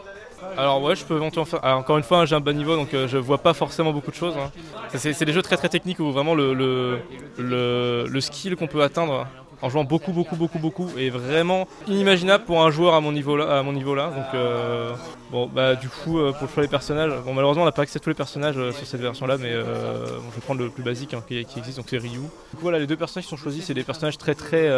Alors 0.58 0.84
ouais, 0.84 0.96
je 0.96 1.04
peux 1.06 1.16
éventuellement 1.16 1.46
faire. 1.46 1.64
alors, 1.64 1.80
encore 1.80 1.98
une 1.98 2.04
fois, 2.04 2.20
hein, 2.20 2.26
j'ai 2.26 2.36
un 2.36 2.40
bas 2.40 2.54
niveau, 2.54 2.76
donc 2.76 2.94
euh, 2.94 3.08
je 3.08 3.18
vois 3.18 3.38
pas 3.40 3.54
forcément 3.54 3.92
beaucoup 3.92 4.12
de 4.12 4.16
choses. 4.16 4.36
hein. 4.38 4.52
C'est 4.94 5.14
c'est 5.14 5.26
des 5.26 5.34
jeux 5.34 5.42
très 5.42 5.58
très 5.58 5.70
techniques 5.70 6.00
où 6.00 6.12
vraiment 6.12 6.36
le, 6.36 6.54
le, 6.54 7.00
le, 7.40 8.06
le 8.08 8.22
skill 8.22 8.56
qu'on 8.56 8.68
peut 8.68 8.84
atteindre 8.84 9.26
en 9.64 9.70
jouant 9.70 9.86
beaucoup 9.86 10.12
beaucoup 10.12 10.36
beaucoup 10.36 10.60
beaucoup 10.60 10.90
est 10.98 11.10
vraiment 11.10 11.68
inimaginable 11.88 12.44
pour 12.44 12.62
un 12.62 12.70
joueur 12.70 12.94
à 12.96 13.02
mon 13.02 13.14
niveau 13.14 13.38
là. 13.38 13.58
À 13.58 13.64
mon 13.64 13.72
niveau 13.72 13.96
là. 13.96 14.08
Donc 14.08 14.34
euh, 14.36 14.94
bon 15.32 15.48
bah 15.48 15.76
du 15.76 15.88
coup 15.88 16.20
euh, 16.20 16.34
pour 16.34 16.48
le 16.48 16.54
choix 16.54 16.64
des 16.64 16.70
personnages, 16.70 17.14
bon 17.26 17.34
malheureusement 17.34 17.64
on 17.64 17.66
n'a 17.66 17.72
pas 17.72 17.84
accès 17.84 17.98
à 17.98 18.02
tous 18.02 18.10
les 18.10 18.16
personnages 18.16 18.58
euh, 18.58 18.74
sur 18.74 18.86
cette 18.86 19.00
version 19.00 19.26
là, 19.26 19.38
mais 19.38 19.54
euh, 19.54 20.06
je 20.06 20.36
vais 20.36 20.42
prendre 20.42 20.62
le 20.62 20.70
plus 20.70 20.84
basique 20.84 21.14
hein, 21.14 21.24
qui, 21.26 21.46
qui 21.46 21.60
existe, 21.60 21.78
donc 21.78 21.86
c'est 21.90 21.98
Ryu. 21.98 22.10
Du 22.12 22.18
coup 22.20 22.62
voilà, 22.62 22.78
les 22.78 22.88
deux 22.88 22.98
personnages 22.98 23.24
qui 23.24 23.30
sont 23.30 23.38
choisis, 23.38 23.64
c'est 23.66 23.74
des 23.74 23.86
personnages 23.86 24.18
très 24.18 24.36
très 24.36 24.70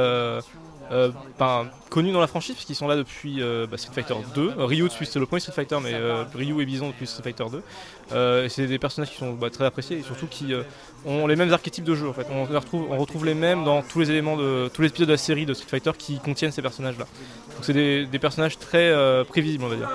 euh, 0.91 1.11
ben, 1.39 1.67
connus 1.89 2.11
dans 2.11 2.19
la 2.19 2.27
franchise 2.27 2.55
puisqu'ils 2.55 2.75
sont 2.75 2.87
là 2.87 2.95
depuis 2.95 3.41
euh, 3.41 3.67
bah, 3.67 3.77
Street 3.77 3.93
Fighter 3.93 4.15
2. 4.35 4.41
Euh, 4.41 4.65
Ryu 4.65 4.83
depuis 4.83 5.07
le 5.15 5.25
premier 5.25 5.39
Street 5.39 5.53
Fighter, 5.53 5.77
mais 5.81 5.93
Ryu 6.33 6.61
et 6.61 6.65
Bison 6.65 6.87
depuis 6.87 7.07
Street 7.07 7.23
Fighter 7.23 7.45
2. 7.49 7.63
Euh, 8.11 8.45
et 8.45 8.49
c'est 8.49 8.67
des 8.67 8.77
personnages 8.77 9.11
qui 9.11 9.17
sont 9.17 9.33
bah, 9.33 9.49
très 9.49 9.65
appréciés 9.65 9.97
et 9.97 10.03
surtout 10.03 10.27
qui 10.27 10.53
ont 11.05 11.27
les 11.27 11.35
mêmes 11.35 11.53
archétypes 11.53 11.85
de 11.85 11.95
jeu 11.95 12.09
en 12.09 12.13
fait. 12.13 12.27
On, 12.29 12.43
retrouve, 12.97 13.25
les 13.25 13.33
mêmes 13.33 13.63
dans 13.63 13.81
tous 13.81 13.99
les 13.99 14.11
éléments 14.11 14.37
de 14.37 14.69
tous 14.73 14.81
les 14.81 14.89
épisodes 14.89 15.07
de 15.07 15.13
la 15.13 15.17
série 15.17 15.45
de 15.45 15.53
Street 15.53 15.69
Fighter 15.69 15.91
qui 15.97 16.19
contiennent 16.19 16.51
ces 16.51 16.61
personnages 16.61 16.97
là. 16.97 17.05
Donc 17.55 17.63
c'est 17.63 17.73
des, 17.73 18.19
personnages 18.19 18.59
très 18.59 18.93
prévisibles 19.25 19.63
on 19.63 19.69
va 19.69 19.75
dire. 19.75 19.89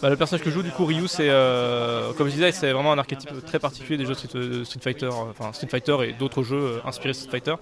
Bah, 0.00 0.08
le 0.08 0.16
personnage 0.16 0.42
que 0.42 0.50
joue 0.50 0.62
du 0.62 0.70
coup 0.70 0.86
Ryu 0.86 1.08
c'est 1.08 1.28
comme 2.16 2.28
je 2.28 2.34
disais 2.34 2.52
c'est 2.52 2.72
vraiment 2.72 2.92
un 2.92 2.98
archétype 2.98 3.44
très 3.44 3.58
particulier 3.58 3.98
des 3.98 4.06
jeux 4.06 4.14
Street, 4.14 4.64
Street 4.64 4.80
Fighter, 4.80 5.08
enfin 5.08 5.52
Street 5.52 5.68
Fighter 5.68 5.96
et 6.08 6.12
d'autres 6.12 6.42
jeux 6.42 6.80
inspirés 6.86 7.12
de 7.12 7.16
Street 7.16 7.30
Fighter. 7.30 7.54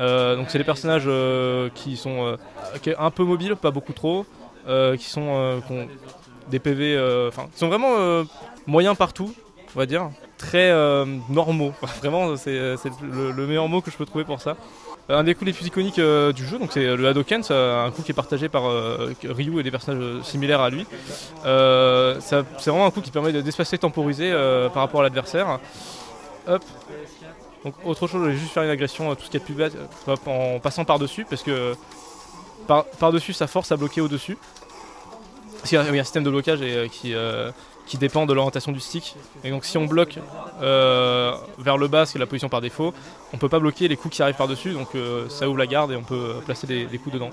Euh, 0.00 0.34
donc 0.36 0.46
c'est 0.48 0.58
des 0.58 0.64
personnages 0.64 1.04
euh, 1.06 1.68
qui 1.74 1.96
sont 1.96 2.24
euh, 2.26 2.94
un 2.98 3.10
peu 3.10 3.22
mobiles, 3.22 3.54
pas 3.54 3.70
beaucoup 3.70 3.92
trop, 3.92 4.24
qui 4.66 5.04
sont 5.04 5.60
qui 5.66 5.74
des 6.50 6.58
PV, 6.58 6.98
enfin 7.28 7.46
qui 7.52 7.58
sont 7.58 7.68
vraiment 7.68 8.24
moyens 8.66 8.96
partout, 8.96 9.32
on 9.74 9.78
va 9.78 9.86
dire, 9.86 10.10
très 10.38 10.72
normaux. 11.28 11.72
vraiment 12.00 12.36
c'est 12.36 12.50
le, 13.02 13.32
le 13.32 13.46
meilleur 13.46 13.68
mot 13.68 13.80
que 13.80 13.90
je 13.90 13.96
peux 13.96 14.06
trouver 14.06 14.24
pour 14.24 14.40
ça. 14.40 14.56
Un 15.08 15.24
des 15.24 15.34
coups 15.34 15.46
les 15.46 15.52
plus 15.52 15.66
iconiques 15.66 16.00
du 16.00 16.46
jeu, 16.46 16.58
donc 16.58 16.70
c'est 16.72 16.94
le 16.94 17.08
Hadoken, 17.08 17.42
c'est 17.42 17.52
un 17.54 17.90
coup 17.90 18.02
qui 18.02 18.12
est 18.12 18.14
partagé 18.14 18.48
par 18.48 18.62
Ryu 19.24 19.58
et 19.58 19.62
des 19.64 19.70
personnages 19.72 20.22
similaires 20.22 20.60
à 20.60 20.70
lui. 20.70 20.86
C'est 21.44 22.70
vraiment 22.70 22.86
un 22.86 22.90
coup 22.90 23.00
qui 23.00 23.10
permet 23.10 23.32
de- 23.32 23.40
d'espacer 23.40 23.76
temporiser 23.76 24.30
par 24.72 24.82
rapport 24.82 25.00
à 25.00 25.04
l'adversaire. 25.04 25.58
Hop. 26.48 26.62
Donc 27.64 27.74
autre 27.84 28.06
chose, 28.06 28.22
je 28.24 28.30
vais 28.30 28.36
juste 28.36 28.52
faire 28.52 28.62
une 28.62 28.70
agression, 28.70 29.14
tout 29.14 29.22
ce 29.22 29.30
qu'il 29.30 29.34
y 29.34 29.36
a 29.36 29.40
de 29.40 29.44
plus 29.44 29.54
bas, 29.54 29.64
euh, 29.66 30.12
hop, 30.12 30.20
en 30.26 30.58
passant 30.60 30.84
par-dessus, 30.84 31.26
parce 31.28 31.42
que 31.42 31.74
par- 32.66 32.84
par-dessus 32.98 33.32
ça 33.34 33.46
force 33.46 33.70
à 33.70 33.76
bloquer 33.76 34.00
au-dessus. 34.00 34.38
Parce 35.58 35.68
qu'il 35.68 35.76
y 35.76 35.80
a 35.80 35.84
il 35.86 35.94
y 35.94 35.98
a 35.98 36.00
un 36.00 36.04
système 36.04 36.24
de 36.24 36.30
blocage 36.30 36.62
et, 36.62 36.74
euh, 36.74 36.88
qui, 36.88 37.12
euh, 37.14 37.50
qui 37.86 37.98
dépend 37.98 38.24
de 38.24 38.32
l'orientation 38.32 38.72
du 38.72 38.80
stick. 38.80 39.14
Et 39.44 39.50
donc 39.50 39.66
si 39.66 39.76
on 39.76 39.84
bloque 39.84 40.18
vers 40.60 41.76
le 41.76 41.86
bas, 41.88 42.06
c'est 42.06 42.18
la 42.18 42.26
position 42.26 42.48
par 42.48 42.62
défaut, 42.62 42.94
on 43.34 43.36
peut 43.36 43.50
pas 43.50 43.58
bloquer 43.58 43.88
les 43.88 43.96
coups 43.96 44.16
qui 44.16 44.22
arrivent 44.22 44.36
par-dessus, 44.36 44.72
donc 44.72 44.88
ça 45.28 45.48
ouvre 45.48 45.58
la 45.58 45.66
garde 45.66 45.92
et 45.92 45.96
on 45.96 46.02
peut 46.02 46.36
placer 46.46 46.66
des, 46.66 46.86
des 46.86 46.98
coups 46.98 47.12
dedans. 47.14 47.30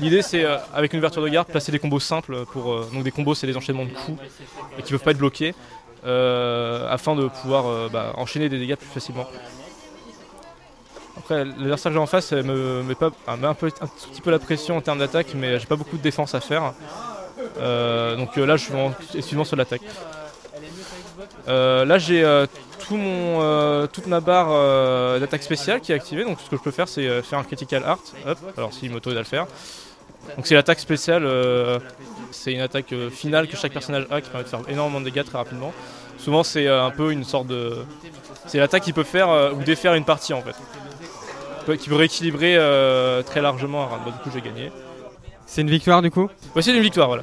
L'idée 0.00 0.20
c'est, 0.22 0.44
avec 0.74 0.92
une 0.92 0.98
ouverture 0.98 1.22
de 1.22 1.28
garde, 1.28 1.48
placer 1.48 1.70
des 1.72 1.78
combos 1.78 2.00
simples, 2.00 2.44
pour, 2.46 2.84
donc 2.86 3.04
des 3.04 3.10
combos 3.12 3.34
c'est 3.34 3.46
des 3.46 3.56
enchaînements 3.56 3.84
de 3.86 3.90
coups 3.92 4.20
et 4.78 4.82
qui 4.82 4.90
peuvent 4.92 5.00
pas 5.02 5.12
être 5.12 5.18
bloqués, 5.18 5.54
afin 6.04 7.14
de 7.14 7.28
pouvoir 7.28 7.88
bah, 7.90 8.12
enchaîner 8.16 8.48
des 8.48 8.58
dégâts 8.58 8.76
plus 8.76 8.88
facilement. 8.88 9.26
Après, 11.16 11.44
l'adversaire 11.44 11.90
que 11.90 11.94
j'ai 11.94 12.02
en 12.02 12.06
face 12.06 12.32
me 12.32 12.82
elle 13.28 13.36
met 13.38 13.46
un, 13.46 13.54
peu, 13.54 13.66
un 13.80 13.86
tout 13.86 14.08
petit 14.10 14.20
peu 14.22 14.30
la 14.30 14.38
pression 14.38 14.76
en 14.76 14.80
termes 14.80 14.98
d'attaque, 14.98 15.34
mais 15.34 15.58
j'ai 15.58 15.66
pas 15.66 15.76
beaucoup 15.76 15.96
de 15.96 16.02
défense 16.02 16.34
à 16.34 16.40
faire. 16.40 16.72
Euh, 17.58 18.16
donc 18.16 18.36
euh, 18.36 18.46
là, 18.46 18.56
je 18.56 18.64
suis 18.64 18.74
exclusivement 19.14 19.44
sur 19.44 19.56
l'attaque. 19.56 19.82
Euh, 21.48 21.84
là, 21.84 21.98
j'ai 21.98 22.22
toute 22.88 24.06
ma 24.06 24.20
barre 24.20 25.20
d'attaque 25.20 25.42
spéciale 25.42 25.80
qui 25.80 25.92
est 25.92 25.94
activée. 25.94 26.24
Donc 26.24 26.38
ce 26.40 26.50
que 26.50 26.56
je 26.56 26.62
peux 26.62 26.70
faire, 26.70 26.88
c'est 26.88 27.22
faire 27.22 27.38
un 27.38 27.44
critical 27.44 27.84
art. 27.84 28.00
Hop, 28.26 28.38
alors 28.56 28.72
s'il 28.72 28.90
m'autorise 28.90 29.18
à 29.18 29.20
le 29.20 29.26
faire. 29.26 29.46
Donc 30.36 30.46
c'est 30.46 30.54
l'attaque 30.54 30.80
spéciale. 30.80 31.26
c'est 32.30 32.52
une 32.52 32.60
attaque 32.60 32.94
finale 33.10 33.48
que 33.48 33.56
chaque 33.56 33.72
personnage 33.72 34.06
a 34.10 34.20
qui 34.20 34.30
permet 34.30 34.44
de 34.44 34.48
faire 34.48 34.60
énormément 34.68 35.00
de 35.00 35.06
dégâts 35.06 35.24
très 35.24 35.38
rapidement. 35.38 35.72
Souvent, 36.18 36.44
c'est 36.44 36.68
un 36.68 36.90
peu 36.90 37.12
une 37.12 37.24
sorte 37.24 37.46
de. 37.46 37.84
C'est 38.46 38.58
l'attaque 38.58 38.82
qui 38.82 38.92
peut 38.92 39.04
faire 39.04 39.54
ou 39.54 39.62
défaire 39.62 39.94
une 39.94 40.04
partie 40.04 40.32
en 40.34 40.42
fait. 40.42 40.54
Qui 41.78 41.88
peut 41.88 41.94
rééquilibrer 41.96 42.56
euh, 42.56 43.22
très 43.22 43.40
largement 43.40 43.82
un 43.82 43.86
round. 43.86 44.02
Bah, 44.04 44.10
du 44.10 44.18
coup, 44.18 44.30
j'ai 44.34 44.40
gagné. 44.40 44.70
C'est 45.46 45.60
une 45.62 45.70
victoire 45.70 46.02
du 46.02 46.10
coup 46.10 46.28
Ouais, 46.54 46.62
c'est 46.62 46.74
une 46.74 46.82
victoire, 46.82 47.08
voilà. 47.08 47.22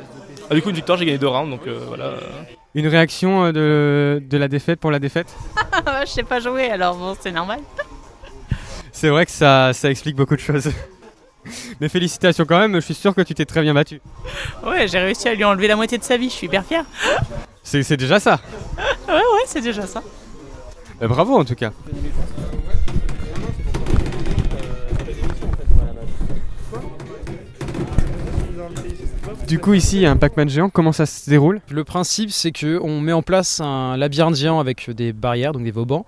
Ah, 0.49 0.55
du 0.55 0.61
coup, 0.61 0.69
une 0.69 0.75
victoire, 0.75 0.97
j'ai 0.97 1.05
gagné 1.05 1.17
deux 1.17 1.27
rounds, 1.27 1.49
donc 1.49 1.67
euh, 1.67 1.79
voilà. 1.87 2.13
Une 2.75 2.87
réaction 2.87 3.45
euh, 3.45 3.51
de, 3.51 4.23
de 4.25 4.37
la 4.37 4.47
défaite 4.47 4.79
pour 4.79 4.91
la 4.91 4.99
défaite 4.99 5.27
je 6.05 6.09
sais 6.09 6.23
pas 6.23 6.39
jouer, 6.39 6.69
alors 6.69 6.95
bon, 6.95 7.15
c'est 7.19 7.31
normal. 7.31 7.59
C'est 8.91 9.09
vrai 9.09 9.25
que 9.25 9.31
ça, 9.31 9.73
ça 9.73 9.89
explique 9.89 10.15
beaucoup 10.15 10.35
de 10.35 10.41
choses. 10.41 10.69
Mais 11.81 11.89
félicitations 11.89 12.45
quand 12.45 12.59
même, 12.59 12.75
je 12.75 12.79
suis 12.81 12.93
sûr 12.93 13.15
que 13.15 13.21
tu 13.21 13.33
t'es 13.33 13.45
très 13.45 13.61
bien 13.61 13.73
battu. 13.73 14.01
Ouais, 14.65 14.87
j'ai 14.87 14.99
réussi 14.99 15.27
à 15.27 15.33
lui 15.33 15.43
enlever 15.43 15.67
la 15.67 15.75
moitié 15.75 15.97
de 15.97 16.03
sa 16.03 16.17
vie, 16.17 16.29
je 16.29 16.33
suis 16.35 16.47
hyper 16.47 16.65
fier. 16.65 16.83
C'est 17.63 17.83
c'est 17.83 17.97
déjà 17.97 18.19
ça. 18.19 18.39
ouais, 19.07 19.13
ouais, 19.13 19.43
c'est 19.45 19.61
déjà 19.61 19.85
ça. 19.85 20.01
Euh, 21.03 21.07
bravo 21.07 21.37
en 21.37 21.45
tout 21.45 21.53
cas. 21.55 21.71
Du 29.49 29.57
coup 29.57 29.73
ici 29.73 29.95
il 29.95 30.01
y 30.03 30.05
a 30.05 30.11
un 30.11 30.15
Pac-Man 30.15 30.47
géant, 30.47 30.69
comment 30.69 30.91
ça 30.91 31.07
se 31.07 31.27
déroule 31.27 31.59
Le 31.71 31.83
principe, 31.83 32.29
c'est 32.29 32.51
que 32.51 32.79
on 32.83 33.01
met 33.01 33.13
en 33.13 33.23
place 33.23 33.59
un 33.59 33.97
labyrinthe 33.97 34.35
géant 34.35 34.59
avec 34.59 34.91
des 34.91 35.11
barrières, 35.11 35.53
donc 35.53 35.63
des 35.63 35.71
vauban. 35.71 36.05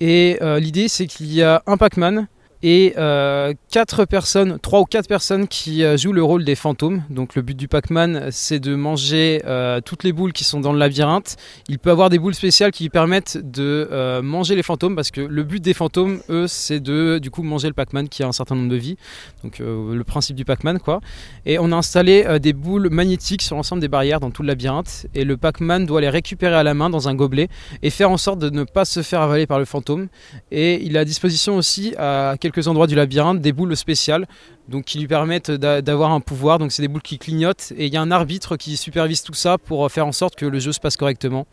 Et 0.00 0.38
euh, 0.42 0.58
l'idée, 0.58 0.88
c'est 0.88 1.06
qu'il 1.06 1.32
y 1.32 1.44
a 1.44 1.62
un 1.68 1.76
Pac-Man 1.76 2.26
et 2.62 2.94
euh, 2.96 3.52
quatre 3.70 4.04
personnes, 4.04 4.58
trois 4.60 4.80
ou 4.80 4.84
quatre 4.84 5.08
personnes 5.08 5.48
qui 5.48 5.84
euh, 5.84 5.96
jouent 5.96 6.12
le 6.12 6.22
rôle 6.22 6.44
des 6.44 6.54
fantômes. 6.54 7.02
Donc 7.10 7.34
le 7.34 7.42
but 7.42 7.56
du 7.56 7.68
Pac-Man, 7.68 8.28
c'est 8.30 8.58
de 8.58 8.74
manger 8.74 9.42
euh, 9.46 9.80
toutes 9.80 10.04
les 10.04 10.12
boules 10.12 10.32
qui 10.32 10.44
sont 10.44 10.60
dans 10.60 10.72
le 10.72 10.78
labyrinthe. 10.78 11.36
Il 11.68 11.78
peut 11.78 11.90
avoir 11.90 12.10
des 12.10 12.18
boules 12.18 12.34
spéciales 12.34 12.70
qui 12.70 12.84
lui 12.84 12.90
permettent 12.90 13.38
de 13.38 13.88
euh, 13.92 14.22
manger 14.22 14.54
les 14.54 14.62
fantômes 14.62 14.96
parce 14.96 15.10
que 15.10 15.20
le 15.20 15.42
but 15.42 15.62
des 15.62 15.74
fantômes, 15.74 16.20
eux, 16.30 16.46
c'est 16.46 16.80
de 16.80 17.18
du 17.18 17.30
coup 17.30 17.42
manger 17.42 17.68
le 17.68 17.74
Pac-Man 17.74 18.08
qui 18.08 18.22
a 18.22 18.26
un 18.26 18.32
certain 18.32 18.54
nombre 18.54 18.70
de 18.70 18.76
vies. 18.76 18.96
Donc 19.42 19.58
le 19.58 20.02
principe 20.04 20.36
du 20.36 20.44
Pac-Man, 20.44 20.78
quoi. 20.78 21.00
Et 21.44 21.58
on 21.58 21.72
a 21.72 21.76
installé 21.76 22.38
des 22.40 22.52
boules 22.52 22.88
magnétiques 22.90 23.42
sur 23.42 23.56
l'ensemble 23.56 23.80
des 23.80 23.88
barrières 23.88 24.20
dans 24.20 24.30
tout 24.30 24.42
le 24.42 24.48
labyrinthe. 24.48 25.06
Et 25.14 25.24
le 25.24 25.36
Pac-Man 25.36 25.86
doit 25.86 26.00
les 26.00 26.08
récupérer 26.08 26.54
à 26.54 26.62
la 26.62 26.74
main 26.74 26.90
dans 26.90 27.08
un 27.08 27.14
gobelet 27.14 27.48
et 27.82 27.90
faire 27.90 28.10
en 28.10 28.16
sorte 28.16 28.38
de 28.38 28.50
ne 28.50 28.64
pas 28.64 28.84
se 28.84 29.02
faire 29.02 29.20
avaler 29.20 29.46
par 29.46 29.58
le 29.58 29.64
fantôme. 29.64 30.08
Et 30.50 30.82
il 30.84 30.96
a 30.96 31.00
à 31.00 31.04
disposition 31.04 31.56
aussi 31.56 31.94
à 31.98 32.36
quelques 32.40 32.55
endroits 32.68 32.86
du 32.86 32.94
labyrinthe 32.94 33.40
des 33.40 33.52
boules 33.52 33.76
spéciales 33.76 34.26
donc 34.68 34.84
qui 34.84 34.98
lui 34.98 35.06
permettent 35.06 35.50
d'a- 35.50 35.80
d'avoir 35.82 36.10
un 36.10 36.20
pouvoir. 36.20 36.58
Donc 36.58 36.72
c'est 36.72 36.82
des 36.82 36.88
boules 36.88 37.02
qui 37.02 37.18
clignotent 37.18 37.72
et 37.76 37.86
il 37.86 37.92
y 37.92 37.96
a 37.96 38.00
un 38.02 38.10
arbitre 38.10 38.56
qui 38.56 38.76
supervise 38.76 39.22
tout 39.22 39.34
ça 39.34 39.58
pour 39.58 39.90
faire 39.90 40.06
en 40.06 40.12
sorte 40.12 40.34
que 40.34 40.46
le 40.46 40.58
jeu 40.58 40.72
se 40.72 40.80
passe 40.80 40.96
correctement. 40.96 41.46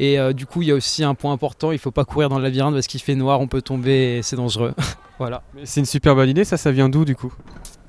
Et 0.00 0.18
euh, 0.18 0.32
du 0.32 0.46
coup, 0.46 0.62
il 0.62 0.68
y 0.68 0.70
a 0.72 0.74
aussi 0.74 1.04
un 1.04 1.14
point 1.14 1.32
important, 1.32 1.70
il 1.72 1.78
faut 1.78 1.90
pas 1.90 2.04
courir 2.04 2.28
dans 2.28 2.38
le 2.38 2.42
labyrinthe 2.44 2.74
parce 2.74 2.86
qu'il 2.86 3.00
fait 3.00 3.14
noir, 3.14 3.40
on 3.40 3.46
peut 3.46 3.62
tomber 3.62 4.18
et 4.18 4.22
c'est 4.22 4.36
dangereux. 4.36 4.74
voilà. 5.18 5.42
C'est 5.64 5.80
une 5.80 5.86
super 5.86 6.14
bonne 6.14 6.28
idée, 6.30 6.44
ça, 6.44 6.56
ça 6.56 6.72
vient 6.72 6.88
d'où 6.88 7.04
du 7.04 7.14
coup? 7.14 7.32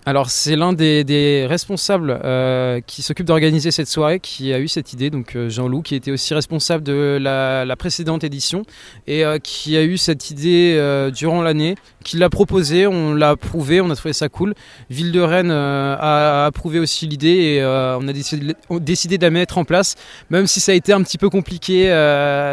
Alors 0.05 0.29
c'est 0.29 0.55
l'un 0.55 0.73
des, 0.73 1.45
responsables 1.47 2.19
euh, 2.23 2.79
qui 2.85 3.01
s'occupe 3.01 3.25
d'organiser 3.25 3.69
cette 3.69 3.87
soirée 3.87 4.19
qui 4.19 4.53
a 4.53 4.59
eu 4.59 4.67
cette 4.67 4.93
idée, 4.93 5.09
donc 5.09 5.35
euh, 5.35 5.49
Jean-Loup, 5.49 5.81
qui 5.81 5.93
était 5.93 6.11
aussi 6.11 6.33
responsable 6.33 6.83
de 6.83 7.19
la, 7.21 7.75
précédente 7.75 8.23
édition 8.23 8.63
et 9.07 9.25
euh, 9.25 9.39
qui 9.39 9.77
a 9.77 9.83
eu 9.83 9.97
cette 9.97 10.31
idée 10.31 11.09
durant 11.13 11.41
l'année, 11.41 11.75
qui 12.03 12.17
l'a 12.17 12.29
proposé, 12.29 12.87
on 12.87 13.13
l'a 13.13 13.31
approuvé, 13.31 13.81
on 13.81 13.89
a 13.89 13.95
trouvé 13.95 14.13
ça 14.13 14.29
cool. 14.29 14.55
Ville 14.89 15.11
de 15.11 15.21
Rennes 15.21 15.51
a 15.51 16.45
approuvé 16.45 16.79
aussi 16.79 17.05
l'idée 17.05 17.57
et 17.57 17.63
on 17.63 18.07
a 18.07 18.13
décidé, 18.13 18.55
on- 18.69 18.79
décidé 18.79 19.17
de 19.17 19.23
la 19.23 19.29
mettre 19.29 19.57
en 19.57 19.65
place, 19.65 19.95
même 20.29 20.47
si 20.47 20.59
ça 20.59 20.71
a 20.71 20.75
été 20.75 20.93
un 20.93 21.03
petit 21.03 21.17
peu 21.17 21.29
compliqué 21.29 21.87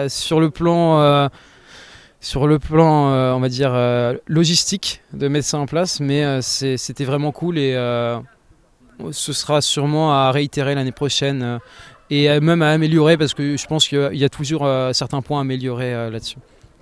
sur 0.08 0.40
le 0.40 0.50
plan... 0.50 1.30
sur 2.20 2.46
le 2.46 2.58
plan, 2.58 3.10
euh, 3.10 3.32
on 3.32 3.40
va 3.40 3.48
dire, 3.48 3.72
euh, 3.74 4.14
logistique 4.26 5.02
de 5.12 5.28
mettre 5.28 5.46
ça 5.46 5.58
en 5.58 5.66
place, 5.66 6.00
mais 6.00 6.24
euh, 6.24 6.40
c'était 6.40 7.04
vraiment 7.04 7.32
cool 7.32 7.58
et 7.58 7.74
ce 9.10 9.32
sera 9.32 9.60
sûrement 9.60 10.12
à 10.12 10.30
réitérer 10.30 10.74
l'année 10.74 10.92
prochaine 10.92 11.58
et 12.08 12.40
même 12.40 12.62
à 12.62 12.70
améliorer 12.70 13.18
parce 13.18 13.34
que 13.34 13.56
je 13.56 13.66
pense 13.66 13.86
qu'il 13.86 14.14
y 14.14 14.24
a 14.24 14.28
toujours 14.30 14.66
certains 14.92 15.20
points 15.20 15.38
à 15.38 15.40
améliorer 15.42 16.10
là-dessus. 16.10 16.38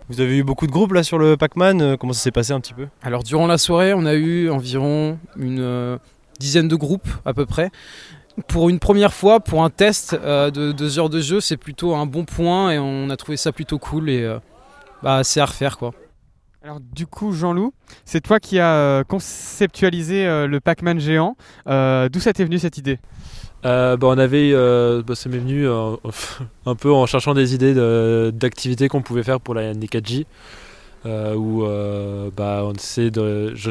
Vous 0.09 0.20
avez 0.20 0.37
eu 0.37 0.45
beaucoup 0.45 0.68
de 0.68 0.70
groupes 0.70 0.93
là 0.93 1.03
sur 1.03 1.18
le 1.18 1.37
Pac-Man, 1.37 1.97
comment 1.97 2.12
ça 2.12 2.20
s'est 2.20 2.30
passé 2.30 2.53
un 2.53 2.61
petit 2.61 2.74
peu? 2.74 2.87
Alors 3.03 3.24
durant 3.24 3.49
la 3.49 3.59
soirée, 3.59 3.95
on 3.95 4.07
a 4.07 4.14
eu 4.14 4.49
environ 4.49 5.18
une 5.37 5.99
dizaine 6.39 6.68
de 6.68 6.76
groupes 6.76 7.09
à 7.24 7.35
peu 7.35 7.47
près. 7.47 7.70
Pour 8.49 8.68
une 8.68 8.80
première 8.80 9.14
fois, 9.14 9.39
pour 9.39 9.62
un 9.62 9.70
test 9.70 10.14
euh, 10.14 10.51
de 10.51 10.72
deux 10.72 10.99
heures 10.99 11.11
de 11.11 11.20
jeu, 11.20 11.41
c'est 11.41 11.57
plutôt 11.57 11.95
un 11.95 12.05
bon 12.05 12.24
point 12.24 12.72
et 12.72 12.78
on 12.80 13.09
a 13.11 13.16
trouvé 13.16 13.37
ça 13.37 13.53
plutôt 13.53 13.78
cool 13.78 14.11
et 14.11 14.22
euh, 14.22 14.39
bah, 15.05 15.22
c'est 15.22 15.40
à 15.40 15.44
refaire 15.46 15.78
quoi. 15.78 15.92
Alors 16.64 16.80
du 16.80 17.07
coup, 17.07 17.32
Jean-Loup, 17.32 17.74
c'est 18.07 18.22
toi 18.22 18.40
qui 18.40 18.59
as 18.59 18.72
euh, 18.74 19.05
conceptualisé 19.05 20.26
euh, 20.26 20.46
le 20.46 20.61
Pac-Man 20.61 20.98
géant. 20.98 21.36
Euh, 21.66 22.09
D'où 22.09 22.20
ça 22.20 22.32
t'est 22.32 22.44
venu 22.44 22.59
cette 22.59 22.78
idée? 22.78 22.98
Euh, 23.66 23.96
bah, 23.98 24.07
on 24.11 24.16
avait, 24.18 24.50
euh, 24.55 25.02
bah, 25.02 25.14
ça 25.14 25.28
m'est 25.28 25.38
venu 25.38 25.68
euh, 25.68 25.94
un 26.66 26.74
peu 26.74 26.90
en 26.90 27.05
cherchant 27.05 27.34
des 27.34 27.55
idées 27.55 27.74
de- 27.74 28.32
d'activités 28.34 28.88
qu'on 28.88 29.02
pouvait 29.02 29.22
faire 29.22 29.40
pour 29.40 29.52
la 29.55 29.74
ND4J, 29.74 30.24
euh, 31.05 31.34
où 31.34 31.64
euh, 31.64 32.30
bah, 32.34 32.62
on 32.64 32.72
essaie 32.72 33.11
de, 33.11 33.55
je- 33.55 33.70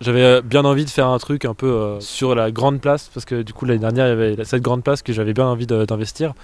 j'avais 0.00 0.42
bien 0.42 0.64
envie 0.64 0.84
de 0.84 0.90
faire 0.90 1.08
un 1.08 1.18
truc 1.18 1.44
un 1.44 1.54
peu 1.54 1.66
euh, 1.66 2.00
sur 2.00 2.34
la 2.34 2.50
grande 2.50 2.80
place, 2.80 3.10
parce 3.12 3.24
que 3.24 3.42
du 3.42 3.52
coup 3.52 3.64
l'année 3.64 3.80
dernière 3.80 4.06
il 4.06 4.10
y 4.10 4.12
avait 4.12 4.44
cette 4.44 4.62
grande 4.62 4.82
place 4.82 5.02
que 5.02 5.12
j'avais 5.12 5.32
bien 5.32 5.46
envie 5.46 5.66
d'investir, 5.66 6.34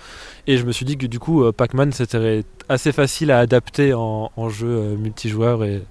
et 0.47 0.57
je 0.57 0.65
me 0.65 0.73
suis 0.73 0.85
dit 0.85 0.97
que 0.97 1.07
du 1.07 1.19
coup 1.19 1.45
euh, 1.45 1.53
Pac-Man 1.53 1.93
c'était 1.93 2.45
assez 2.69 2.93
facile 2.93 3.31
à 3.31 3.39
adapter 3.39 3.95
en, 3.95 4.31
en 4.37 4.49
jeu 4.49 4.69
euh, 4.69 4.97
multijoueur 4.97 5.65
et 5.65 5.83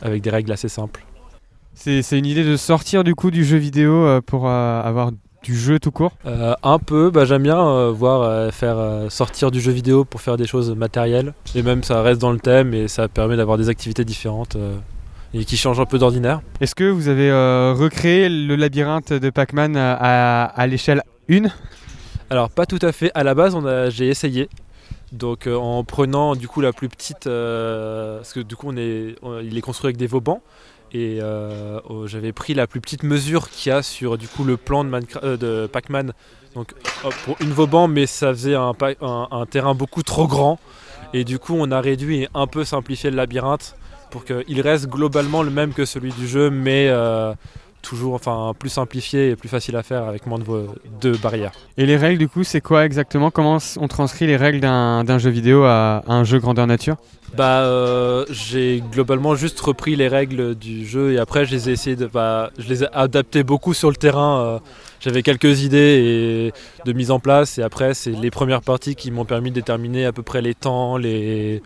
avec 0.00 0.22
des 0.22 0.30
règles 0.30 0.52
assez 0.52 0.68
simples. 0.68 1.04
C'est 1.74 2.02
c'est 2.02 2.18
une 2.18 2.26
idée 2.26 2.44
de 2.44 2.56
sortir 2.56 3.04
du 3.04 3.14
coup 3.14 3.30
du 3.30 3.44
jeu 3.44 3.56
vidéo 3.56 3.92
euh, 3.92 4.20
pour 4.20 4.48
euh, 4.48 4.82
avoir 4.82 5.10
du 5.42 5.56
jeu 5.56 5.80
tout 5.80 5.90
court? 5.90 6.12
Euh, 6.24 6.54
un 6.62 6.78
peu, 6.78 7.10
bah, 7.10 7.24
j'aime 7.24 7.42
bien 7.42 7.58
euh, 7.58 7.90
voir 7.90 8.22
euh, 8.22 8.50
faire 8.50 8.78
euh, 8.78 9.08
sortir 9.08 9.50
du 9.50 9.60
jeu 9.60 9.72
vidéo 9.72 10.04
pour 10.04 10.20
faire 10.20 10.36
des 10.36 10.46
choses 10.46 10.72
matérielles. 10.76 11.34
Et 11.56 11.62
même 11.62 11.82
ça 11.82 12.00
reste 12.02 12.20
dans 12.20 12.30
le 12.30 12.38
thème 12.38 12.74
et 12.74 12.86
ça 12.86 13.08
permet 13.08 13.36
d'avoir 13.36 13.58
des 13.58 13.68
activités 13.68 14.04
différentes 14.04 14.54
euh, 14.54 14.76
et 15.34 15.44
qui 15.44 15.56
changent 15.56 15.80
un 15.80 15.86
peu 15.86 15.98
d'ordinaire. 15.98 16.40
Est-ce 16.60 16.74
que 16.74 16.84
vous 16.90 17.08
avez 17.08 17.30
euh, 17.30 17.72
recréé 17.74 18.28
le 18.28 18.54
labyrinthe 18.56 19.12
de 19.12 19.30
Pac-Man 19.30 19.76
à, 19.76 20.66
l'échelle 20.66 21.02
1 21.30 21.44
Alors 22.30 22.50
pas 22.50 22.66
tout 22.66 22.78
à 22.82 22.92
fait. 22.92 23.10
À 23.14 23.24
la 23.24 23.34
base, 23.34 23.54
on 23.54 23.64
a, 23.66 23.88
j'ai 23.90 24.08
essayé. 24.08 24.48
Donc 25.12 25.46
euh, 25.46 25.56
en 25.56 25.84
prenant 25.84 26.34
du 26.36 26.48
coup 26.48 26.60
la 26.62 26.72
plus 26.72 26.88
petite, 26.88 27.26
euh, 27.26 28.18
parce 28.18 28.32
que 28.32 28.40
du 28.40 28.56
coup 28.56 28.68
on 28.70 28.76
est, 28.76 29.14
on- 29.22 29.40
il 29.40 29.56
est 29.58 29.60
construit 29.60 29.88
avec 29.88 29.96
des 29.96 30.06
Vauban. 30.06 30.42
Et 30.94 31.20
oh, 31.88 32.06
j'avais 32.06 32.32
pris 32.32 32.52
la 32.52 32.66
plus 32.66 32.82
petite 32.82 33.02
mesure 33.02 33.48
qu'il 33.48 33.70
y 33.72 33.74
a 33.74 33.82
sur 33.82 34.18
du 34.18 34.28
coup 34.28 34.44
le 34.44 34.58
plan 34.58 34.84
de, 34.84 34.90
Minecraft- 34.90 35.38
de 35.38 35.66
Pac-Man. 35.66 36.12
Donc 36.54 36.74
pour 37.24 37.36
une 37.40 37.50
Vauban, 37.50 37.88
mais 37.88 38.04
ça 38.06 38.28
faisait 38.28 38.54
un- 38.54 38.74
un 39.30 39.46
terrain 39.46 39.74
beaucoup 39.74 40.02
trop 40.02 40.26
grand. 40.26 40.58
Et 41.14 41.24
du 41.24 41.38
coup 41.38 41.54
on 41.58 41.70
a 41.70 41.80
réduit 41.80 42.24
et 42.24 42.28
un 42.34 42.46
peu 42.46 42.64
simplifié 42.64 43.10
le 43.10 43.16
labyrinthe 43.16 43.74
pour 44.12 44.24
qu'il 44.24 44.60
reste 44.60 44.86
globalement 44.88 45.42
le 45.42 45.50
même 45.50 45.72
que 45.72 45.84
celui 45.84 46.12
du 46.12 46.28
jeu, 46.28 46.50
mais 46.50 46.86
euh, 46.88 47.32
toujours 47.80 48.14
enfin 48.14 48.52
plus 48.56 48.68
simplifié 48.68 49.30
et 49.30 49.36
plus 49.36 49.48
facile 49.48 49.74
à 49.74 49.82
faire 49.82 50.04
avec 50.04 50.26
moins 50.26 50.38
de, 50.38 51.16
barrières. 51.16 51.52
Et 51.78 51.86
les 51.86 51.96
règles 51.96 52.18
du 52.18 52.28
coup, 52.28 52.44
c'est 52.44 52.60
quoi 52.60 52.84
exactement? 52.84 53.30
Comment 53.30 53.58
on 53.78 53.88
transcrit 53.88 54.26
les 54.26 54.36
règles 54.36 54.60
d'un 54.60 55.02
d'un 55.02 55.18
jeu 55.18 55.30
vidéo 55.30 55.64
à, 55.64 56.02
à 56.06 56.12
un 56.12 56.24
jeu 56.24 56.38
grandeur 56.38 56.66
nature? 56.66 56.96
Bah, 57.36 57.62
euh, 57.62 58.26
j'ai 58.28 58.82
globalement 58.92 59.34
juste 59.34 59.58
repris 59.60 59.96
les 59.96 60.08
règles 60.08 60.54
du 60.54 60.86
jeu 60.86 61.14
et 61.14 61.18
après 61.18 61.46
je 61.46 61.52
les 61.52 61.70
ai 61.70 61.72
essayé 61.72 61.96
de, 61.96 62.06
bah, 62.06 62.50
je 62.58 62.68
les 62.68 62.84
ai 62.84 62.88
adaptées 62.92 63.42
beaucoup 63.42 63.72
sur 63.72 63.88
le 63.88 63.96
terrain. 63.96 64.40
euh, 64.40 64.58
J'avais 65.00 65.22
quelques 65.22 65.62
idées 65.62 66.52
et 66.52 66.84
de 66.84 66.92
mise 66.92 67.10
en 67.10 67.20
place 67.20 67.56
et 67.56 67.62
après 67.62 67.94
c'est 67.94 68.10
les 68.12 68.30
premières 68.30 68.60
parties 68.60 68.94
qui 68.94 69.10
m'ont 69.10 69.24
permis 69.24 69.48
de 69.50 69.54
déterminer 69.54 70.04
à 70.04 70.12
peu 70.12 70.22
près 70.22 70.42
les 70.42 70.54
temps, 70.54 70.98
les, 70.98 71.62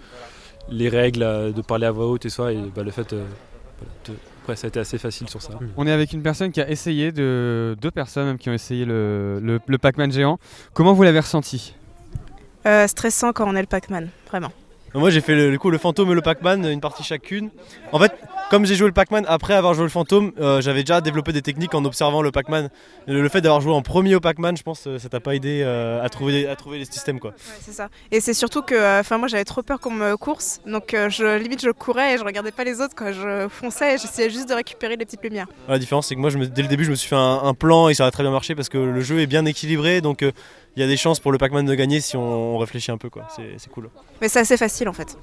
les 0.71 0.89
règles, 0.89 1.23
euh, 1.23 1.53
de 1.53 1.63
parler 1.63 1.87
à 1.87 1.91
voix 1.91 2.07
haute 2.07 2.25
et 2.27 2.31
ça 2.31 2.53
et 2.53 2.59
bah, 2.75 2.83
le 2.83 2.91
fait. 2.91 3.13
euh, 3.13 3.25
de- 4.07 4.15
après 4.43 4.55
ça 4.57 4.67
a 4.67 4.69
été 4.69 4.79
assez 4.79 4.97
facile 4.99 5.29
sur 5.29 5.43
ça. 5.43 5.51
On 5.77 5.87
est 5.89 5.91
avec 5.93 6.13
une 6.13 6.23
personne 6.23 6.53
qui 6.53 6.61
a 6.61 6.71
essayé, 6.71 7.11
de 7.11 7.77
deux 7.81 7.91
personnes 7.91 8.27
même 8.27 8.39
qui 8.39 8.49
ont 8.49 8.53
essayé 8.53 8.85
le, 8.85 9.41
le- 9.43 9.59
le 9.67 9.79
Pac-Man 9.79 10.13
géant. 10.13 10.39
Comment 10.73 10.93
vous 10.93 11.03
l'avez 11.03 11.19
ressenti? 11.19 11.75
Euh, 12.65 12.87
stressant 12.87 13.33
quand 13.33 13.49
on 13.49 13.57
est 13.57 13.61
le 13.61 13.67
Pac-Man, 13.67 14.09
vraiment. 14.29 14.53
Moi 14.95 15.11
j'ai 15.11 15.21
fait 15.21 15.35
le, 15.35 15.59
coup, 15.59 15.71
le 15.71 15.79
fantôme 15.79 16.11
et 16.13 16.15
le 16.15 16.23
Pac-Man, 16.23 16.65
une 16.65 16.81
partie 16.81 17.03
chacune. 17.03 17.51
En 17.93 17.99
fait, 17.99 18.13
comme 18.51 18.65
j'ai 18.65 18.75
joué 18.77 18.87
le 18.87 18.93
Pac-Man 18.93 19.25
après 19.29 19.55
avoir 19.55 19.75
joué 19.75 19.83
le 19.85 19.89
fantôme, 19.91 20.33
euh, 20.39 20.61
j'avais 20.61 20.83
déjà 20.85 21.01
développé 21.01 21.33
des 21.33 21.43
techniques 21.43 21.75
en 21.75 21.85
observant 21.85 22.23
le 22.23 22.31
Pac-Man. 22.31 22.69
Le, 23.09 23.21
le 23.21 23.29
fait 23.29 23.41
d'avoir 23.41 23.61
joué 23.61 23.73
en 23.73 23.83
premier 23.83 24.15
au 24.15 24.21
Pac-Man, 24.21 24.57
je 24.57 24.63
pense 24.63 24.87
euh, 24.87 24.99
ça 24.99 25.09
t'a 25.09 25.19
pas 25.21 25.35
aidé 25.35 25.63
euh, 25.65 26.03
à, 26.03 26.09
trouver, 26.09 26.47
à 26.47 26.55
trouver 26.55 26.79
les 26.79 26.85
systèmes 26.85 27.19
quoi. 27.19 27.31
Ouais, 27.31 27.37
c'est 27.61 27.73
ça. 27.73 27.89
Et 28.13 28.21
c'est 28.21 28.35
surtout 28.35 28.63
que, 28.63 28.75
euh, 28.75 29.01
enfin 29.01 29.19
moi 29.19 29.27
j'avais 29.29 29.45
trop 29.45 29.63
peur 29.63 29.81
qu'on 29.81 29.91
me 29.91 30.17
course, 30.17 30.61
donc 30.67 30.95
je, 30.95 31.37
limite 31.39 31.61
je 31.63 31.71
courais 31.71 32.15
et 32.15 32.19
je 32.19 32.25
regardais 32.25 32.53
pas 32.53 32.65
les 32.65 32.81
autres 32.81 32.95
quand 32.97 33.13
je 33.13 33.49
fonçais 33.49 33.95
et 33.95 33.99
j'essayais 33.99 34.31
juste 34.31 34.49
de 34.49 34.55
récupérer 34.55 34.97
les 34.97 35.05
petites 35.05 35.23
lumières. 35.25 35.47
La 35.69 35.79
différence 35.79 36.07
c'est 36.07 36.15
que 36.15 36.21
moi 36.21 36.31
je 36.31 36.39
me- 36.39 36.47
dès 36.47 36.63
le 36.63 36.69
début 36.69 36.85
je 36.85 36.91
me 36.91 36.97
suis 36.97 37.09
fait 37.09 37.17
un, 37.17 37.41
un 37.43 37.55
plan 37.55 37.89
et 37.89 37.95
ça 37.95 38.07
a 38.07 38.11
très 38.11 38.23
bien 38.23 38.33
marché 38.33 38.55
parce 38.55 38.69
que 38.69 38.79
le 38.79 39.01
jeu 39.01 39.21
est 39.21 39.27
bien 39.27 39.45
équilibré 39.45 40.01
donc 40.01 40.23
il 40.23 40.81
y 40.81 40.83
a 40.85 40.87
des 40.87 40.97
chances 40.97 41.19
pour 41.21 41.33
le 41.33 41.39
Pac-Man 41.39 41.67
de 41.67 41.75
gagner 41.75 42.01
si 42.01 42.17
on, 42.17 42.55
on 42.55 42.59
réfléchit 42.59 42.91
un 42.93 42.99
peu 42.99 43.11
quoi. 43.11 43.27
C'est 43.59 43.71
cool. 43.71 43.89
Mais 44.21 44.29
c'est 44.29 44.41
assez 44.41 44.57
facile 44.57 44.89
en 44.89 44.93
fait. 44.93 45.17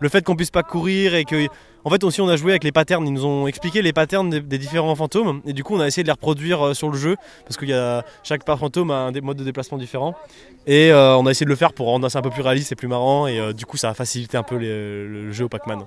Le 0.00 0.08
fait 0.08 0.24
qu'on 0.24 0.36
puisse 0.36 0.50
pas 0.50 0.62
courir 0.62 1.14
et 1.14 1.24
que. 1.24 1.46
En 1.84 1.90
fait, 1.90 2.02
aussi, 2.02 2.20
on 2.20 2.28
a 2.28 2.36
joué 2.36 2.50
avec 2.50 2.64
les 2.64 2.72
patterns. 2.72 3.06
Ils 3.06 3.12
nous 3.12 3.24
ont 3.24 3.46
expliqué 3.46 3.80
les 3.80 3.92
patterns 3.92 4.28
des, 4.28 4.58
différents 4.58 4.96
fantômes. 4.96 5.40
Et 5.46 5.52
du 5.52 5.62
coup, 5.62 5.76
on 5.76 5.80
a 5.80 5.86
essayé 5.86 6.02
de 6.02 6.08
les 6.08 6.12
reproduire 6.12 6.66
euh, 6.66 6.74
sur 6.74 6.90
le 6.90 6.98
jeu. 6.98 7.14
Parce 7.44 7.56
que 7.56 7.64
y 7.64 7.72
a, 7.72 8.04
chaque 8.24 8.44
fantôme 8.44 8.90
a 8.90 8.96
un 8.96 9.12
des 9.12 9.20
modes 9.20 9.36
de 9.36 9.44
déplacement 9.44 9.78
différents. 9.78 10.16
Et 10.66 10.90
euh, 10.90 11.16
on 11.16 11.26
a 11.26 11.30
essayé 11.30 11.44
de 11.44 11.50
le 11.50 11.56
faire 11.56 11.72
pour 11.72 11.86
rendre 11.86 12.08
ça 12.08 12.18
un 12.18 12.22
peu 12.22 12.30
plus 12.30 12.42
réaliste 12.42 12.72
et 12.72 12.74
plus 12.74 12.88
marrant. 12.88 13.28
Et 13.28 13.38
euh, 13.38 13.52
du 13.52 13.66
coup, 13.66 13.76
ça 13.76 13.90
a 13.90 13.94
facilité 13.94 14.36
un 14.36 14.42
peu 14.42 14.58
le 14.58 15.30
jeu 15.30 15.44
au 15.44 15.48
Pac-Man. 15.48 15.86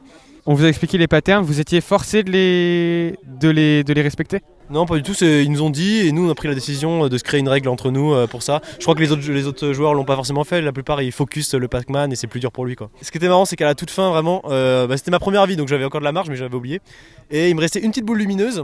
On 0.52 0.56
vous 0.56 0.66
a 0.66 0.68
expliqué 0.68 0.98
les 0.98 1.08
patterns, 1.08 1.46
vous 1.46 1.60
étiez 1.60 1.80
forcé 1.80 2.24
de 2.24 2.32
les, 2.32 3.20
de 3.40 3.50
les, 3.50 3.84
de 3.84 3.94
les 3.94 4.02
respecter? 4.02 4.40
Non, 4.72 4.88
pas 4.88 4.96
du 4.96 5.04
tout. 5.04 5.14
Ils 5.24 5.52
nous 5.52 5.62
ont 5.62 5.70
dit 5.70 6.08
et 6.08 6.12
nous, 6.12 6.28
on 6.28 6.32
a 6.32 6.34
pris 6.34 6.48
la 6.48 6.56
décision 6.56 7.08
de 7.08 7.18
se 7.20 7.24
créer 7.24 7.40
une 7.40 7.50
règle 7.50 7.70
entre 7.70 7.92
nous 7.92 8.16
euh, 8.16 8.26
pour 8.26 8.42
ça. 8.42 8.60
Je 8.80 8.84
crois 8.84 8.96
que 8.96 9.00
les 9.00 9.12
autres, 9.12 9.32
les 9.32 9.46
autres 9.46 9.74
joueurs 9.74 9.94
l'ont 9.94 10.06
pas 10.06 10.16
forcément 10.16 10.44
fait. 10.44 10.60
La 10.64 10.72
plupart, 10.72 11.04
ils 11.04 11.12
focus 11.12 11.54
le 11.54 11.68
Pac-Man 11.68 12.12
et 12.12 12.16
c'est 12.16 12.26
plus 12.26 12.40
dur 12.40 12.52
pour 12.52 12.66
lui. 12.66 12.76
Quoi. 12.76 12.90
Ce 13.00 13.12
qui 13.12 13.20
était 13.20 13.28
marrant, 13.28 13.46
c'est 13.46 13.58
qu'à 13.58 13.66
la 13.66 13.76
toute 13.76 13.92
fin, 13.92 14.10
vraiment, 14.10 14.42
euh, 14.50 14.88
bah, 14.88 14.98
c'était 14.98 15.12
ma 15.12 15.20
première 15.20 15.46
vie, 15.46 15.56
donc 15.56 15.68
j'avais 15.68 15.86
encore 15.86 16.02
de 16.02 16.06
la 16.06 16.12
marge, 16.12 16.32
mais 16.32 16.36
j'avais 16.36 16.56
oublié. 16.56 16.82
Et 17.30 17.52
il 17.52 17.56
me 17.56 17.62
restait 17.62 17.82
une 17.82 17.92
petite 17.92 18.06
boule 18.06 18.18
lumineuse 18.18 18.64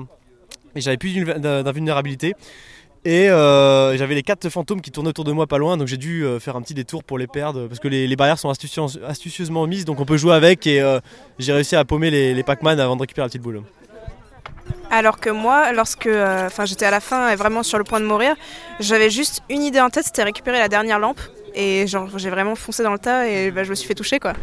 et 0.75 0.81
j'avais 0.81 0.97
plus 0.97 1.13
d'invulnérabilité. 1.13 2.33
Et 3.07 3.29
euh, 3.29 3.95
j'avais 3.97 4.15
les 4.15 4.23
quatre 4.23 4.49
fantômes 4.49 4.81
qui 4.81 4.89
tournaient 4.89 5.09
autour 5.09 5.25
de 5.25 5.31
moi 5.31 5.45
pas 5.45 5.59
loin, 5.59 5.77
donc 5.77 5.87
j'ai 5.87 5.97
dû 5.97 6.25
euh, 6.25 6.39
faire 6.39 6.55
un 6.55 6.61
petit 6.63 6.73
détour 6.73 7.03
pour 7.03 7.19
les 7.19 7.27
perdre 7.27 7.67
parce 7.67 7.79
que 7.79 7.87
les, 7.87 8.07
les 8.07 8.15
barrières 8.15 8.39
sont 8.39 8.49
astucieuse- 8.49 8.99
astucieusement 9.07 9.67
mises, 9.67 9.85
donc 9.85 9.99
on 9.99 10.05
peut 10.05 10.17
jouer 10.17 10.33
avec. 10.33 10.65
Et 10.65 10.81
euh, 10.81 10.99
j'ai 11.37 11.53
réussi 11.53 11.75
à 11.75 11.85
paumer 11.85 12.09
les, 12.09 12.33
les 12.33 12.41
Pac-Man 12.43 12.79
avant 12.79 12.95
de 12.95 13.01
récupérer 13.01 13.25
la 13.25 13.29
petite 13.29 13.43
boule. 13.43 13.61
Alors 14.89 15.19
que 15.19 15.29
moi, 15.29 15.71
lorsque 15.71 16.07
euh, 16.07 16.47
enfin 16.47 16.65
j'étais 16.65 16.85
à 16.85 16.91
la 16.91 16.99
fin 16.99 17.29
et 17.29 17.35
vraiment 17.35 17.61
sur 17.61 17.77
le 17.77 17.83
point 17.83 17.99
de 17.99 18.05
mourir, 18.05 18.35
j'avais 18.79 19.11
juste 19.11 19.43
une 19.51 19.61
idée 19.61 19.81
en 19.81 19.91
tête, 19.91 20.05
c'était 20.05 20.23
récupérer 20.23 20.57
la 20.57 20.67
dernière 20.67 20.97
lampe. 20.97 21.21
Et 21.53 21.85
genre 21.85 22.09
j'ai 22.17 22.31
vraiment 22.31 22.55
foncé 22.55 22.81
dans 22.81 22.91
le 22.91 22.97
tas 22.97 23.27
et 23.27 23.51
bah, 23.51 23.63
je 23.63 23.69
me 23.69 23.75
suis 23.75 23.87
fait 23.87 23.93
toucher 23.93 24.17
quoi. 24.17 24.33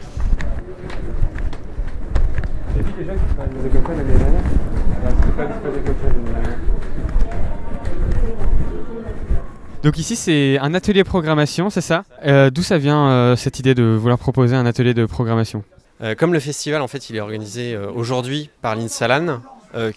Donc 9.83 9.99
ici 9.99 10.14
c'est 10.16 10.59
un 10.59 10.74
atelier 10.74 11.03
programmation, 11.05 11.68
c'est 11.70 11.80
ça 11.80 12.05
Euh, 12.24 12.51
D'où 12.51 12.62
ça 12.62 12.78
vient 12.78 13.09
euh, 13.09 13.37
cette 13.37 13.59
idée 13.59 13.74
de 13.74 13.83
vouloir 13.83 14.18
proposer 14.18 14.55
un 14.55 14.66
atelier 14.66 14.95
de 14.95 15.07
programmation 15.07 15.64
Euh, 16.03 16.14
comme 16.16 16.33
le 16.33 16.41
festival, 16.41 16.83
en 16.83 16.89
fait, 16.89 17.11
il 17.11 17.16
est 17.16 17.20
organisé 17.20 17.76
aujourd'hui 17.76 18.51
par 18.61 18.74
l'INSALAN, 18.74 19.41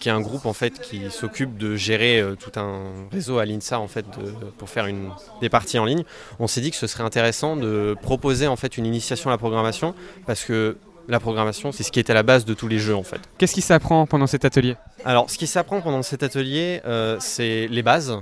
qui 0.00 0.08
est 0.08 0.12
un 0.12 0.20
groupe 0.20 0.46
en 0.46 0.52
fait 0.52 0.80
qui 0.80 1.00
s'occupe 1.10 1.58
de 1.58 1.74
gérer 1.76 2.22
tout 2.38 2.52
un 2.58 2.82
réseau 3.12 3.38
à 3.38 3.44
l'INSA 3.44 3.78
en 3.80 3.88
fait 3.88 4.06
de- 4.16 4.32
pour 4.58 4.68
faire 4.70 4.86
une, 4.86 5.10
des 5.40 5.48
parties 5.48 5.78
en 5.80 5.84
ligne. 5.84 6.04
On 6.38 6.46
s'est 6.46 6.60
dit 6.60 6.70
que 6.70 6.76
ce 6.76 6.86
serait 6.86 7.02
intéressant 7.04 7.56
de 7.56 7.96
proposer 8.00 8.46
en 8.46 8.56
fait 8.56 8.78
une 8.78 8.86
initiation 8.86 9.30
à 9.30 9.32
la 9.34 9.38
programmation 9.38 9.94
parce 10.26 10.44
que 10.44 10.76
la 11.08 11.20
programmation, 11.20 11.72
c'est 11.72 11.82
ce 11.82 11.92
qui 11.92 11.98
est 12.00 12.08
à 12.10 12.14
la 12.14 12.22
base 12.22 12.44
de 12.44 12.54
tous 12.54 12.68
les 12.68 12.78
jeux 12.78 12.96
en 12.96 13.02
fait. 13.04 13.20
Qu'est-ce 13.38 13.54
qui 13.54 13.60
s'apprend 13.62 14.06
pendant 14.06 14.26
cet 14.26 14.44
atelier? 14.44 14.76
Alors, 15.04 15.28
ce 15.30 15.38
qui 15.38 15.46
s'apprend 15.46 15.80
pendant 15.80 16.02
cet 16.02 16.22
atelier, 16.22 16.80
euh, 16.86 17.16
c'est 17.20 17.66
les 17.68 17.82
bases. 17.82 18.16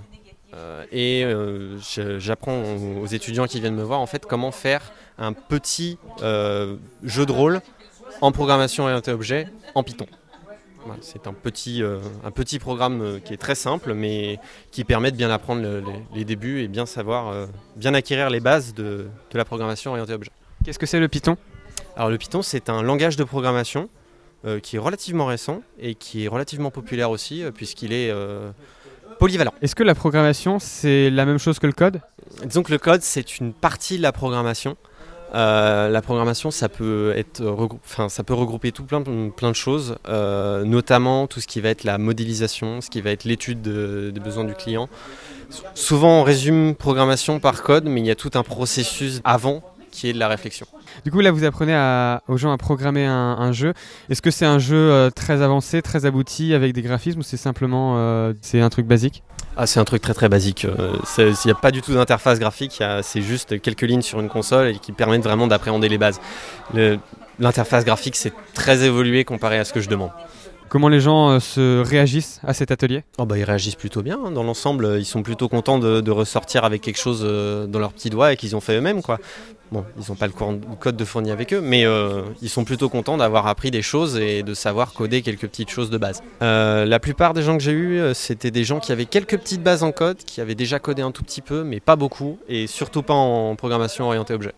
Euh, 0.55 0.85
et 0.93 1.25
euh, 1.25 1.79
j'apprends 2.19 2.63
aux, 3.03 3.07
étudiants 3.07 3.47
qui 3.47 3.61
viennent 3.61 3.75
me 3.75 3.83
voir 3.83 4.01
en 4.01 4.07
fait 4.07 4.25
comment 4.25 4.53
faire 4.53 4.93
un 5.19 5.33
petit 5.33 5.99
euh, 6.23 6.77
jeu 7.03 7.27
de 7.27 7.33
rôle 7.33 7.61
en 8.21 8.31
programmation 8.31 8.85
orientée 8.85 9.11
objet 9.11 9.49
en 9.75 9.83
Python. 9.83 10.07
Voilà, 10.85 11.01
c'est 11.03 11.27
un 11.27 11.33
petit, 11.33 11.83
euh, 11.83 11.99
un 12.25 12.31
petit 12.31 12.59
programme 12.59 13.01
euh, 13.03 13.19
qui 13.19 13.33
est 13.33 13.39
très 13.39 13.55
simple 13.55 13.95
mais 13.95 14.39
qui 14.71 14.85
permet 14.85 15.11
de 15.11 15.17
bien 15.17 15.31
apprendre 15.31 15.63
le- 15.63 15.81
les, 15.81 16.05
les 16.15 16.25
débuts 16.25 16.61
et 16.61 16.69
bien 16.69 16.87
savoir, 16.87 17.29
euh, 17.29 17.47
bien 17.75 17.95
acquérir 17.95 18.31
les 18.31 18.41
bases 18.41 18.75
de, 18.75 19.09
de 19.31 19.39
la 19.39 19.45
programmation 19.45 19.91
orientée 19.91 20.13
objet. 20.13 20.31
Qu'est-ce 20.65 20.79
que 20.79 20.87
c'est 20.87 21.01
le 21.01 21.09
Python? 21.09 21.37
Alors 21.97 22.11
le 22.11 22.19
Python 22.19 22.43
c'est 22.43 22.69
un 22.69 22.83
langage 22.83 23.17
de 23.17 23.25
programmation 23.25 23.89
qui 24.63 24.77
est 24.77 24.79
relativement 24.79 25.25
récent 25.25 25.63
et 25.79 25.95
qui 25.95 26.27
est 26.27 26.29
relativement 26.29 26.71
populaire 26.71 27.11
aussi 27.11 27.43
puisqu'il 27.55 27.95
est 27.95 28.13
polyvalent. 29.25 29.55
Est-ce 29.63 29.75
que 29.75 29.83
la 29.83 29.95
programmation 29.95 30.59
c'est 30.59 31.09
la 31.09 31.25
même 31.25 31.39
chose 31.39 31.59
que 31.59 31.67
le 31.67 31.73
code? 31.73 32.01
Disons 32.45 32.63
que 32.63 32.73
le 32.73 32.79
code, 32.79 33.01
c'est 33.01 33.39
une 33.39 33.55
partie 33.55 33.97
de 33.97 34.03
la 34.03 34.13
programmation. 34.13 34.77
Euh, 35.35 35.89
la 35.89 36.03
programmation, 36.03 36.51
ça 36.51 36.69
peut, 36.69 37.15
être 37.17 37.43
enfin, 37.83 38.11
ça 38.11 38.23
peut 38.23 38.35
regrouper 38.35 38.71
tout 38.71 38.85
plein, 38.85 39.03
plein 39.35 39.49
de 39.51 39.57
choses, 39.57 39.97
euh, 40.09 40.65
notamment 40.65 41.27
tout 41.27 41.41
ce 41.41 41.47
qui 41.47 41.61
va 41.63 41.71
être 41.71 41.85
la 41.85 41.97
modélisation, 41.97 42.83
ce 42.83 42.91
qui 42.91 43.01
va 43.01 43.11
être 43.13 43.25
l'étude 43.25 43.63
de- 43.63 44.11
des 44.15 44.21
besoins 44.21 44.45
du 44.45 44.55
client. 44.55 44.89
Souvent, 45.75 46.21
on 46.21 46.23
résume 46.23 46.75
programmation 46.75 47.41
par 47.41 47.63
code, 47.63 47.87
mais 47.87 48.01
il 48.01 48.07
y 48.07 48.11
a 48.11 48.15
tout 48.17 48.31
un 48.35 48.43
processus 48.43 49.21
avant 49.25 49.63
qui 49.95 50.09
est 50.09 50.13
de 50.13 50.19
la 50.19 50.29
réflexion. 50.29 50.67
Du 51.05 51.11
coup, 51.11 51.21
là, 51.21 51.31
vous 51.31 51.45
apprenez 51.45 51.75
à- 51.75 52.23
aux 52.29 52.37
gens 52.37 52.53
à 52.53 52.59
programmer 52.59 53.07
un, 53.07 53.13
un 53.39 53.53
jeu. 53.53 53.73
Est-ce 54.11 54.21
que 54.21 54.31
c'est 54.31 54.45
un 54.45 54.59
jeu 54.59 54.77
euh, 54.77 55.11
très 55.11 55.41
avancé, 55.43 55.81
très 55.83 56.05
abouti, 56.05 56.53
avec 56.53 56.73
des 56.73 56.83
graphismes, 56.83 57.21
ou 57.21 57.23
c'est 57.23 57.37
simplement 57.37 57.95
euh, 57.97 58.33
c'est 58.43 58.61
un 58.61 58.69
truc 58.71 58.87
basique? 58.87 59.23
Ah, 59.57 59.67
c'est 59.67 59.79
un 59.79 59.85
truc 59.85 60.03
très 60.03 60.15
très 60.15 60.29
basique. 60.29 60.65
Euh, 60.65 60.97
Il 61.19 61.33
n'y 61.47 61.53
a 61.53 61.55
pas 61.55 61.71
du 61.71 61.81
tout 61.81 61.95
d'interface 61.95 62.39
graphique, 62.41 62.83
c'est 63.03 63.23
juste 63.23 63.61
quelques 63.61 63.83
lignes 63.83 64.03
sur 64.03 64.19
une 64.21 64.29
console 64.29 64.69
et 64.69 64.79
qui 64.79 64.91
permettent 64.93 65.23
vraiment 65.23 65.47
d'appréhender 65.47 65.89
les 65.89 65.99
bases. 65.99 66.21
Le- 66.75 66.99
L'interface 67.41 67.85
graphique, 67.85 68.15
c'est 68.15 68.33
très 68.55 68.85
évolué 68.85 69.25
comparé 69.25 69.59
à 69.59 69.65
ce 69.65 69.73
que 69.73 69.81
je 69.81 69.89
demande. 69.89 70.11
Comment 70.69 70.89
les 70.89 71.01
gens 71.01 71.31
euh, 71.31 71.41
se 71.41 71.83
réagissent 71.83 72.41
à 72.45 72.55
cet 72.55 72.71
atelier? 72.71 73.05
Oh 73.19 73.27
bah, 73.27 73.39
ils 73.39 73.45
réagissent 73.45 73.77
plutôt 73.77 74.03
bien. 74.03 74.19
hein. 74.25 74.31
Dans 74.31 74.43
l'ensemble, 74.43 74.85
euh, 74.85 74.99
ils 74.99 75.05
sont 75.05 75.23
plutôt 75.23 75.49
contents 75.49 75.79
de, 75.79 76.11
ressortir 76.11 76.65
avec 76.65 76.83
quelque 76.83 76.99
chose 76.99 77.23
euh, 77.25 77.67
dans 77.67 77.79
leurs 77.79 77.93
petits 77.93 78.11
doigts 78.11 78.33
et 78.33 78.37
qu'ils 78.37 78.57
ont 78.57 78.61
fait 78.61 78.77
eux-mêmes. 78.77 79.03
quoi. 79.03 79.19
Bon, 79.73 79.85
ils 79.99 80.09
n'ont 80.09 80.17
pas 80.17 80.27
le, 80.27 80.33
code 80.79 80.97
de 80.97 81.05
fourni 81.05 81.31
avec 81.31 81.53
eux, 81.53 81.61
mais 81.61 81.85
ils 82.43 82.49
sont 82.49 82.65
plutôt 82.65 82.89
contents 82.89 83.17
d'avoir 83.17 83.49
appris 83.49 83.73
des 83.73 83.83
choses 83.83 84.17
et 84.17 84.45
de 84.45 84.55
savoir 84.55 84.93
coder 84.93 85.23
quelques 85.23 85.49
petites 85.49 85.71
choses 85.71 85.91
de 85.91 85.99
base. 85.99 86.23
La 86.41 86.99
plupart 87.01 87.35
des 87.35 87.43
gens 87.43 87.57
que 87.57 87.63
j'ai 87.63 87.73
eus, 87.73 88.01
c'était 88.15 88.53
des 88.53 88.63
gens 88.63 88.79
qui 88.79 88.93
avaient 88.93 89.07
quelques 89.07 89.37
petites 89.37 89.63
bases 89.65 89.83
en 89.83 89.91
code, 89.91 90.19
qui 90.19 90.41
avaient 90.41 90.55
déjà 90.55 90.79
codé 90.79 91.03
un 91.03 91.11
tout 91.11 91.25
petit 91.25 91.41
peu, 91.41 91.65
mais 91.65 91.81
pas 91.81 91.97
beaucoup, 91.97 92.39
et 92.49 92.69
surtout 92.69 93.03
pas 93.03 93.15
en 93.15 93.57
programmation 93.57 94.05
orientée 94.07 94.35
objet. 94.35 94.53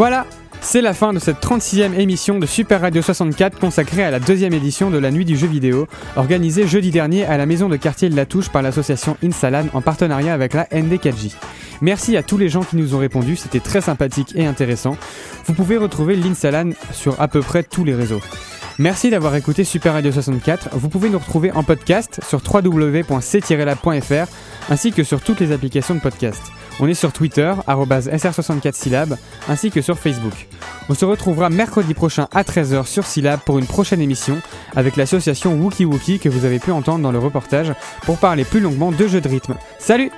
Voilà, 0.00 0.24
c'est 0.62 0.80
la 0.80 0.94
fin 0.94 1.12
de 1.12 1.18
cette 1.18 1.42
36e 1.42 1.92
émission 1.92 2.38
de 2.38 2.46
Super 2.46 2.80
Radio 2.80 3.02
64 3.02 3.58
consacrée 3.58 4.02
à 4.02 4.10
la 4.10 4.18
deuxième 4.18 4.54
édition 4.54 4.88
de 4.88 4.96
la 4.96 5.10
Nuit 5.10 5.26
du 5.26 5.36
jeu 5.36 5.46
vidéo, 5.46 5.86
organisée 6.16 6.66
jeudi 6.66 6.90
dernier 6.90 7.26
à 7.26 7.36
la 7.36 7.44
maison 7.44 7.68
de 7.68 7.76
quartier 7.76 8.08
de 8.08 8.16
la 8.16 8.24
Touche 8.24 8.48
par 8.48 8.62
l'association 8.62 9.18
Insalan 9.22 9.66
en 9.74 9.82
partenariat 9.82 10.32
avec 10.32 10.54
la 10.54 10.64
ND4J. 10.68 11.34
Merci 11.82 12.16
à 12.16 12.22
tous 12.22 12.38
les 12.38 12.48
gens 12.48 12.62
qui 12.62 12.76
nous 12.76 12.94
ont 12.94 12.98
répondu, 12.98 13.36
c'était 13.36 13.60
très 13.60 13.82
sympathique 13.82 14.32
et 14.36 14.46
intéressant. 14.46 14.96
Vous 15.44 15.52
pouvez 15.52 15.76
retrouver 15.76 16.16
l'Insalan 16.16 16.70
sur 16.94 17.20
à 17.20 17.28
peu 17.28 17.40
près 17.40 17.62
tous 17.62 17.84
les 17.84 17.94
réseaux. 17.94 18.22
Merci 18.78 19.10
d'avoir 19.10 19.36
écouté 19.36 19.64
Super 19.64 19.92
Radio 19.92 20.12
64. 20.12 20.70
Vous 20.72 20.88
pouvez 20.88 21.10
nous 21.10 21.18
retrouver 21.18 21.52
en 21.52 21.62
podcast 21.62 22.22
sur 22.26 22.40
www.c-lab.fr 22.42 24.32
ainsi 24.70 24.92
que 24.92 25.04
sur 25.04 25.20
toutes 25.20 25.40
les 25.40 25.52
applications 25.52 25.94
de 25.94 26.00
podcast. 26.00 26.40
On 26.82 26.88
est 26.88 26.94
sur 26.94 27.12
Twitter, 27.12 27.52
arobase 27.66 28.08
sr64 28.08 28.72
syllabes, 28.72 29.16
ainsi 29.48 29.70
que 29.70 29.82
sur 29.82 29.98
Facebook. 29.98 30.48
On 30.88 30.94
se 30.94 31.04
retrouvera 31.04 31.50
mercredi 31.50 31.92
prochain 31.92 32.26
à 32.32 32.42
13h 32.42 32.86
sur 32.86 33.04
Syllab 33.04 33.40
pour 33.40 33.58
une 33.58 33.66
prochaine 33.66 34.00
émission 34.00 34.38
avec 34.74 34.96
l'association 34.96 35.54
Wookie 35.54 35.84
Wookie 35.84 36.18
que 36.18 36.30
vous 36.30 36.46
avez 36.46 36.58
pu 36.58 36.72
entendre 36.72 37.02
dans 37.02 37.12
le 37.12 37.18
reportage 37.18 37.74
pour 38.06 38.16
parler 38.16 38.44
plus 38.44 38.60
longuement 38.60 38.92
de 38.92 39.06
jeux 39.06 39.20
de 39.20 39.28
rythme. 39.28 39.56
Salut 39.78 40.10